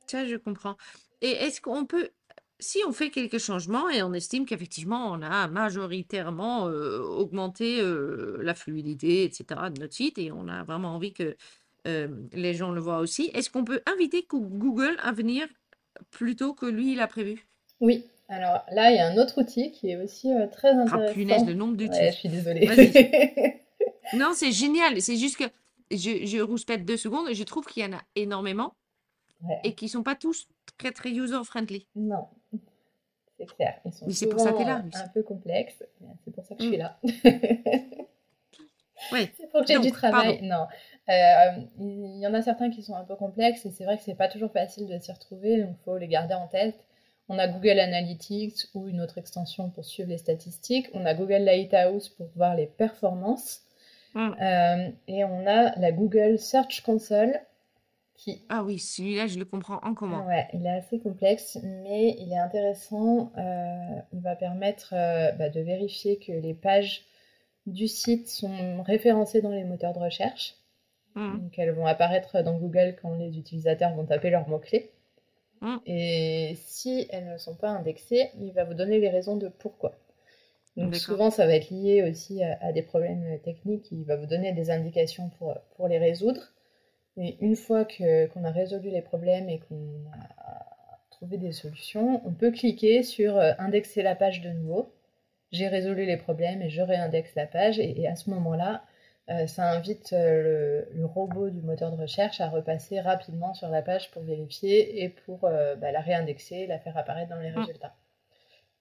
Ça, 0.07 0.25
je 0.25 0.36
comprends. 0.36 0.75
Et 1.21 1.32
est-ce 1.32 1.61
qu'on 1.61 1.86
peut, 1.86 2.09
si 2.59 2.80
on 2.88 2.91
fait 2.91 3.09
quelques 3.09 3.39
changements 3.39 3.89
et 3.89 4.03
on 4.03 4.13
estime 4.13 4.45
qu'effectivement 4.45 5.11
on 5.11 5.21
a 5.21 5.47
majoritairement 5.47 6.67
euh, 6.67 6.99
augmenté 6.99 7.80
euh, 7.80 8.38
la 8.41 8.53
fluidité, 8.53 9.23
etc. 9.23 9.45
de 9.73 9.82
notre 9.82 9.93
site 9.93 10.17
et 10.17 10.32
on 10.32 10.47
a 10.47 10.63
vraiment 10.63 10.95
envie 10.95 11.13
que 11.13 11.36
euh, 11.88 12.07
les 12.34 12.53
gens 12.53 12.71
le 12.71 12.80
voient 12.80 12.99
aussi, 12.99 13.32
est-ce 13.34 13.49
qu'on 13.49 13.65
peut 13.65 13.82
inviter 13.86 14.25
Google 14.30 14.97
à 15.01 15.11
venir 15.11 15.45
plus 16.11 16.36
tôt 16.36 16.53
que 16.53 16.65
lui 16.65 16.93
il 16.93 16.99
a 16.99 17.07
prévu? 17.07 17.45
Oui. 17.80 18.05
Alors 18.30 18.65
là, 18.71 18.89
il 18.89 18.95
y 18.95 18.99
a 18.99 19.07
un 19.07 19.17
autre 19.17 19.41
outil 19.41 19.71
qui 19.71 19.91
est 19.91 19.97
aussi 19.97 20.30
très 20.51 20.69
intéressant. 20.69 21.05
Ah, 21.09 21.13
punaise, 21.13 21.45
le 21.45 21.53
nombre 21.53 21.75
d'outils. 21.75 21.99
je 22.05 22.15
suis 22.15 22.30
désolée. 22.30 22.67
non, 24.13 24.32
c'est 24.34 24.53
génial. 24.53 25.01
C'est 25.01 25.17
juste 25.17 25.38
que 25.38 25.43
je, 25.91 26.25
je 26.25 26.41
rouspète 26.41 26.86
deux 26.86 26.97
secondes 26.97 27.34
je 27.34 27.43
trouve 27.43 27.65
qu'il 27.65 27.84
y 27.84 27.86
en 27.86 27.93
a 27.93 28.01
énormément 28.15 28.75
et 29.63 29.73
qui 29.75 29.89
sont 29.89 30.03
pas 30.03 30.15
tous 30.15 30.47
très 30.77 30.91
très 30.91 31.11
user-friendly. 31.11 31.88
Non, 31.95 32.27
c'est 33.38 33.45
clair. 33.45 33.79
Ils 33.86 33.93
sont 33.93 34.09
c'est 34.09 34.27
pour 34.27 34.39
ça 34.39 34.53
que 34.53 34.63
là. 34.63 34.84
un 34.93 35.07
peu 35.09 35.23
complexes. 35.23 35.84
C'est 36.23 36.31
pour 36.31 36.45
ça 36.45 36.55
que 36.55 36.63
je 36.63 36.67
suis 36.69 36.77
mm. 36.77 36.79
là. 36.79 36.99
oui. 39.11 39.29
C'est 39.38 39.49
pour 39.51 39.61
que 39.61 39.67
j'ai 39.67 39.79
du 39.79 39.91
travail. 39.91 40.41
Non. 40.43 40.67
Euh, 41.09 41.61
il 41.79 42.19
y 42.19 42.27
en 42.27 42.34
a 42.34 42.41
certains 42.41 42.69
qui 42.69 42.84
sont 42.84 42.95
un 42.95 43.03
peu 43.03 43.15
complexes 43.15 43.65
et 43.65 43.71
c'est 43.71 43.84
vrai 43.84 43.97
que 43.97 44.03
c'est 44.03 44.15
pas 44.15 44.29
toujours 44.29 44.51
facile 44.51 44.88
de 44.88 44.97
s'y 44.99 45.11
retrouver, 45.11 45.61
donc 45.61 45.75
il 45.79 45.84
faut 45.84 45.97
les 45.97 46.07
garder 46.07 46.34
en 46.34 46.47
tête. 46.47 46.79
On 47.29 47.39
a 47.39 47.47
Google 47.47 47.79
Analytics 47.79 48.67
ou 48.73 48.88
une 48.88 49.01
autre 49.01 49.17
extension 49.17 49.69
pour 49.69 49.86
suivre 49.86 50.09
les 50.09 50.17
statistiques. 50.17 50.89
On 50.93 51.05
a 51.05 51.13
Google 51.13 51.43
Lighthouse 51.43 52.09
pour 52.09 52.27
voir 52.36 52.55
les 52.55 52.67
performances. 52.67 53.62
Mm. 54.14 54.36
Euh, 54.41 54.89
et 55.07 55.24
on 55.24 55.47
a 55.47 55.78
la 55.80 55.91
Google 55.91 56.38
Search 56.38 56.82
Console 56.82 57.39
qui 58.16 58.43
Ah 58.49 58.64
oui, 58.64 58.78
celui-là, 58.78 59.28
je 59.28 59.39
le 59.39 59.45
comprends 59.45 59.80
encore 59.84 60.07
moins. 60.07 60.26
Ouais, 60.26 60.47
il 60.53 60.66
est 60.66 60.70
assez 60.70 60.99
complexe, 60.99 61.57
mais 61.64 62.16
il 62.20 62.32
est 62.32 62.38
intéressant. 62.38 63.32
Euh, 63.38 63.99
il 64.14 64.22
va 64.22 64.36
permettre 64.36 64.93
euh, 64.95 65.32
bah, 65.32 65.49
de 65.49 65.59
vérifier 65.61 66.18
que 66.18 66.32
les 66.32 66.53
pages 66.53 67.05
du 67.66 67.88
site 67.88 68.28
sont 68.28 68.84
référencées 68.84 69.41
dans 69.41 69.49
les 69.49 69.64
moteurs 69.64 69.93
de 69.93 69.99
recherche. 69.99 70.55
Mm. 71.16 71.39
Donc 71.39 71.59
elles 71.59 71.72
vont 71.72 71.88
apparaître 71.88 72.43
dans 72.43 72.57
Google 72.57 72.95
quand 73.01 73.16
les 73.16 73.38
utilisateurs 73.38 73.93
vont 73.95 74.05
taper 74.05 74.30
leurs 74.30 74.47
mots-clés. 74.47 74.91
Mm. 75.61 75.78
Et 75.88 76.57
si 76.66 77.07
elles 77.09 77.30
ne 77.32 77.38
sont 77.38 77.55
pas 77.55 77.70
indexées, 77.70 78.30
il 78.39 78.51
va 78.51 78.64
vous 78.64 78.76
donner 78.76 78.99
les 78.99 79.09
raisons 79.09 79.38
de 79.38 79.47
pourquoi. 79.47 79.95
Donc 80.78 80.95
souvent 80.95 81.30
ça 81.32 81.45
va 81.47 81.53
être 81.55 81.69
lié 81.71 82.03
aussi 82.03 82.43
à, 82.43 82.57
à 82.61 82.71
des 82.71 82.82
problèmes 82.84 83.39
techniques, 83.43 83.91
il 83.91 84.05
va 84.05 84.15
vous 84.17 84.26
donner 84.28 84.53
des 84.53 84.71
indications 84.71 85.30
pour, 85.38 85.55
pour 85.76 85.88
les 85.88 85.97
résoudre. 85.99 86.53
Et 87.17 87.38
une 87.41 87.55
fois 87.55 87.86
que, 87.86 88.28
qu'on 88.28 88.43
a 88.43 88.51
résolu 88.51 88.89
les 88.89 89.01
problèmes 89.01 89.49
et 89.49 89.59
qu'on 89.59 90.05
a 90.13 90.99
trouvé 91.11 91.38
des 91.38 91.51
solutions, 91.51 92.21
on 92.26 92.34
peut 92.34 92.51
cliquer 92.51 93.03
sur 93.03 93.38
euh, 93.38 93.53
indexer 93.59 94.03
la 94.03 94.15
page 94.15 94.41
de 94.41 94.49
nouveau. 94.49 94.93
J'ai 95.51 95.67
résolu 95.67 96.05
les 96.05 96.17
problèmes 96.17 96.61
et 96.61 96.69
je 96.69 96.82
réindexe 96.82 97.36
la 97.36 97.47
page. 97.47 97.80
Et, 97.80 98.01
et 98.01 98.07
à 98.07 98.15
ce 98.15 98.30
moment-là, 98.32 98.84
euh, 99.30 99.47
ça 99.47 99.71
invite 99.71 100.13
euh, 100.13 100.86
le, 100.91 100.99
le 100.99 101.05
robot 101.05 101.49
du 101.49 101.61
moteur 101.61 101.91
de 101.91 101.97
recherche 102.01 102.41
à 102.41 102.49
repasser 102.49 102.99
rapidement 103.01 103.53
sur 103.53 103.69
la 103.69 103.82
page 103.82 104.11
pour 104.11 104.24
vérifier 104.24 105.03
et 105.03 105.09
pour 105.09 105.45
euh, 105.45 105.76
bah, 105.76 105.91
la 105.91 106.01
réindexer, 106.01 106.67
la 106.67 106.80
faire 106.80 106.97
apparaître 106.97 107.30
dans 107.30 107.39
les 107.41 107.51
Mm. 107.55 107.57
résultats. 107.57 107.95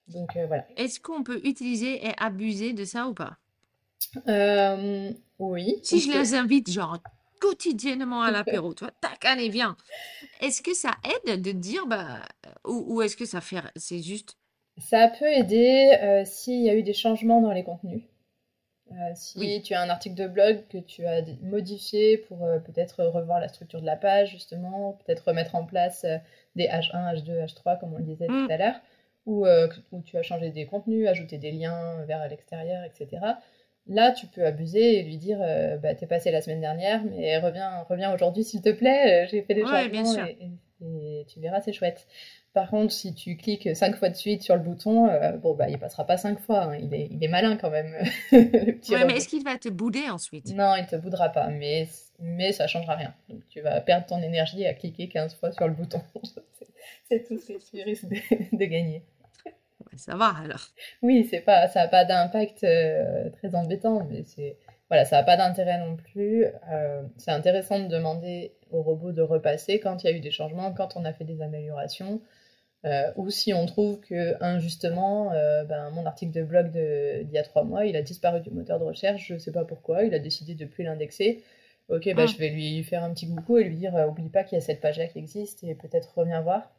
Donc 0.07 0.37
euh, 0.37 0.45
voilà. 0.47 0.65
Est-ce 0.75 0.99
qu'on 0.99 1.23
peut 1.23 1.41
utiliser 1.45 2.05
et 2.05 2.13
abuser 2.17 2.73
de 2.73 2.85
ça 2.85 3.07
ou 3.07 3.15
pas? 3.15 3.37
Euh, 4.27 5.11
oui, 5.39 5.81
Si 5.83 5.99
je 6.01 6.09
les 6.11 6.33
invite, 6.33 6.69
genre, 6.71 6.97
quotidiennement 7.39 8.23
à 8.23 8.31
l'apéro, 8.31 8.73
tu 8.73 8.83
vois, 8.85 8.93
tac, 9.01 9.23
allez, 9.25 9.49
viens. 9.49 9.77
Est-ce 10.41 10.61
que 10.61 10.73
ça 10.73 10.97
aide 11.27 11.41
de 11.41 11.51
dire, 11.51 11.87
bah, 11.87 12.21
ou, 12.65 12.95
ou 12.97 13.01
est-ce 13.03 13.17
que 13.17 13.25
ça 13.25 13.41
fait, 13.41 13.61
c'est 13.75 14.01
juste, 14.01 14.37
Ça 14.77 15.07
peut 15.07 15.25
aider 15.31 15.97
euh, 16.01 16.25
s'il 16.25 16.61
y 16.61 16.69
a 16.69 16.75
eu 16.75 16.83
des 16.83 16.93
changements 16.93 17.41
dans 17.41 17.51
les 17.51 17.63
contenus. 17.63 18.03
Euh, 18.91 18.95
si 19.15 19.39
Oui. 19.39 19.61
tu 19.63 19.73
as 19.75 19.81
un 19.81 19.89
article 19.89 20.15
de 20.15 20.27
blog 20.27 20.67
que 20.69 20.79
tu 20.79 21.05
as 21.07 21.21
modifié 21.43 22.17
pour 22.19 22.39
peut-être 22.65 23.03
revoir 23.05 23.39
la 23.39 23.49
structure 23.49 23.81
de 23.81 23.85
la 23.87 23.97
page, 23.97 24.31
justement, 24.31 24.99
peut-être 25.05 25.27
remettre 25.27 25.55
en 25.55 25.65
place 25.65 26.05
des 26.55 26.67
H1, 26.67 27.13
H2, 27.15 27.45
H3, 27.45 27.77
comme 27.79 27.93
on 27.93 27.99
le 27.99 28.03
disait 28.05 28.29
Mm. 28.29 28.47
tout 28.47 28.53
à 28.53 28.57
l'heure, 28.57 28.75
ou 29.25 29.45
euh, 29.45 29.67
où 29.91 30.01
tu 30.01 30.17
as 30.17 30.23
changé 30.23 30.49
des 30.51 30.65
contenus, 30.65 31.07
ajouté 31.07 31.37
des 31.37 31.51
liens 31.51 32.03
vers 32.05 32.27
l'extérieur, 32.27 32.83
etc. 32.83 33.39
Là, 33.87 34.11
tu 34.13 34.27
peux 34.27 34.45
abuser 34.45 34.99
et 34.99 35.03
lui 35.03 35.17
dire 35.17 35.39
euh, 35.41 35.77
bah, 35.77 35.93
T'es 35.95 36.07
passé 36.07 36.31
la 36.31 36.41
semaine 36.41 36.61
dernière, 36.61 37.03
mais 37.03 37.37
reviens, 37.39 37.83
reviens 37.89 38.13
aujourd'hui, 38.13 38.43
s'il 38.43 38.61
te 38.61 38.69
plaît, 38.71 39.23
euh, 39.25 39.27
j'ai 39.29 39.41
fait 39.41 39.53
des 39.55 39.63
Ouais, 39.63 39.89
bien 39.89 40.03
changements 40.03 40.25
et- 40.25 40.37
et 40.85 41.25
tu 41.27 41.39
verras, 41.39 41.61
c'est 41.61 41.73
chouette. 41.73 42.07
Par 42.53 42.69
contre, 42.69 42.91
si 42.93 43.15
tu 43.15 43.35
cliques 43.35 43.75
cinq 43.75 43.95
fois 43.95 44.09
de 44.09 44.15
suite 44.15 44.43
sur 44.43 44.55
le 44.55 44.61
bouton, 44.61 45.07
euh, 45.09 45.31
bon, 45.37 45.55
bah, 45.55 45.69
il 45.69 45.79
passera 45.79 46.05
pas 46.05 46.17
cinq 46.17 46.39
fois. 46.39 46.65
hein. 46.65 46.75
Il 46.77 46.93
est, 46.93 47.07
il 47.09 47.23
est 47.23 47.27
malin 47.27 47.57
quand 47.57 47.71
même, 47.71 47.95
le 48.31 48.73
petit 48.73 48.93
Ouais, 48.93 49.05
mais 49.05 49.17
est-ce 49.17 49.27
qu'il 49.27 49.43
va 49.43 49.57
te 49.57 49.69
bouder 49.69 50.07
ensuite? 50.11 50.53
Non, 50.53 50.75
il 50.75 50.85
te 50.85 50.95
boudera 50.95 51.29
pas, 51.29 51.47
mais, 51.47 51.87
mais 52.19 52.51
ça 52.51 52.67
changera 52.67 52.95
rien. 52.95 53.13
Donc 53.27 53.41
tu 53.49 53.61
vas 53.61 53.81
perdre 53.81 54.05
ton 54.05 54.21
énergie 54.21 54.65
à 54.67 54.73
cliquer 54.75 55.07
15 55.09 55.33
fois 55.35 55.51
sur 55.51 55.67
le 55.67 55.73
bouton. 55.73 56.01
C'est- 56.23 56.67
C'est 57.09 57.23
tout 57.27 57.37
ce 57.39 57.53
que 57.53 57.59
tu 57.77 57.81
risques 57.83 58.05
de, 58.07 58.17
de 58.57 58.65
gagner. 58.65 59.03
Ouais, 59.45 59.97
ça 59.97 60.15
va 60.15 60.33
alors. 60.43 60.67
Oui, 61.01 61.27
c'est 61.29 61.41
pas, 61.41 61.67
ça 61.67 61.81
n'a 61.81 61.87
pas 61.87 62.05
d'impact 62.05 62.63
euh, 62.63 63.29
très 63.31 63.55
embêtant, 63.55 64.05
mais 64.09 64.23
c'est, 64.25 64.57
voilà, 64.89 65.05
ça 65.05 65.17
n'a 65.17 65.23
pas 65.23 65.37
d'intérêt 65.37 65.79
non 65.79 65.95
plus. 65.95 66.45
Euh, 66.71 67.01
c'est 67.17 67.31
intéressant 67.31 67.79
de 67.79 67.87
demander 67.87 68.53
au 68.71 68.81
robot 68.83 69.11
de 69.11 69.21
repasser 69.21 69.79
quand 69.79 70.03
il 70.03 70.09
y 70.09 70.13
a 70.13 70.15
eu 70.15 70.19
des 70.19 70.31
changements, 70.31 70.71
quand 70.73 70.95
on 70.95 71.05
a 71.05 71.13
fait 71.13 71.25
des 71.25 71.41
améliorations, 71.41 72.21
euh, 72.85 73.11
ou 73.15 73.29
si 73.29 73.53
on 73.53 73.65
trouve 73.65 73.99
que 74.01 74.35
injustement, 74.43 75.31
euh, 75.33 75.63
ben, 75.63 75.89
mon 75.91 76.05
article 76.05 76.31
de 76.33 76.43
blog 76.43 76.71
d'il 76.71 77.31
y 77.31 77.37
a 77.37 77.43
trois 77.43 77.63
mois, 77.63 77.85
il 77.85 77.95
a 77.95 78.01
disparu 78.01 78.41
du 78.41 78.49
moteur 78.51 78.79
de 78.79 78.83
recherche, 78.85 79.27
je 79.27 79.37
sais 79.37 79.51
pas 79.51 79.63
pourquoi, 79.65 80.03
il 80.03 80.13
a 80.13 80.19
décidé 80.19 80.53
de 80.55 80.65
plus 80.65 80.83
l'indexer. 80.83 81.43
Ok, 81.89 82.13
bah, 82.15 82.25
Mm. 82.25 82.27
je 82.27 82.37
vais 82.37 82.49
lui 82.49 82.83
faire 82.83 83.03
un 83.03 83.13
petit 83.13 83.27
coucou 83.33 83.57
et 83.57 83.63
lui 83.65 83.75
dire, 83.77 83.95
euh, 83.95 84.07
oublie 84.07 84.29
pas 84.29 84.43
qu'il 84.43 84.57
y 84.57 84.61
a 84.61 84.65
cette 84.65 84.81
page-là 84.81 85.07
qui 85.07 85.19
existe 85.19 85.63
et 85.63 85.75
peut-être 85.75 86.13
reviens 86.17 86.41
voir. 86.41 86.71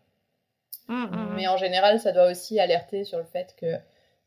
Hum, 0.88 1.04
hum. 1.12 1.34
Mais 1.36 1.46
en 1.48 1.56
général, 1.56 1.98
ça 2.00 2.12
doit 2.12 2.30
aussi 2.30 2.58
alerter 2.60 3.04
sur 3.04 3.18
le 3.18 3.24
fait 3.24 3.54
que 3.56 3.76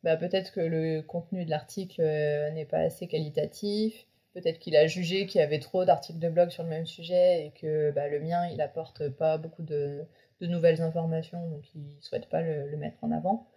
bah, 0.03 0.17
peut-être 0.17 0.51
que 0.51 0.59
le 0.61 1.01
contenu 1.01 1.45
de 1.45 1.49
l'article 1.51 2.01
euh, 2.01 2.49
n'est 2.51 2.65
pas 2.65 2.79
assez 2.79 3.07
qualitatif, 3.07 4.05
peut-être 4.33 4.59
qu'il 4.59 4.75
a 4.75 4.87
jugé 4.87 5.25
qu'il 5.27 5.39
y 5.41 5.43
avait 5.43 5.59
trop 5.59 5.85
d'articles 5.85 6.19
de 6.19 6.29
blog 6.29 6.49
sur 6.49 6.63
le 6.63 6.69
même 6.69 6.85
sujet 6.85 7.45
et 7.47 7.51
que 7.59 7.91
bah, 7.91 8.07
le 8.07 8.19
mien, 8.19 8.47
il 8.51 8.61
apporte 8.61 9.09
pas 9.09 9.37
beaucoup 9.37 9.63
de, 9.63 10.03
de 10.41 10.47
nouvelles 10.47 10.81
informations, 10.81 11.49
donc 11.49 11.63
il 11.75 11.97
souhaite 12.01 12.29
pas 12.29 12.41
le, 12.41 12.69
le 12.69 12.77
mettre 12.77 12.97
en 13.03 13.11
avant. 13.11 13.47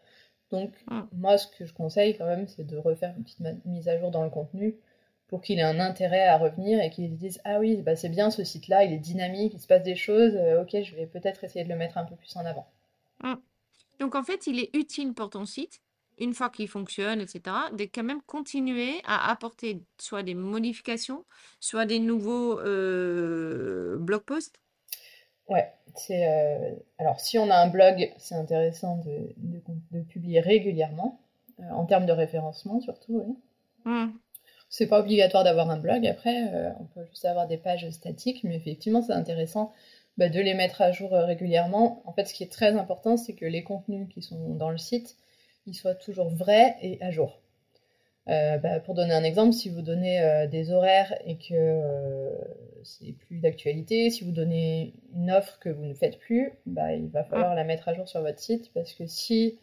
Donc 0.51 0.73
Mm. 0.91 1.09
moi, 1.13 1.39
ce 1.39 1.47
que 1.49 1.65
je 1.67 1.73
conseille 1.75 2.17
quand 2.19 2.27
même, 2.27 2.49
c'est 2.49 2.65
de 2.65 2.77
refaire 2.77 3.15
une 3.17 3.25
petite 3.25 3.41
mise 3.67 3.89
à 3.89 3.99
jour 3.99 4.11
dans 4.11 4.25
le 4.25 4.31
contenu 4.31 4.77
pour 5.29 5.41
qu'il 5.43 5.59
ait 5.59 5.63
un 5.63 5.81
intérêt 5.81 6.27
à 6.27 6.39
revenir 6.39 6.81
et 6.83 6.91
qu'il 6.91 7.09
se 7.11 7.15
dise 7.17 7.41
ah 7.45 7.59
oui, 7.61 7.83
bah, 7.83 7.97
c'est 7.97 8.09
bien 8.11 8.31
ce 8.31 8.45
site-là, 8.45 8.85
il 8.85 8.93
est 8.93 8.99
dynamique, 8.99 9.55
il 9.55 9.61
se 9.61 9.67
passe 9.67 9.83
des 9.85 9.97
choses, 9.97 10.35
euh, 10.37 10.63
ok, 10.63 10.83
je 10.83 10.97
vais 10.97 11.07
peut-être 11.07 11.45
essayer 11.45 11.65
de 11.65 11.71
le 11.71 11.77
mettre 11.77 11.99
un 11.99 12.05
peu 12.05 12.17
plus 12.17 12.37
en 12.37 12.45
avant. 12.47 12.67
Donc 13.99 14.15
en 14.15 14.23
fait, 14.23 14.47
il 14.47 14.59
est 14.59 14.75
utile 14.75 15.13
pour 15.15 15.31
ton 15.31 15.45
site, 15.45 15.81
une 16.19 16.35
fois 16.35 16.51
qu'il 16.51 16.69
fonctionne, 16.69 17.21
etc., 17.21 17.57
de 17.73 17.85
quand 17.85 18.03
même 18.03 18.23
continuer 18.23 19.01
à 19.05 19.31
apporter 19.31 19.83
soit 19.99 20.23
des 20.23 20.35
modifications, 20.35 21.25
soit 21.61 21.87
des 21.87 21.99
nouveaux 21.99 22.59
euh, 22.61 23.97
blog 23.99 24.23
posts. 24.23 24.61
Ouais, 25.51 25.73
c'est 25.97 26.29
euh, 26.29 26.75
alors 26.99 27.19
si 27.19 27.37
on 27.37 27.51
a 27.51 27.57
un 27.57 27.67
blog, 27.67 28.13
c'est 28.19 28.37
intéressant 28.37 28.99
de, 28.99 29.35
de, 29.37 29.61
de 29.91 30.01
publier 30.03 30.39
régulièrement, 30.39 31.21
euh, 31.59 31.65
en 31.73 31.85
termes 31.85 32.07
de 32.07 32.13
référencement 32.13 32.81
surtout. 32.81 33.25
oui. 33.27 33.37
Hum. 33.85 34.19
C'est 34.73 34.87
pas 34.87 35.01
obligatoire 35.01 35.43
d'avoir 35.43 35.69
un 35.69 35.79
blog, 35.79 36.07
après, 36.07 36.55
euh, 36.55 36.71
on 36.79 36.85
peut 36.85 37.05
juste 37.07 37.25
avoir 37.25 37.49
des 37.49 37.57
pages 37.57 37.91
statiques, 37.91 38.45
mais 38.45 38.55
effectivement, 38.55 39.03
c'est 39.03 39.13
intéressant 39.13 39.73
bah, 40.17 40.29
de 40.29 40.39
les 40.39 40.55
mettre 40.55 40.81
à 40.81 40.93
jour 40.93 41.11
régulièrement. 41.11 42.03
En 42.05 42.13
fait, 42.13 42.27
ce 42.27 42.35
qui 42.35 42.45
est 42.45 42.53
très 42.53 42.77
important, 42.77 43.17
c'est 43.17 43.33
que 43.33 43.45
les 43.45 43.65
contenus 43.65 44.07
qui 44.15 44.23
sont 44.23 44.55
dans 44.55 44.71
le 44.71 44.79
site, 44.79 45.17
ils 45.67 45.75
soient 45.75 45.97
toujours 45.97 46.31
vrais 46.31 46.77
et 46.83 47.03
à 47.03 47.11
jour. 47.11 47.41
Bah, 48.27 48.79
pour 48.85 48.95
donner 48.95 49.13
un 49.13 49.25
exemple, 49.25 49.53
si 49.53 49.71
vous 49.71 49.83
donnez 49.83 50.47
des 50.53 50.71
horaires 50.71 51.19
et 51.25 51.37
que 51.37 52.31
c'est 52.85 53.13
plus 53.13 53.39
d'actualité, 53.41 54.11
si 54.11 54.25
vous 54.25 54.33
donnez 54.33 54.95
une 55.15 55.31
offre 55.31 55.59
que 55.59 55.69
vous 55.69 55.85
ne 55.85 55.95
faites 55.95 56.19
plus, 56.19 56.53
bah, 56.67 56.93
il 56.95 57.09
va 57.09 57.25
falloir 57.25 57.55
la 57.55 57.65
mettre 57.65 57.89
à 57.89 57.95
jour 57.95 58.09
sur 58.09 58.21
votre 58.23 58.39
site 58.39 58.73
parce 58.75 58.93
que 58.93 59.07
si 59.07 59.59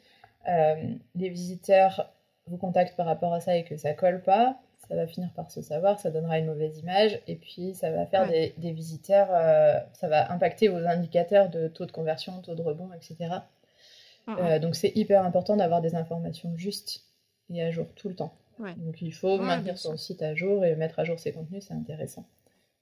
euh, 0.48 0.76
les 1.16 1.30
visiteurs 1.30 2.14
vous 2.48 2.58
contactent 2.58 2.96
par 2.96 3.06
rapport 3.06 3.34
à 3.34 3.40
ça 3.42 3.58
et 3.58 3.64
que 3.64 3.76
ça 3.78 3.94
colle 3.94 4.22
pas, 4.22 4.58
ça 4.88 4.96
va 4.96 5.06
finir 5.08 5.30
par 5.36 5.52
se 5.52 5.62
savoir, 5.62 6.00
ça 6.00 6.12
donnera 6.12 6.40
une 6.40 6.46
mauvaise 6.46 6.78
image 6.80 7.20
et 7.28 7.36
puis 7.36 7.74
ça 7.76 7.92
va 7.92 8.06
faire 8.06 8.22
Ouais. 8.30 8.54
des, 8.56 8.62
des 8.62 8.72
visiteurs, 8.72 9.28
euh, 9.32 9.80
ça 9.94 10.08
va 10.08 10.32
impacter 10.32 10.70
vos 10.70 10.78
indicateurs 10.86 11.50
de 11.50 11.68
taux 11.68 11.86
de 11.86 11.92
conversion, 11.92 12.42
taux 12.42 12.56
de 12.56 12.62
rebond, 12.62 12.90
etc. 12.94 13.32
Hum. 14.28 14.38
Euh, 14.40 14.60
donc 14.60 14.76
c'est 14.76 14.92
hyper 14.96 15.24
important 15.26 15.56
d'avoir 15.58 15.82
des 15.82 15.96
informations 15.96 16.56
justes 16.58 17.04
et 17.50 17.62
à 17.64 17.72
jour 17.72 17.88
tout 17.96 18.08
le 18.10 18.16
temps. 18.16 18.34
Ouais. 18.60 18.74
Donc 18.78 19.02
il 19.02 19.14
faut 19.14 19.38
Ouais, 19.38 19.46
maintenir 19.46 19.78
son 19.78 19.98
site 19.98 20.22
à 20.22 20.36
jour 20.36 20.64
et 20.66 20.76
mettre 20.76 21.00
à 21.00 21.04
jour 21.04 21.20
ses 21.20 21.32
contenus, 21.32 21.66
c'est 21.68 21.74
intéressant. 21.74 22.26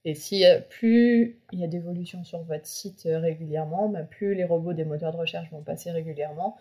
Et 0.06 0.14
si 0.14 0.46
euh, 0.46 0.62
plus 0.62 1.40
il 1.52 1.60
y 1.60 1.64
a 1.64 1.68
d'évolution 1.68 2.24
sur 2.24 2.44
votre 2.44 2.68
site 2.68 3.08
euh, 3.08 3.20
régulièrement, 3.20 3.90
bah, 3.90 4.04
plus 4.04 4.36
les 4.36 4.46
robots 4.46 4.74
des 4.74 4.86
moteurs 4.86 5.12
de 5.12 5.18
recherche 5.18 5.50
vont 5.52 5.64
passer 5.64 5.92
régulièrement, 5.92 6.58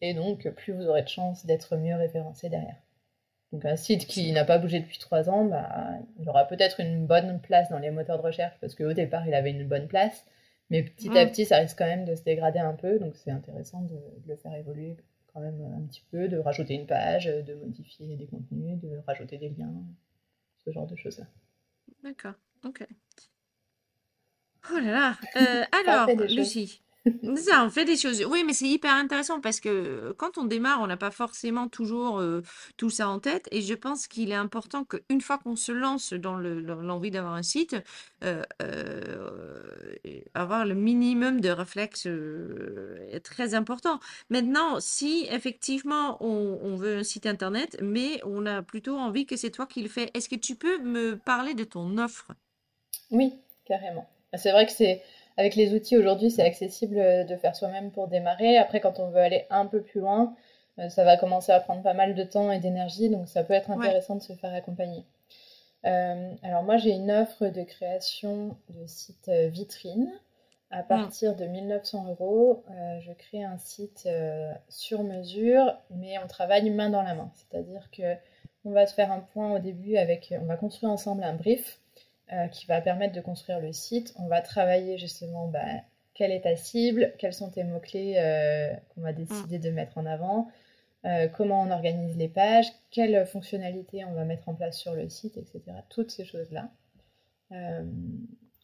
et 0.00 0.14
donc 0.14 0.48
plus 0.50 0.72
vous 0.72 0.86
aurez 0.86 1.02
de 1.02 1.08
chances 1.08 1.44
d'être 1.46 1.76
mieux 1.76 1.96
référencé 1.96 2.48
derrière. 2.48 2.76
Donc 3.52 3.64
un 3.64 3.76
site 3.76 4.06
qui 4.06 4.32
n'a 4.32 4.44
pas 4.44 4.58
bougé 4.58 4.80
depuis 4.80 4.98
trois 4.98 5.28
ans, 5.28 5.44
bah, 5.44 5.98
il 6.20 6.28
aura 6.28 6.46
peut-être 6.46 6.80
une 6.80 7.06
bonne 7.06 7.40
place 7.40 7.68
dans 7.70 7.78
les 7.78 7.90
moteurs 7.90 8.18
de 8.18 8.22
recherche 8.22 8.56
parce 8.60 8.74
qu'au 8.74 8.92
départ 8.92 9.26
il 9.26 9.34
avait 9.34 9.50
une 9.50 9.66
bonne 9.66 9.88
place, 9.88 10.24
mais 10.70 10.82
petit 10.84 11.10
à 11.18 11.26
petit 11.26 11.44
ça 11.44 11.58
risque 11.58 11.78
quand 11.78 11.86
même 11.86 12.04
de 12.04 12.14
se 12.14 12.22
dégrader 12.22 12.60
un 12.60 12.74
peu, 12.74 12.98
donc 13.00 13.16
c'est 13.16 13.30
intéressant 13.32 13.82
de, 13.82 13.94
de 13.94 14.28
le 14.28 14.36
faire 14.36 14.54
évoluer 14.54 14.96
quand 15.32 15.40
même 15.40 15.60
un 15.76 15.86
petit 15.86 16.04
peu, 16.10 16.28
de 16.28 16.38
rajouter 16.38 16.74
une 16.74 16.86
page, 16.86 17.26
de 17.26 17.54
modifier 17.54 18.16
des 18.16 18.26
contenus, 18.26 18.78
de 18.80 19.02
rajouter 19.06 19.38
des 19.38 19.50
liens, 19.50 19.74
ce 20.64 20.70
genre 20.70 20.86
de 20.86 20.96
choses-là. 20.96 21.26
D'accord, 22.02 22.34
ok. 22.66 22.86
Oh 24.72 24.78
là 24.78 24.92
là. 24.92 25.16
Euh, 25.36 25.64
alors, 25.72 26.10
fait 26.10 26.16
des 26.16 26.28
choses. 26.28 26.54
Lucie, 26.54 26.82
ça, 27.34 27.64
on 27.64 27.70
fait 27.70 27.84
des 27.84 27.96
choses. 27.96 28.24
Oui, 28.24 28.42
mais 28.44 28.52
c'est 28.52 28.66
hyper 28.68 28.92
intéressant 28.94 29.40
parce 29.40 29.60
que 29.60 30.12
quand 30.18 30.38
on 30.38 30.44
démarre, 30.44 30.80
on 30.80 30.86
n'a 30.88 30.96
pas 30.96 31.10
forcément 31.12 31.68
toujours 31.68 32.18
euh, 32.18 32.42
tout 32.76 32.90
ça 32.90 33.08
en 33.08 33.20
tête. 33.20 33.48
Et 33.52 33.62
je 33.62 33.74
pense 33.74 34.08
qu'il 34.08 34.30
est 34.32 34.34
important 34.34 34.84
qu'une 34.84 35.20
fois 35.20 35.38
qu'on 35.38 35.54
se 35.56 35.70
lance 35.72 36.12
dans 36.14 36.36
le- 36.36 36.62
dans 36.62 36.76
l'envie 36.82 37.10
d'avoir 37.12 37.34
un 37.34 37.42
site, 37.44 37.76
euh, 38.24 38.42
euh, 38.62 39.94
avoir 40.34 40.64
le 40.66 40.74
minimum 40.74 41.40
de 41.40 41.50
réflexes 41.50 42.06
est 42.06 43.20
très 43.20 43.54
important. 43.54 44.00
Maintenant, 44.30 44.80
si 44.80 45.26
effectivement 45.30 46.16
on, 46.24 46.58
on 46.62 46.76
veut 46.76 46.98
un 46.98 47.04
site 47.04 47.26
internet, 47.26 47.76
mais 47.82 48.20
on 48.24 48.46
a 48.46 48.62
plutôt 48.62 48.96
envie 48.98 49.26
que 49.26 49.36
c'est 49.36 49.50
toi 49.50 49.66
qui 49.66 49.82
le 49.82 49.88
fais, 49.88 50.10
est-ce 50.14 50.28
que 50.28 50.36
tu 50.36 50.56
peux 50.56 50.78
me 50.78 51.16
parler 51.16 51.54
de 51.54 51.64
ton 51.64 51.98
offre? 51.98 52.32
Oui, 53.10 53.38
carrément. 53.64 54.06
C'est 54.34 54.52
vrai 54.52 54.66
que 54.66 54.72
c'est 54.72 55.02
avec 55.36 55.54
les 55.54 55.74
outils 55.74 55.96
aujourd'hui, 55.96 56.30
c'est 56.30 56.42
accessible 56.42 56.96
de 57.26 57.36
faire 57.36 57.54
soi-même 57.54 57.90
pour 57.90 58.08
démarrer. 58.08 58.56
Après, 58.56 58.80
quand 58.80 58.98
on 59.00 59.10
veut 59.10 59.20
aller 59.20 59.46
un 59.50 59.66
peu 59.66 59.82
plus 59.82 60.00
loin, 60.00 60.34
ça 60.88 61.04
va 61.04 61.16
commencer 61.16 61.52
à 61.52 61.60
prendre 61.60 61.82
pas 61.82 61.94
mal 61.94 62.14
de 62.14 62.22
temps 62.22 62.50
et 62.50 62.58
d'énergie, 62.58 63.08
donc 63.08 63.28
ça 63.28 63.44
peut 63.44 63.54
être 63.54 63.70
intéressant 63.70 64.16
de 64.16 64.22
se 64.22 64.32
faire 64.34 64.54
accompagner. 64.54 65.04
Euh, 65.86 66.34
alors 66.42 66.64
moi 66.64 66.78
j'ai 66.78 66.90
une 66.90 67.12
offre 67.12 67.46
de 67.46 67.62
création 67.62 68.56
de 68.70 68.86
site 68.86 69.28
euh, 69.28 69.48
vitrine. 69.48 70.10
À 70.70 70.82
mm. 70.82 70.86
partir 70.86 71.36
de 71.36 71.44
1900 71.44 72.08
euros, 72.08 72.64
euh, 72.70 72.98
je 73.00 73.12
crée 73.12 73.44
un 73.44 73.58
site 73.58 74.08
sur 74.68 75.04
mesure, 75.04 75.78
mais 75.90 76.18
on 76.22 76.26
travaille 76.26 76.70
main 76.70 76.90
dans 76.90 77.02
la 77.02 77.14
main. 77.14 77.30
C'est-à-dire 77.34 77.88
que 77.92 78.16
on 78.64 78.72
va 78.72 78.86
se 78.86 78.94
faire 78.94 79.12
un 79.12 79.20
point 79.20 79.54
au 79.54 79.58
début 79.60 79.96
avec, 79.96 80.34
on 80.40 80.46
va 80.46 80.56
construire 80.56 80.92
ensemble 80.92 81.22
un 81.22 81.34
brief 81.34 81.78
qui 82.50 82.66
va 82.66 82.80
permettre 82.80 83.14
de 83.14 83.20
construire 83.20 83.60
le 83.60 83.72
site. 83.72 84.12
On 84.18 84.26
va 84.26 84.40
travailler 84.40 84.98
justement 84.98 85.46
bah, 85.46 85.60
quelle 86.12 86.32
est 86.32 86.40
ta 86.40 86.56
cible, 86.56 87.14
quels 87.18 87.32
sont 87.32 87.50
tes 87.50 87.62
mots-clés 87.62 88.14
qu'on 88.88 89.00
va 89.02 89.12
décider 89.12 89.58
de 89.58 89.70
mettre 89.70 89.96
en 89.98 90.06
avant, 90.06 90.48
euh, 91.06 91.28
comment 91.28 91.62
on 91.62 91.70
organise 91.70 92.16
les 92.16 92.28
pages, 92.28 92.66
quelles 92.90 93.26
fonctionnalités 93.26 94.04
on 94.04 94.14
va 94.14 94.24
mettre 94.24 94.48
en 94.48 94.54
place 94.54 94.76
sur 94.76 94.94
le 94.94 95.08
site, 95.08 95.36
etc. 95.36 95.62
Toutes 95.88 96.10
ces 96.10 96.24
choses-là. 96.24 96.70
Euh, 97.52 97.84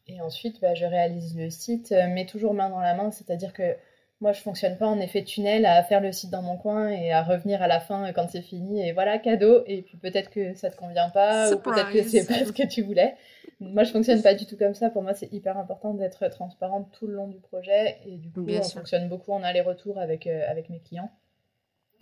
et 0.08 0.20
ensuite, 0.20 0.60
bah, 0.60 0.74
je 0.74 0.84
réalise 0.84 1.36
le 1.36 1.50
site, 1.50 1.92
euh, 1.92 2.08
mais 2.08 2.26
toujours 2.26 2.52
main 2.54 2.68
dans 2.68 2.80
la 2.80 2.94
main, 2.94 3.12
c'est-à-dire 3.12 3.52
que 3.52 3.76
moi, 4.22 4.32
je 4.32 4.40
fonctionne 4.40 4.78
pas 4.78 4.86
en 4.86 4.98
effet 5.00 5.24
tunnel 5.24 5.66
à 5.66 5.82
faire 5.82 6.00
le 6.00 6.12
site 6.12 6.30
dans 6.30 6.42
mon 6.42 6.56
coin 6.56 6.88
et 6.88 7.12
à 7.12 7.22
revenir 7.22 7.60
à 7.60 7.66
la 7.66 7.80
fin 7.80 8.12
quand 8.12 8.28
c'est 8.30 8.40
fini 8.40 8.86
et 8.86 8.92
voilà, 8.92 9.18
cadeau. 9.18 9.62
Et 9.66 9.82
puis 9.82 9.98
peut-être 9.98 10.30
que 10.30 10.54
ça 10.54 10.70
te 10.70 10.76
convient 10.76 11.10
pas 11.10 11.52
ou 11.52 11.58
peut-être 11.58 11.90
que 11.90 12.02
c'est 12.02 12.26
pas 12.26 12.44
ce 12.44 12.52
que 12.52 12.66
tu 12.66 12.82
voulais. 12.82 13.16
Moi, 13.60 13.84
je 13.84 13.90
fonctionne 13.90 14.22
pas 14.22 14.34
du 14.34 14.46
tout 14.46 14.56
comme 14.56 14.74
ça. 14.74 14.90
Pour 14.90 15.02
moi, 15.02 15.12
c'est 15.12 15.32
hyper 15.32 15.58
important 15.58 15.92
d'être 15.94 16.26
transparente 16.28 16.88
tout 16.92 17.06
le 17.06 17.14
long 17.14 17.28
du 17.28 17.38
projet 17.38 17.98
et 18.06 18.16
du 18.16 18.30
coup, 18.30 18.46
on 18.48 18.62
fonctionne 18.62 19.08
beaucoup 19.08 19.32
en 19.32 19.42
aller-retour 19.42 19.98
avec, 19.98 20.26
avec 20.26 20.70
mes 20.70 20.80
clients. 20.80 21.10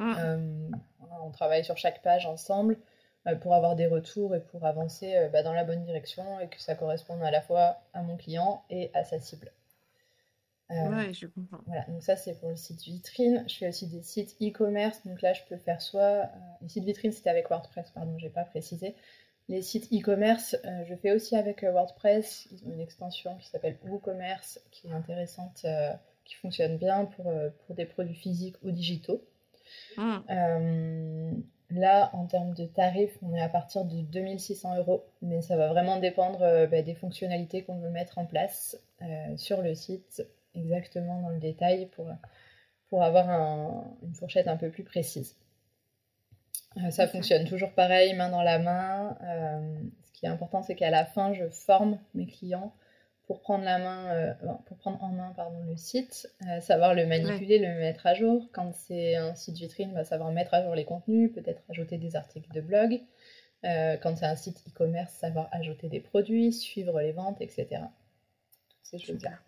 Mm. 0.00 0.14
Euh, 0.18 0.70
on 1.22 1.30
travaille 1.30 1.64
sur 1.64 1.76
chaque 1.76 2.02
page 2.02 2.26
ensemble 2.26 2.78
euh, 3.26 3.36
pour 3.36 3.54
avoir 3.54 3.76
des 3.76 3.86
retours 3.86 4.34
et 4.34 4.40
pour 4.40 4.64
avancer 4.64 5.14
euh, 5.14 5.28
bah, 5.28 5.42
dans 5.42 5.52
la 5.52 5.62
bonne 5.62 5.84
direction 5.84 6.40
et 6.40 6.48
que 6.48 6.60
ça 6.60 6.74
corresponde 6.74 7.22
à 7.22 7.30
la 7.30 7.42
fois 7.42 7.76
à 7.92 8.02
mon 8.02 8.16
client 8.16 8.64
et 8.70 8.90
à 8.94 9.04
sa 9.04 9.18
cible. 9.18 9.52
Ouais, 10.70 11.12
je 11.12 11.26
comprends. 11.26 11.60
Voilà, 11.66 11.84
donc 11.88 12.02
ça 12.02 12.16
c'est 12.16 12.38
pour 12.38 12.50
le 12.50 12.56
site 12.56 12.82
vitrine. 12.82 13.44
Je 13.48 13.56
fais 13.56 13.68
aussi 13.68 13.86
des 13.86 14.02
sites 14.02 14.36
e-commerce, 14.40 15.04
donc 15.06 15.20
là 15.22 15.32
je 15.32 15.42
peux 15.48 15.56
faire 15.56 15.80
soit. 15.82 16.30
les 16.62 16.68
sites 16.68 16.84
vitrine 16.84 17.12
c'était 17.12 17.30
avec 17.30 17.50
WordPress, 17.50 17.90
pardon, 17.90 18.16
j'ai 18.18 18.30
pas 18.30 18.44
précisé. 18.44 18.94
Les 19.48 19.62
sites 19.62 19.92
e-commerce, 19.92 20.56
je 20.86 20.94
fais 20.94 21.10
aussi 21.10 21.34
avec 21.34 21.64
WordPress. 21.64 22.46
Ils 22.52 22.68
ont 22.68 22.72
une 22.72 22.80
extension 22.80 23.36
qui 23.38 23.48
s'appelle 23.48 23.78
WooCommerce 23.84 24.60
qui 24.70 24.86
est 24.86 24.92
intéressante, 24.92 25.66
qui 26.24 26.36
fonctionne 26.36 26.78
bien 26.78 27.06
pour, 27.06 27.32
pour 27.66 27.74
des 27.74 27.84
produits 27.84 28.14
physiques 28.14 28.54
ou 28.62 28.70
digitaux. 28.70 29.24
Euh, 29.98 31.32
là, 31.70 32.10
en 32.12 32.26
termes 32.26 32.54
de 32.54 32.64
tarifs, 32.64 33.16
on 33.22 33.34
est 33.34 33.40
à 33.40 33.48
partir 33.48 33.84
de 33.84 34.00
2600 34.02 34.76
euros, 34.78 35.04
mais 35.22 35.42
ça 35.42 35.56
va 35.56 35.68
vraiment 35.68 35.98
dépendre 35.98 36.42
euh, 36.42 36.66
bah, 36.66 36.82
des 36.82 36.94
fonctionnalités 36.94 37.62
qu'on 37.62 37.78
veut 37.78 37.90
mettre 37.90 38.18
en 38.18 38.26
place 38.26 38.78
euh, 39.02 39.36
sur 39.36 39.62
le 39.62 39.74
site, 39.74 40.26
exactement 40.54 41.20
dans 41.22 41.30
le 41.30 41.38
détail, 41.38 41.86
pour, 41.86 42.08
pour 42.88 43.02
avoir 43.02 43.28
une 44.02 44.14
fourchette 44.14 44.48
un 44.48 44.56
peu 44.56 44.70
plus 44.70 44.84
précise. 44.84 45.36
ça 46.90 47.06
fonctionne 47.08 47.46
toujours 47.46 47.72
pareil, 47.72 48.14
main 48.14 48.30
dans 48.30 48.42
la 48.42 48.58
main. 48.58 49.16
ce 50.04 50.12
qui 50.12 50.26
est 50.26 50.28
important, 50.28 50.62
c'est 50.62 50.74
qu'à 50.74 50.90
la 50.90 51.04
fin, 51.04 51.32
je 51.32 51.48
forme 51.48 51.98
mes 52.14 52.26
clients 52.26 52.72
pour 53.30 53.42
prendre 53.42 53.62
la 53.64 53.78
main, 53.78 54.12
euh, 54.12 54.34
pour 54.66 54.76
prendre 54.78 55.00
en 55.04 55.10
main 55.10 55.32
pardon, 55.36 55.62
le 55.62 55.76
site, 55.76 56.28
euh, 56.48 56.60
savoir 56.60 56.96
le 56.96 57.06
manipuler, 57.06 57.60
le 57.60 57.78
mettre 57.78 58.04
à 58.08 58.14
jour. 58.14 58.48
Quand 58.50 58.74
c'est 58.74 59.14
un 59.14 59.36
site 59.36 59.56
vitrine, 59.56 59.92
bah, 59.94 60.02
savoir 60.02 60.32
mettre 60.32 60.52
à 60.52 60.64
jour 60.64 60.74
les 60.74 60.84
contenus, 60.84 61.32
peut-être 61.32 61.62
ajouter 61.68 61.96
des 61.96 62.16
articles 62.16 62.52
de 62.52 62.60
blog. 62.60 63.00
Euh, 63.64 63.96
quand 63.98 64.16
c'est 64.16 64.26
un 64.26 64.34
site 64.34 64.64
e-commerce, 64.68 65.12
savoir 65.12 65.48
ajouter 65.52 65.88
des 65.88 66.00
produits, 66.00 66.52
suivre 66.52 67.00
les 67.00 67.12
ventes, 67.12 67.40
etc. 67.40 67.68
Toutes 68.68 68.80
ces 68.82 68.98
choses-là. 68.98 69.38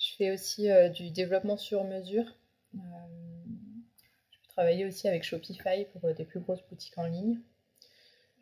Je 0.00 0.16
fais 0.16 0.32
aussi 0.32 0.68
du 0.94 1.10
développement 1.10 1.56
sur 1.56 1.84
mesure. 1.84 2.24
je 2.74 2.78
peux 2.80 4.48
travailler 4.48 4.84
aussi 4.86 5.06
avec 5.06 5.22
Shopify 5.22 5.86
pour 5.92 6.12
des 6.12 6.24
plus 6.24 6.40
grosses 6.40 6.64
boutiques 6.68 6.98
en 6.98 7.06
ligne. 7.06 7.38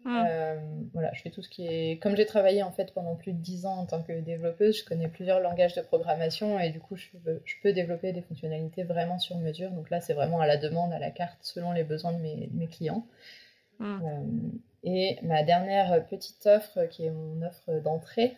Euh, 0.06 0.56
voilà, 0.92 1.12
je 1.12 1.20
fais 1.22 1.30
tout 1.30 1.42
ce 1.42 1.48
qui 1.48 1.66
est. 1.66 2.00
Comme 2.02 2.16
j'ai 2.16 2.24
travaillé 2.24 2.62
en 2.62 2.70
fait 2.70 2.94
pendant 2.94 3.16
plus 3.16 3.32
de 3.32 3.38
10 3.38 3.66
ans 3.66 3.78
en 3.78 3.86
tant 3.86 4.02
que 4.02 4.12
développeuse, 4.20 4.78
je 4.78 4.84
connais 4.84 5.08
plusieurs 5.08 5.40
langages 5.40 5.74
de 5.74 5.82
programmation 5.82 6.58
et 6.58 6.70
du 6.70 6.80
coup, 6.80 6.96
je 6.96 7.08
peux, 7.24 7.42
je 7.44 7.54
peux 7.62 7.72
développer 7.72 8.12
des 8.12 8.22
fonctionnalités 8.22 8.84
vraiment 8.84 9.18
sur 9.18 9.36
mesure. 9.36 9.70
Donc 9.70 9.90
là, 9.90 10.00
c'est 10.00 10.14
vraiment 10.14 10.40
à 10.40 10.46
la 10.46 10.56
demande, 10.56 10.92
à 10.92 10.98
la 10.98 11.10
carte, 11.10 11.38
selon 11.42 11.72
les 11.72 11.84
besoins 11.84 12.12
de 12.12 12.18
mes, 12.18 12.48
mes 12.52 12.68
clients. 12.68 13.06
Euh, 13.80 13.96
et 14.82 15.18
ma 15.22 15.42
dernière 15.42 16.04
petite 16.06 16.46
offre, 16.46 16.86
qui 16.86 17.04
est 17.04 17.10
mon 17.10 17.42
offre 17.42 17.80
d'entrée, 17.80 18.36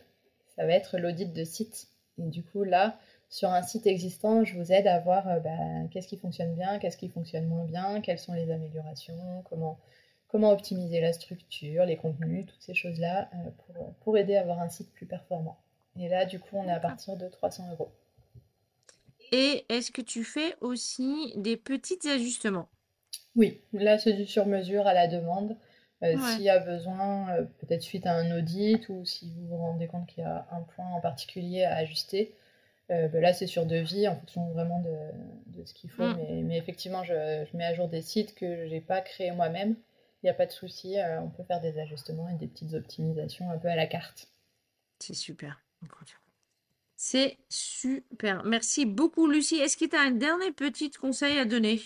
ça 0.56 0.66
va 0.66 0.72
être 0.72 0.98
l'audit 0.98 1.32
de 1.32 1.44
site. 1.44 1.88
Et 2.18 2.26
du 2.26 2.42
coup, 2.42 2.64
là, 2.64 2.98
sur 3.30 3.50
un 3.50 3.62
site 3.62 3.86
existant, 3.86 4.44
je 4.44 4.58
vous 4.58 4.72
aide 4.72 4.86
à 4.86 4.98
voir 5.00 5.28
euh, 5.28 5.40
bah, 5.40 5.56
qu'est-ce 5.90 6.08
qui 6.08 6.18
fonctionne 6.18 6.54
bien, 6.54 6.78
qu'est-ce 6.78 6.96
qui 6.96 7.08
fonctionne 7.08 7.46
moins 7.46 7.64
bien, 7.64 8.00
quelles 8.00 8.18
sont 8.18 8.34
les 8.34 8.50
améliorations, 8.50 9.42
comment 9.48 9.78
comment 10.30 10.52
optimiser 10.52 11.00
la 11.00 11.12
structure, 11.12 11.84
les 11.84 11.96
contenus, 11.96 12.46
toutes 12.46 12.62
ces 12.62 12.74
choses-là 12.74 13.28
euh, 13.34 13.50
pour, 13.66 13.94
pour, 13.96 14.18
aider 14.18 14.36
à 14.36 14.42
avoir 14.42 14.60
un 14.60 14.68
site 14.68 14.92
plus 14.92 15.06
performant. 15.06 15.58
Et 15.98 16.08
là, 16.08 16.24
du 16.24 16.38
coup, 16.38 16.56
on 16.56 16.68
est 16.68 16.72
à 16.72 16.78
partir 16.78 17.16
de 17.16 17.28
300 17.28 17.70
euros. 17.72 17.90
Et 19.32 19.64
est-ce 19.68 19.90
que 19.90 20.02
tu 20.02 20.24
fais 20.24 20.54
aussi 20.60 21.32
des 21.36 21.56
petits 21.56 22.08
ajustements? 22.08 22.68
Oui, 23.36 23.60
là, 23.72 23.98
c'est 23.98 24.12
du 24.12 24.26
sur-mesure 24.26 24.86
à 24.86 24.94
la 24.94 25.08
demande. 25.08 25.56
Euh, 26.02 26.16
s'il 26.16 26.42
y 26.42 26.48
a 26.48 26.58
besoin, 26.58 27.30
euh, 27.34 27.42
peut-être 27.58 27.82
suite 27.82 28.06
à 28.06 28.12
un 28.12 28.38
audit 28.38 28.88
ou 28.88 29.04
si 29.04 29.32
vous 29.34 29.48
vous 29.48 29.56
rendez 29.56 29.86
compte 29.86 30.06
qu'il 30.06 30.24
y 30.24 30.26
a 30.26 30.46
un 30.50 30.62
point 30.62 30.86
en 30.86 31.00
particulier 31.00 31.64
à 31.64 31.76
ajuster, 31.76 32.34
ben 32.90 33.20
là, 33.20 33.32
c'est 33.32 33.46
sur 33.46 33.66
devis 33.66 34.08
en 34.08 34.16
fonction 34.16 34.50
vraiment 34.50 34.80
de, 34.80 35.58
de 35.58 35.64
ce 35.64 35.72
qu'il 35.74 35.90
faut. 35.90 36.02
Mm. 36.02 36.16
Mais, 36.16 36.42
mais, 36.42 36.58
effectivement, 36.58 37.04
je, 37.04 37.44
je, 37.50 37.56
mets 37.56 37.64
à 37.64 37.74
jour 37.74 37.88
des 37.88 38.02
sites 38.02 38.34
que 38.34 38.66
je 38.66 38.70
n'ai 38.70 38.80
pas 38.80 39.00
créés 39.00 39.30
moi-même 39.30 39.76
il 40.22 40.26
n'y 40.26 40.30
a 40.30 40.34
pas 40.34 40.46
de 40.46 40.52
souci, 40.52 40.98
euh, 40.98 41.20
on 41.20 41.30
peut 41.30 41.44
faire 41.44 41.60
des 41.60 41.78
ajustements 41.78 42.28
et 42.28 42.34
des 42.34 42.46
petites 42.46 42.74
optimisations 42.74 43.50
un 43.50 43.58
peu 43.58 43.68
à 43.68 43.76
la 43.76 43.86
carte. 43.86 44.28
C'est 44.98 45.14
super. 45.14 45.62
C'est 46.96 47.38
super. 47.48 48.44
Merci 48.44 48.84
beaucoup, 48.84 49.26
Lucie. 49.26 49.56
Est-ce 49.56 49.78
que 49.78 49.86
tu 49.86 49.96
as 49.96 50.00
un 50.00 50.10
dernier 50.10 50.52
petit 50.52 50.90
conseil 50.90 51.38
à 51.38 51.46
donner? 51.46 51.80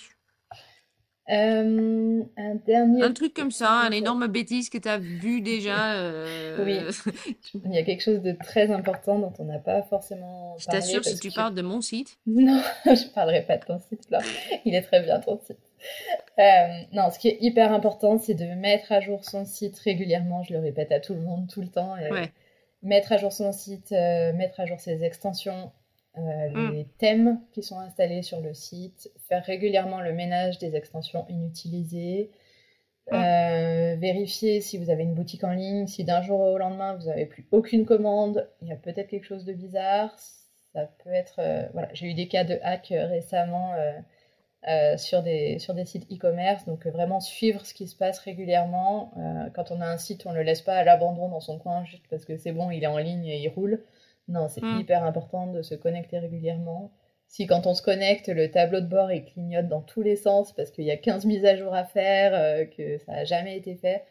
Euh, 1.30 2.22
un 2.36 2.54
dernier. 2.66 3.02
Un 3.02 3.12
truc 3.12 3.32
comme 3.32 3.50
ça, 3.50 3.70
un 3.70 3.90
énorme 3.92 4.26
bêtise 4.26 4.68
que 4.68 4.78
tu 4.78 4.88
as 4.88 4.98
vu 4.98 5.40
déjà. 5.40 5.94
Euh, 5.94 6.64
oui. 6.64 6.80
Il 7.64 7.72
y 7.72 7.78
a 7.78 7.82
quelque 7.82 8.02
chose 8.02 8.20
de 8.20 8.32
très 8.32 8.70
important 8.70 9.18
dont 9.18 9.32
on 9.38 9.44
n'a 9.44 9.58
pas 9.58 9.82
forcément. 9.82 10.56
Je 10.58 10.66
t'assure, 10.66 11.04
si 11.04 11.18
tu 11.18 11.30
parles 11.30 11.54
de 11.54 11.62
mon 11.62 11.80
site? 11.80 12.18
Non, 12.26 12.60
je 12.84 12.90
ne 12.90 13.14
parlerai 13.14 13.42
pas 13.42 13.56
de 13.56 13.64
ton 13.64 13.78
site 13.78 14.10
là. 14.10 14.20
Il 14.64 14.74
est 14.74 14.82
très 14.82 15.02
bien 15.02 15.18
ton 15.20 15.38
site. 15.38 15.58
Euh, 16.38 16.42
non, 16.92 17.10
ce 17.10 17.18
qui 17.18 17.28
est 17.28 17.38
hyper 17.40 17.72
important, 17.72 18.18
c'est 18.18 18.34
de 18.34 18.44
mettre 18.44 18.92
à 18.92 19.00
jour 19.00 19.24
son 19.24 19.44
site 19.46 19.78
régulièrement. 19.78 20.42
Je 20.42 20.52
le 20.52 20.60
répète 20.60 20.92
à 20.92 21.00
tout 21.00 21.14
le 21.14 21.20
monde 21.20 21.48
tout 21.48 21.62
le 21.62 21.68
temps. 21.68 21.94
Mettre 22.82 23.12
à 23.12 23.16
jour 23.16 23.32
son 23.32 23.52
site, 23.52 23.92
mettre 23.92 24.60
à 24.60 24.66
jour 24.66 24.78
ses 24.78 25.04
extensions, 25.04 25.72
euh, 26.18 26.50
mm. 26.50 26.72
les 26.72 26.84
thèmes 26.98 27.40
qui 27.52 27.62
sont 27.62 27.78
installés 27.78 28.22
sur 28.22 28.40
le 28.40 28.54
site, 28.54 29.10
faire 29.28 29.44
régulièrement 29.44 30.00
le 30.00 30.12
ménage 30.12 30.58
des 30.58 30.76
extensions 30.76 31.26
inutilisées, 31.28 32.30
mm. 33.10 33.98
vérifier 33.98 34.60
si 34.60 34.78
vous 34.78 34.90
avez 34.90 35.02
une 35.02 35.14
boutique 35.14 35.44
en 35.44 35.52
ligne, 35.52 35.86
si 35.86 36.04
d'un 36.04 36.22
jour 36.22 36.40
au 36.40 36.58
lendemain 36.58 36.94
vous 36.96 37.06
n'avez 37.06 37.26
plus 37.26 37.46
aucune 37.50 37.84
commande, 37.84 38.48
il 38.62 38.68
y 38.68 38.72
a 38.72 38.76
peut-être 38.76 39.08
quelque 39.08 39.26
chose 39.26 39.44
de 39.44 39.52
bizarre. 39.52 40.14
Ça 40.72 40.90
peut 41.04 41.12
être. 41.12 41.40
voilà, 41.72 41.88
j'ai 41.92 42.06
eu 42.06 42.14
des 42.14 42.26
cas 42.26 42.42
de 42.42 42.58
hack 42.62 42.88
récemment 42.90 43.74
euh, 44.66 44.96
sur, 44.96 45.22
des, 45.22 45.58
sur 45.58 45.74
des 45.74 45.84
sites 45.84 46.10
e-commerce. 46.10 46.64
Donc, 46.64 46.86
euh, 46.86 46.90
vraiment 46.90 47.20
suivre 47.20 47.66
ce 47.66 47.74
qui 47.74 47.86
se 47.86 47.94
passe 47.94 48.18
régulièrement. 48.18 49.12
Euh, 49.18 49.50
quand 49.54 49.70
on 49.70 49.82
a 49.82 49.86
un 49.86 49.98
site, 49.98 50.24
on 50.24 50.30
ne 50.30 50.36
le 50.36 50.42
laisse 50.42 50.62
pas 50.62 50.76
à 50.76 50.84
l'abandon 50.84 51.28
dans 51.28 51.40
son 51.40 51.58
coin 51.58 51.84
juste 51.84 52.04
parce 52.08 52.24
que 52.24 52.38
c'est 52.38 52.52
bon, 52.52 52.70
il 52.70 52.82
est 52.82 52.86
en 52.86 52.96
ligne 52.96 53.26
et 53.26 53.42
il 53.42 53.48
roule. 53.50 53.84
Non, 54.28 54.48
c'est 54.48 54.62
mm. 54.62 54.80
hyper 54.80 55.04
important 55.04 55.46
de 55.46 55.62
se 55.62 55.74
connecter 55.74 56.18
régulièrement. 56.18 56.92
Si 57.28 57.46
quand 57.46 57.66
on 57.66 57.74
se 57.74 57.82
connecte, 57.82 58.28
le 58.28 58.50
tableau 58.50 58.80
de 58.80 58.86
bord 58.86 59.10
il 59.10 59.24
clignote 59.24 59.68
dans 59.68 59.80
tous 59.80 60.02
les 60.02 60.16
sens 60.16 60.52
parce 60.52 60.70
qu'il 60.70 60.84
y 60.84 60.90
a 60.90 60.96
15 60.96 61.24
mises 61.26 61.44
à 61.44 61.56
jour 61.56 61.74
à 61.74 61.84
faire, 61.84 62.68
que 62.70 62.98
ça 62.98 63.12
n'a 63.12 63.24
jamais 63.24 63.56
été 63.56 63.74
fait, 63.74 64.04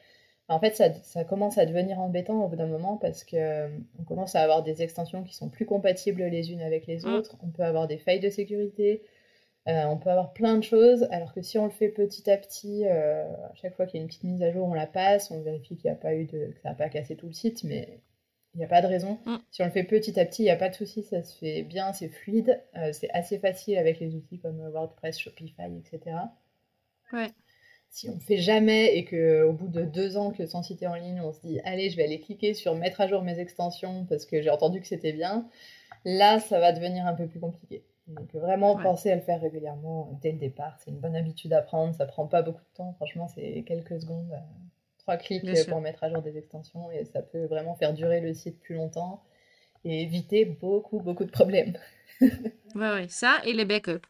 En 0.50 0.60
fait, 0.60 0.76
ça, 0.76 1.24
commence 1.24 1.58
à 1.58 1.66
devenir 1.66 2.00
embêtant 2.00 2.44
au 2.44 2.48
bout 2.48 2.56
d'un 2.56 2.68
moment 2.68 2.98
parce 2.98 3.24
que 3.24 3.70
on 4.00 4.04
commence 4.04 4.36
à 4.36 4.42
avoir 4.42 4.64
des 4.64 4.82
extensions 4.82 5.24
qui 5.24 5.34
sont 5.36 5.50
plus 5.50 5.66
compatibles 5.66 6.24
les 6.24 6.52
unes 6.52 6.62
avec 6.62 6.86
les 6.88 7.00
mm. 7.06 7.14
autres. 7.14 7.38
On 7.44 7.50
peut 7.50 7.64
avoir 7.64 7.88
des 7.88 7.98
failles 7.98 8.20
de 8.20 8.30
sécurité. 8.30 9.04
on 9.68 9.98
peut 9.98 10.10
avoir 10.10 10.34
plein 10.34 10.58
de 10.58 10.64
choses, 10.64 11.08
alors 11.12 11.34
que 11.34 11.42
si 11.42 11.58
on 11.58 11.66
le 11.66 11.72
fait 11.72 11.90
petit 11.90 12.30
à 12.30 12.38
petit, 12.38 12.86
à 12.86 13.54
chaque 13.56 13.76
fois 13.76 13.86
qu'il 13.86 14.00
y 14.00 14.02
a 14.02 14.04
une 14.04 14.10
petite 14.10 14.26
mise 14.26 14.44
à 14.44 14.52
jour, 14.52 14.68
on 14.68 14.74
la 14.74 14.88
passe, 14.88 15.32
on 15.32 15.42
vérifie 15.42 15.78
qu'il 15.78 15.90
n'y 15.90 15.96
a 15.96 16.00
pas 16.00 16.14
eu 16.14 16.26
de, 16.26 16.48
que 16.48 16.60
ça 16.62 16.70
n'a 16.70 16.76
pas 16.76 16.90
cassé 16.90 17.16
tout 17.16 17.28
le 17.28 17.34
site, 17.34 17.64
mais 17.64 18.02
il 18.54 18.60
n'y 18.60 18.66
a 18.66 18.68
pas 18.68 18.82
de 18.82 18.88
raison. 18.88 19.20
Mm. 19.26 19.36
Si 19.52 19.62
on 19.62 19.66
le 19.66 19.72
fait 19.72 19.84
petit 19.84 20.20
à 20.20 20.26
petit, 20.26 20.44
il 20.44 20.46
n'y 20.46 20.52
a 20.52 20.56
pas 20.56 20.70
de 20.70 20.76
souci, 20.76 21.04
ça 21.04 21.24
se 21.24 21.38
fait 21.38 21.64
bien, 21.64 21.94
c'est 21.94 22.10
fluide, 22.10 22.62
euh, 22.78 22.92
c'est 22.94 23.10
assez 23.12 23.40
facile 23.40 23.78
avec 23.78 24.00
les 24.00 24.16
outils 24.16 24.40
comme 24.40 24.60
WordPress, 24.70 25.18
Shopify, 25.18 25.76
etc. 25.78 26.18
Ouais. 27.12 27.28
Si 27.90 28.10
on 28.10 28.16
ne 28.16 28.20
fait 28.20 28.38
jamais 28.38 28.98
et 28.98 29.06
qu'au 29.06 29.54
bout 29.54 29.68
de 29.68 29.84
deux 29.84 30.18
ans 30.18 30.32
que 30.32 30.48
son 30.48 30.64
site 30.64 30.82
est 30.82 30.88
en 30.88 30.96
ligne, 30.96 31.22
on 31.22 31.32
se 31.32 31.42
dit 31.42 31.60
allez, 31.64 31.90
je 31.90 31.98
vais 31.98 32.04
aller 32.04 32.20
cliquer 32.20 32.54
sur 32.54 32.74
mettre 32.76 33.02
à 33.02 33.08
jour 33.08 33.22
mes 33.22 33.40
extensions 33.40 34.06
parce 34.06 34.26
que 34.26 34.42
j'ai 34.42 34.50
entendu 34.50 34.82
que 34.82 34.88
c'était 34.88 35.14
bien, 35.14 35.48
là, 36.04 36.40
ça 36.40 36.60
va 36.60 36.72
devenir 36.72 37.06
un 37.06 37.14
peu 37.14 37.28
plus 37.28 37.40
compliqué. 37.40 37.84
Donc 38.08 38.34
vraiment, 38.34 38.76
pensez 38.78 39.12
à 39.12 39.16
le 39.16 39.22
faire 39.22 39.40
régulièrement 39.40 40.18
dès 40.22 40.32
le 40.32 40.38
départ. 40.38 40.78
C'est 40.80 40.92
une 40.92 41.00
bonne 41.00 41.16
habitude 41.16 41.54
à 41.54 41.62
prendre, 41.62 41.94
ça 41.96 42.06
prend 42.06 42.28
pas 42.28 42.42
beaucoup 42.42 42.62
de 42.62 42.76
temps, 42.76 42.94
franchement, 42.94 43.28
c'est 43.28 43.64
quelques 43.66 44.02
secondes. 44.02 44.32
Euh, 44.32 44.63
trois 45.04 45.18
clics 45.18 45.46
pour 45.68 45.82
mettre 45.82 46.04
à 46.04 46.10
jour 46.10 46.22
des 46.22 46.38
extensions 46.38 46.90
et 46.92 47.06
ça 47.06 47.22
peut 47.22 47.46
vraiment 47.46 47.76
faire 47.76 47.94
durer 47.94 48.22
le 48.22 48.34
site 48.34 48.60
plus 48.60 48.76
longtemps 48.76 49.24
et 49.86 50.02
éviter 50.02 50.46
beaucoup, 50.46 51.00
beaucoup 51.00 51.26
de 51.26 51.32
problèmes. 51.32 51.78
oui, 52.22 52.32
ouais, 52.76 53.08
ça 53.10 53.42
et 53.46 53.54
les 53.54 53.66
backups. 53.66 54.08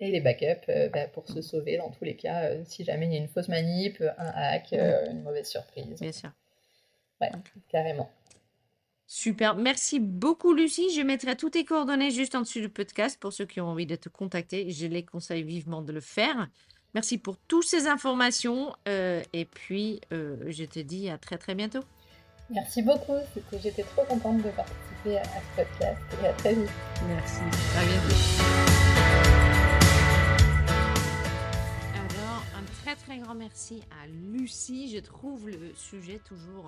Et 0.00 0.10
les 0.10 0.20
backups 0.20 0.68
euh, 0.68 0.88
bah, 0.90 1.06
pour 1.08 1.28
se 1.28 1.40
sauver 1.40 1.78
dans 1.78 1.90
tous 1.90 2.04
les 2.04 2.16
cas, 2.16 2.50
euh, 2.50 2.62
si 2.66 2.84
jamais 2.84 3.06
il 3.06 3.12
y 3.12 3.16
a 3.16 3.20
une 3.20 3.28
fausse 3.28 3.48
manip, 3.48 4.02
un 4.18 4.32
hack, 4.34 4.72
euh, 4.72 5.10
une 5.10 5.22
mauvaise 5.22 5.48
surprise. 5.48 6.00
Bien 6.00 6.12
sûr. 6.12 6.30
Ouais, 7.20 7.30
carrément. 7.70 8.10
Super, 9.06 9.54
merci 9.54 10.00
beaucoup 10.00 10.52
Lucie. 10.52 10.92
Je 10.94 11.02
mettrai 11.02 11.36
toutes 11.36 11.52
tes 11.52 11.64
coordonnées 11.64 12.10
juste 12.10 12.34
en 12.34 12.40
dessous 12.40 12.60
du 12.60 12.68
podcast 12.68 13.18
pour 13.20 13.32
ceux 13.32 13.46
qui 13.46 13.60
ont 13.60 13.68
envie 13.68 13.86
de 13.86 13.96
te 13.96 14.08
contacter. 14.08 14.70
Je 14.70 14.86
les 14.86 15.04
conseille 15.04 15.42
vivement 15.42 15.82
de 15.82 15.92
le 15.92 16.00
faire. 16.00 16.48
Merci 16.94 17.18
pour 17.18 17.36
toutes 17.48 17.66
ces 17.66 17.88
informations 17.88 18.72
euh, 18.86 19.20
et 19.32 19.44
puis 19.44 20.00
euh, 20.12 20.36
je 20.46 20.64
te 20.64 20.78
dis 20.78 21.10
à 21.10 21.18
très 21.18 21.38
très 21.38 21.56
bientôt. 21.56 21.80
Merci 22.50 22.82
beaucoup, 22.82 23.16
j'étais 23.52 23.82
trop 23.82 24.04
contente 24.04 24.38
de 24.42 24.50
participer 24.50 25.18
à 25.18 25.24
ce 25.24 25.56
podcast 25.56 26.00
et 26.22 26.26
à 26.28 26.32
très 26.34 26.54
vite. 26.54 26.70
Merci, 27.08 27.40
à 27.76 27.84
bientôt. 27.84 28.14
Alors, 31.94 32.44
un 32.56 32.84
très 32.84 32.94
très 32.94 33.18
grand 33.18 33.34
merci 33.34 33.82
à 33.90 34.06
Lucie. 34.06 34.94
Je 34.94 35.00
trouve 35.00 35.48
le 35.48 35.72
sujet 35.74 36.20
toujours 36.24 36.66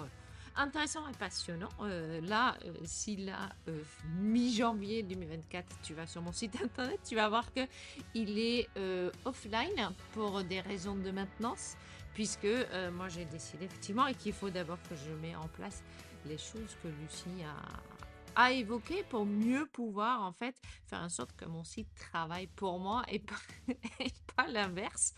intéressant 0.57 1.07
et 1.09 1.13
passionnant. 1.13 1.69
Euh, 1.81 2.21
là, 2.23 2.57
euh, 2.65 2.75
si 2.85 3.17
là, 3.17 3.51
euh, 3.69 3.83
mi-janvier 4.19 5.03
2024, 5.03 5.81
tu 5.83 5.95
vas 5.95 6.07
sur 6.07 6.23
mon 6.23 6.33
site 6.33 6.61
internet, 6.63 6.99
tu 7.07 7.15
vas 7.15 7.29
voir 7.29 7.53
que 7.53 7.61
il 8.15 8.39
est 8.39 8.69
offline 9.25 9.91
pour 10.13 10.43
des 10.45 10.61
raisons 10.61 10.97
de 10.97 11.11
maintenance, 11.11 11.77
puisque 12.15 12.49
moi 12.93 13.09
j'ai 13.09 13.25
décidé 13.25 13.67
effectivement 13.67 14.07
et 14.07 14.15
qu'il 14.15 14.33
faut 14.33 14.51
d'abord 14.51 14.79
que 14.89 14.95
je 14.95 15.11
mette 15.13 15.37
en 15.37 15.49
place 15.49 15.83
les 16.27 16.39
choses 16.39 16.77
que 16.83 16.89
Lucie 16.89 17.45
a, 18.37 18.53
évoquées 18.53 19.03
pour 19.05 19.25
mieux 19.25 19.67
pouvoir 19.67 20.23
en 20.23 20.33
fait 20.33 20.55
faire 20.87 21.01
en 21.01 21.09
sorte 21.09 21.35
que 21.37 21.47
mon 21.47 21.65
site 21.65 21.89
travaille 21.95 22.49
pour 22.49 22.79
moi 22.79 23.03
et 23.09 23.19
pas 23.19 24.47
l'inverse. 24.49 25.15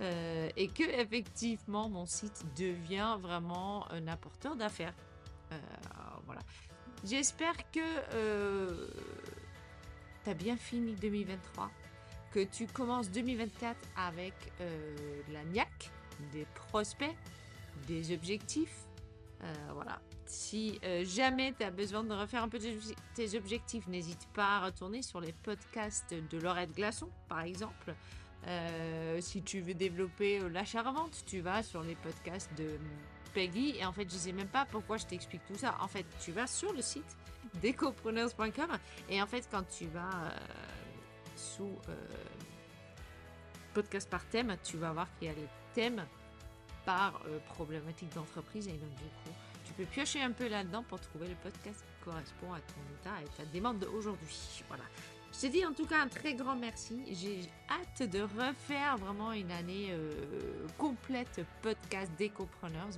Euh, 0.00 0.48
et 0.56 0.68
que 0.68 0.82
effectivement 0.82 1.90
mon 1.90 2.06
site 2.06 2.44
devient 2.56 3.18
vraiment 3.20 3.90
un 3.92 4.06
apporteur 4.08 4.56
d'affaires. 4.56 4.94
Euh, 5.52 5.56
voilà. 6.24 6.40
J'espère 7.04 7.56
que 7.70 7.80
euh, 8.14 8.88
tu 10.24 10.30
as 10.30 10.34
bien 10.34 10.56
fini 10.56 10.94
2023, 10.94 11.70
que 12.32 12.44
tu 12.44 12.66
commences 12.66 13.10
2024 13.10 13.76
avec 13.96 14.34
la 15.30 15.44
niaque, 15.44 15.90
des 16.32 16.46
prospects, 16.68 17.16
des 17.86 18.12
objectifs. 18.14 18.86
voilà. 19.74 20.00
Si 20.26 20.78
jamais 21.02 21.52
tu 21.58 21.64
as 21.64 21.72
besoin 21.72 22.04
de 22.04 22.14
refaire 22.14 22.44
un 22.44 22.48
peu 22.48 22.60
tes 23.14 23.36
objectifs, 23.36 23.88
n'hésite 23.88 24.28
pas 24.32 24.58
à 24.58 24.66
retourner 24.66 25.02
sur 25.02 25.20
les 25.20 25.32
podcasts 25.32 26.14
de 26.14 26.38
Laurette 26.38 26.72
Glaçon, 26.72 27.08
par 27.28 27.40
exemple. 27.40 27.96
Euh, 28.46 29.20
si 29.20 29.42
tu 29.42 29.60
veux 29.60 29.74
développer 29.74 30.40
euh, 30.40 30.48
l'achat-revente, 30.48 31.24
tu 31.26 31.40
vas 31.40 31.62
sur 31.62 31.82
les 31.82 31.94
podcasts 31.94 32.50
de 32.56 32.78
Peggy. 33.34 33.76
Et 33.78 33.84
en 33.84 33.92
fait, 33.92 34.10
je 34.10 34.16
sais 34.16 34.32
même 34.32 34.48
pas 34.48 34.66
pourquoi 34.66 34.96
je 34.96 35.06
t'explique 35.06 35.44
tout 35.46 35.56
ça. 35.56 35.76
En 35.80 35.88
fait, 35.88 36.06
tu 36.20 36.32
vas 36.32 36.46
sur 36.46 36.72
le 36.72 36.82
site 36.82 37.16
decopreneurs.com 37.62 38.78
et 39.08 39.20
en 39.20 39.26
fait, 39.26 39.48
quand 39.50 39.64
tu 39.68 39.86
vas 39.86 40.08
euh, 40.24 40.38
sous 41.36 41.70
podcast 43.74 44.08
par 44.08 44.24
thème, 44.26 44.56
tu 44.62 44.76
vas 44.76 44.92
voir 44.92 45.08
qu'il 45.18 45.28
y 45.28 45.30
a 45.30 45.34
les 45.34 45.48
thèmes 45.74 46.04
par 46.84 47.20
problématique 47.54 48.12
d'entreprise. 48.14 48.68
Et 48.68 48.72
donc, 48.72 48.90
du 48.90 49.04
coup, 49.04 49.36
tu 49.64 49.72
peux 49.72 49.84
piocher 49.84 50.22
un 50.22 50.32
peu 50.32 50.48
là-dedans 50.48 50.82
pour 50.82 51.00
trouver 51.00 51.28
le 51.28 51.34
podcast 51.36 51.80
qui 51.80 52.04
correspond 52.04 52.52
à 52.52 52.60
ton 52.60 52.80
état 53.00 53.22
et 53.22 53.36
ta 53.36 53.44
demande 53.52 53.78
d'aujourd'hui. 53.78 54.62
Voilà. 54.68 54.84
Je 55.32 55.46
te 55.46 55.46
dis 55.46 55.64
en 55.64 55.72
tout 55.72 55.86
cas 55.86 56.00
un 56.00 56.08
très 56.08 56.34
grand 56.34 56.56
merci. 56.56 57.00
J'ai 57.12 57.42
hâte 57.68 58.10
de 58.10 58.22
refaire 58.22 58.96
vraiment 58.98 59.32
une 59.32 59.50
année 59.52 59.88
euh, 59.90 60.10
complète 60.76 61.40
podcast 61.62 62.10
d'Ecopreneurs. 62.18 62.90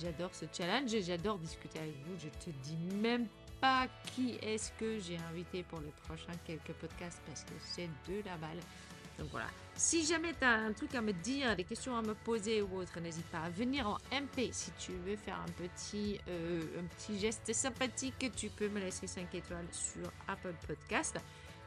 J'adore 0.00 0.34
ce 0.34 0.44
challenge 0.56 0.92
et 0.94 1.02
j'adore 1.02 1.38
discuter 1.38 1.78
avec 1.78 1.94
vous. 2.06 2.16
Je 2.18 2.28
te 2.44 2.50
dis 2.62 2.76
même 2.96 3.26
pas 3.60 3.86
qui 4.14 4.38
est-ce 4.42 4.72
que 4.72 4.98
j'ai 4.98 5.18
invité 5.30 5.62
pour 5.62 5.80
les 5.80 5.92
prochains 6.06 6.38
quelques 6.46 6.72
podcasts 6.72 7.20
parce 7.26 7.44
que 7.44 7.52
c'est 7.60 7.88
de 8.08 8.22
la 8.24 8.36
balle. 8.36 8.60
Donc 9.18 9.28
voilà. 9.30 9.48
Si 9.74 10.04
jamais 10.04 10.32
tu 10.32 10.44
as 10.44 10.52
un 10.52 10.72
truc 10.72 10.94
à 10.94 11.00
me 11.00 11.12
dire, 11.12 11.54
des 11.56 11.64
questions 11.64 11.96
à 11.96 12.02
me 12.02 12.14
poser 12.14 12.62
ou 12.62 12.78
autre, 12.78 12.98
n'hésite 13.00 13.26
pas 13.26 13.40
à 13.40 13.50
venir 13.50 13.88
en 13.88 13.96
MP. 14.12 14.50
Si 14.52 14.70
tu 14.78 14.92
veux 14.92 15.16
faire 15.16 15.38
un 15.40 15.52
petit, 15.52 16.18
euh, 16.28 16.60
un 16.78 16.84
petit 16.84 17.18
geste 17.18 17.52
sympathique, 17.52 18.30
tu 18.36 18.48
peux 18.48 18.68
me 18.68 18.80
laisser 18.80 19.06
5 19.06 19.34
étoiles 19.34 19.68
sur 19.72 20.10
Apple 20.28 20.54
Podcast. 20.66 21.18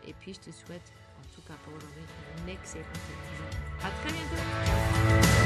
Et 0.08 0.14
puis, 0.14 0.34
je 0.34 0.39
te 0.39 0.56
souhaite, 0.56 0.91
en 1.20 1.36
tout 1.36 1.41
cas 1.47 1.56
pour 1.64 1.74
aujourd'hui, 1.74 2.04
une 2.43 2.49
excellente 2.49 2.88
journée. 3.38 3.64
À 3.84 3.89
très 4.01 4.12
bientôt. 4.12 5.43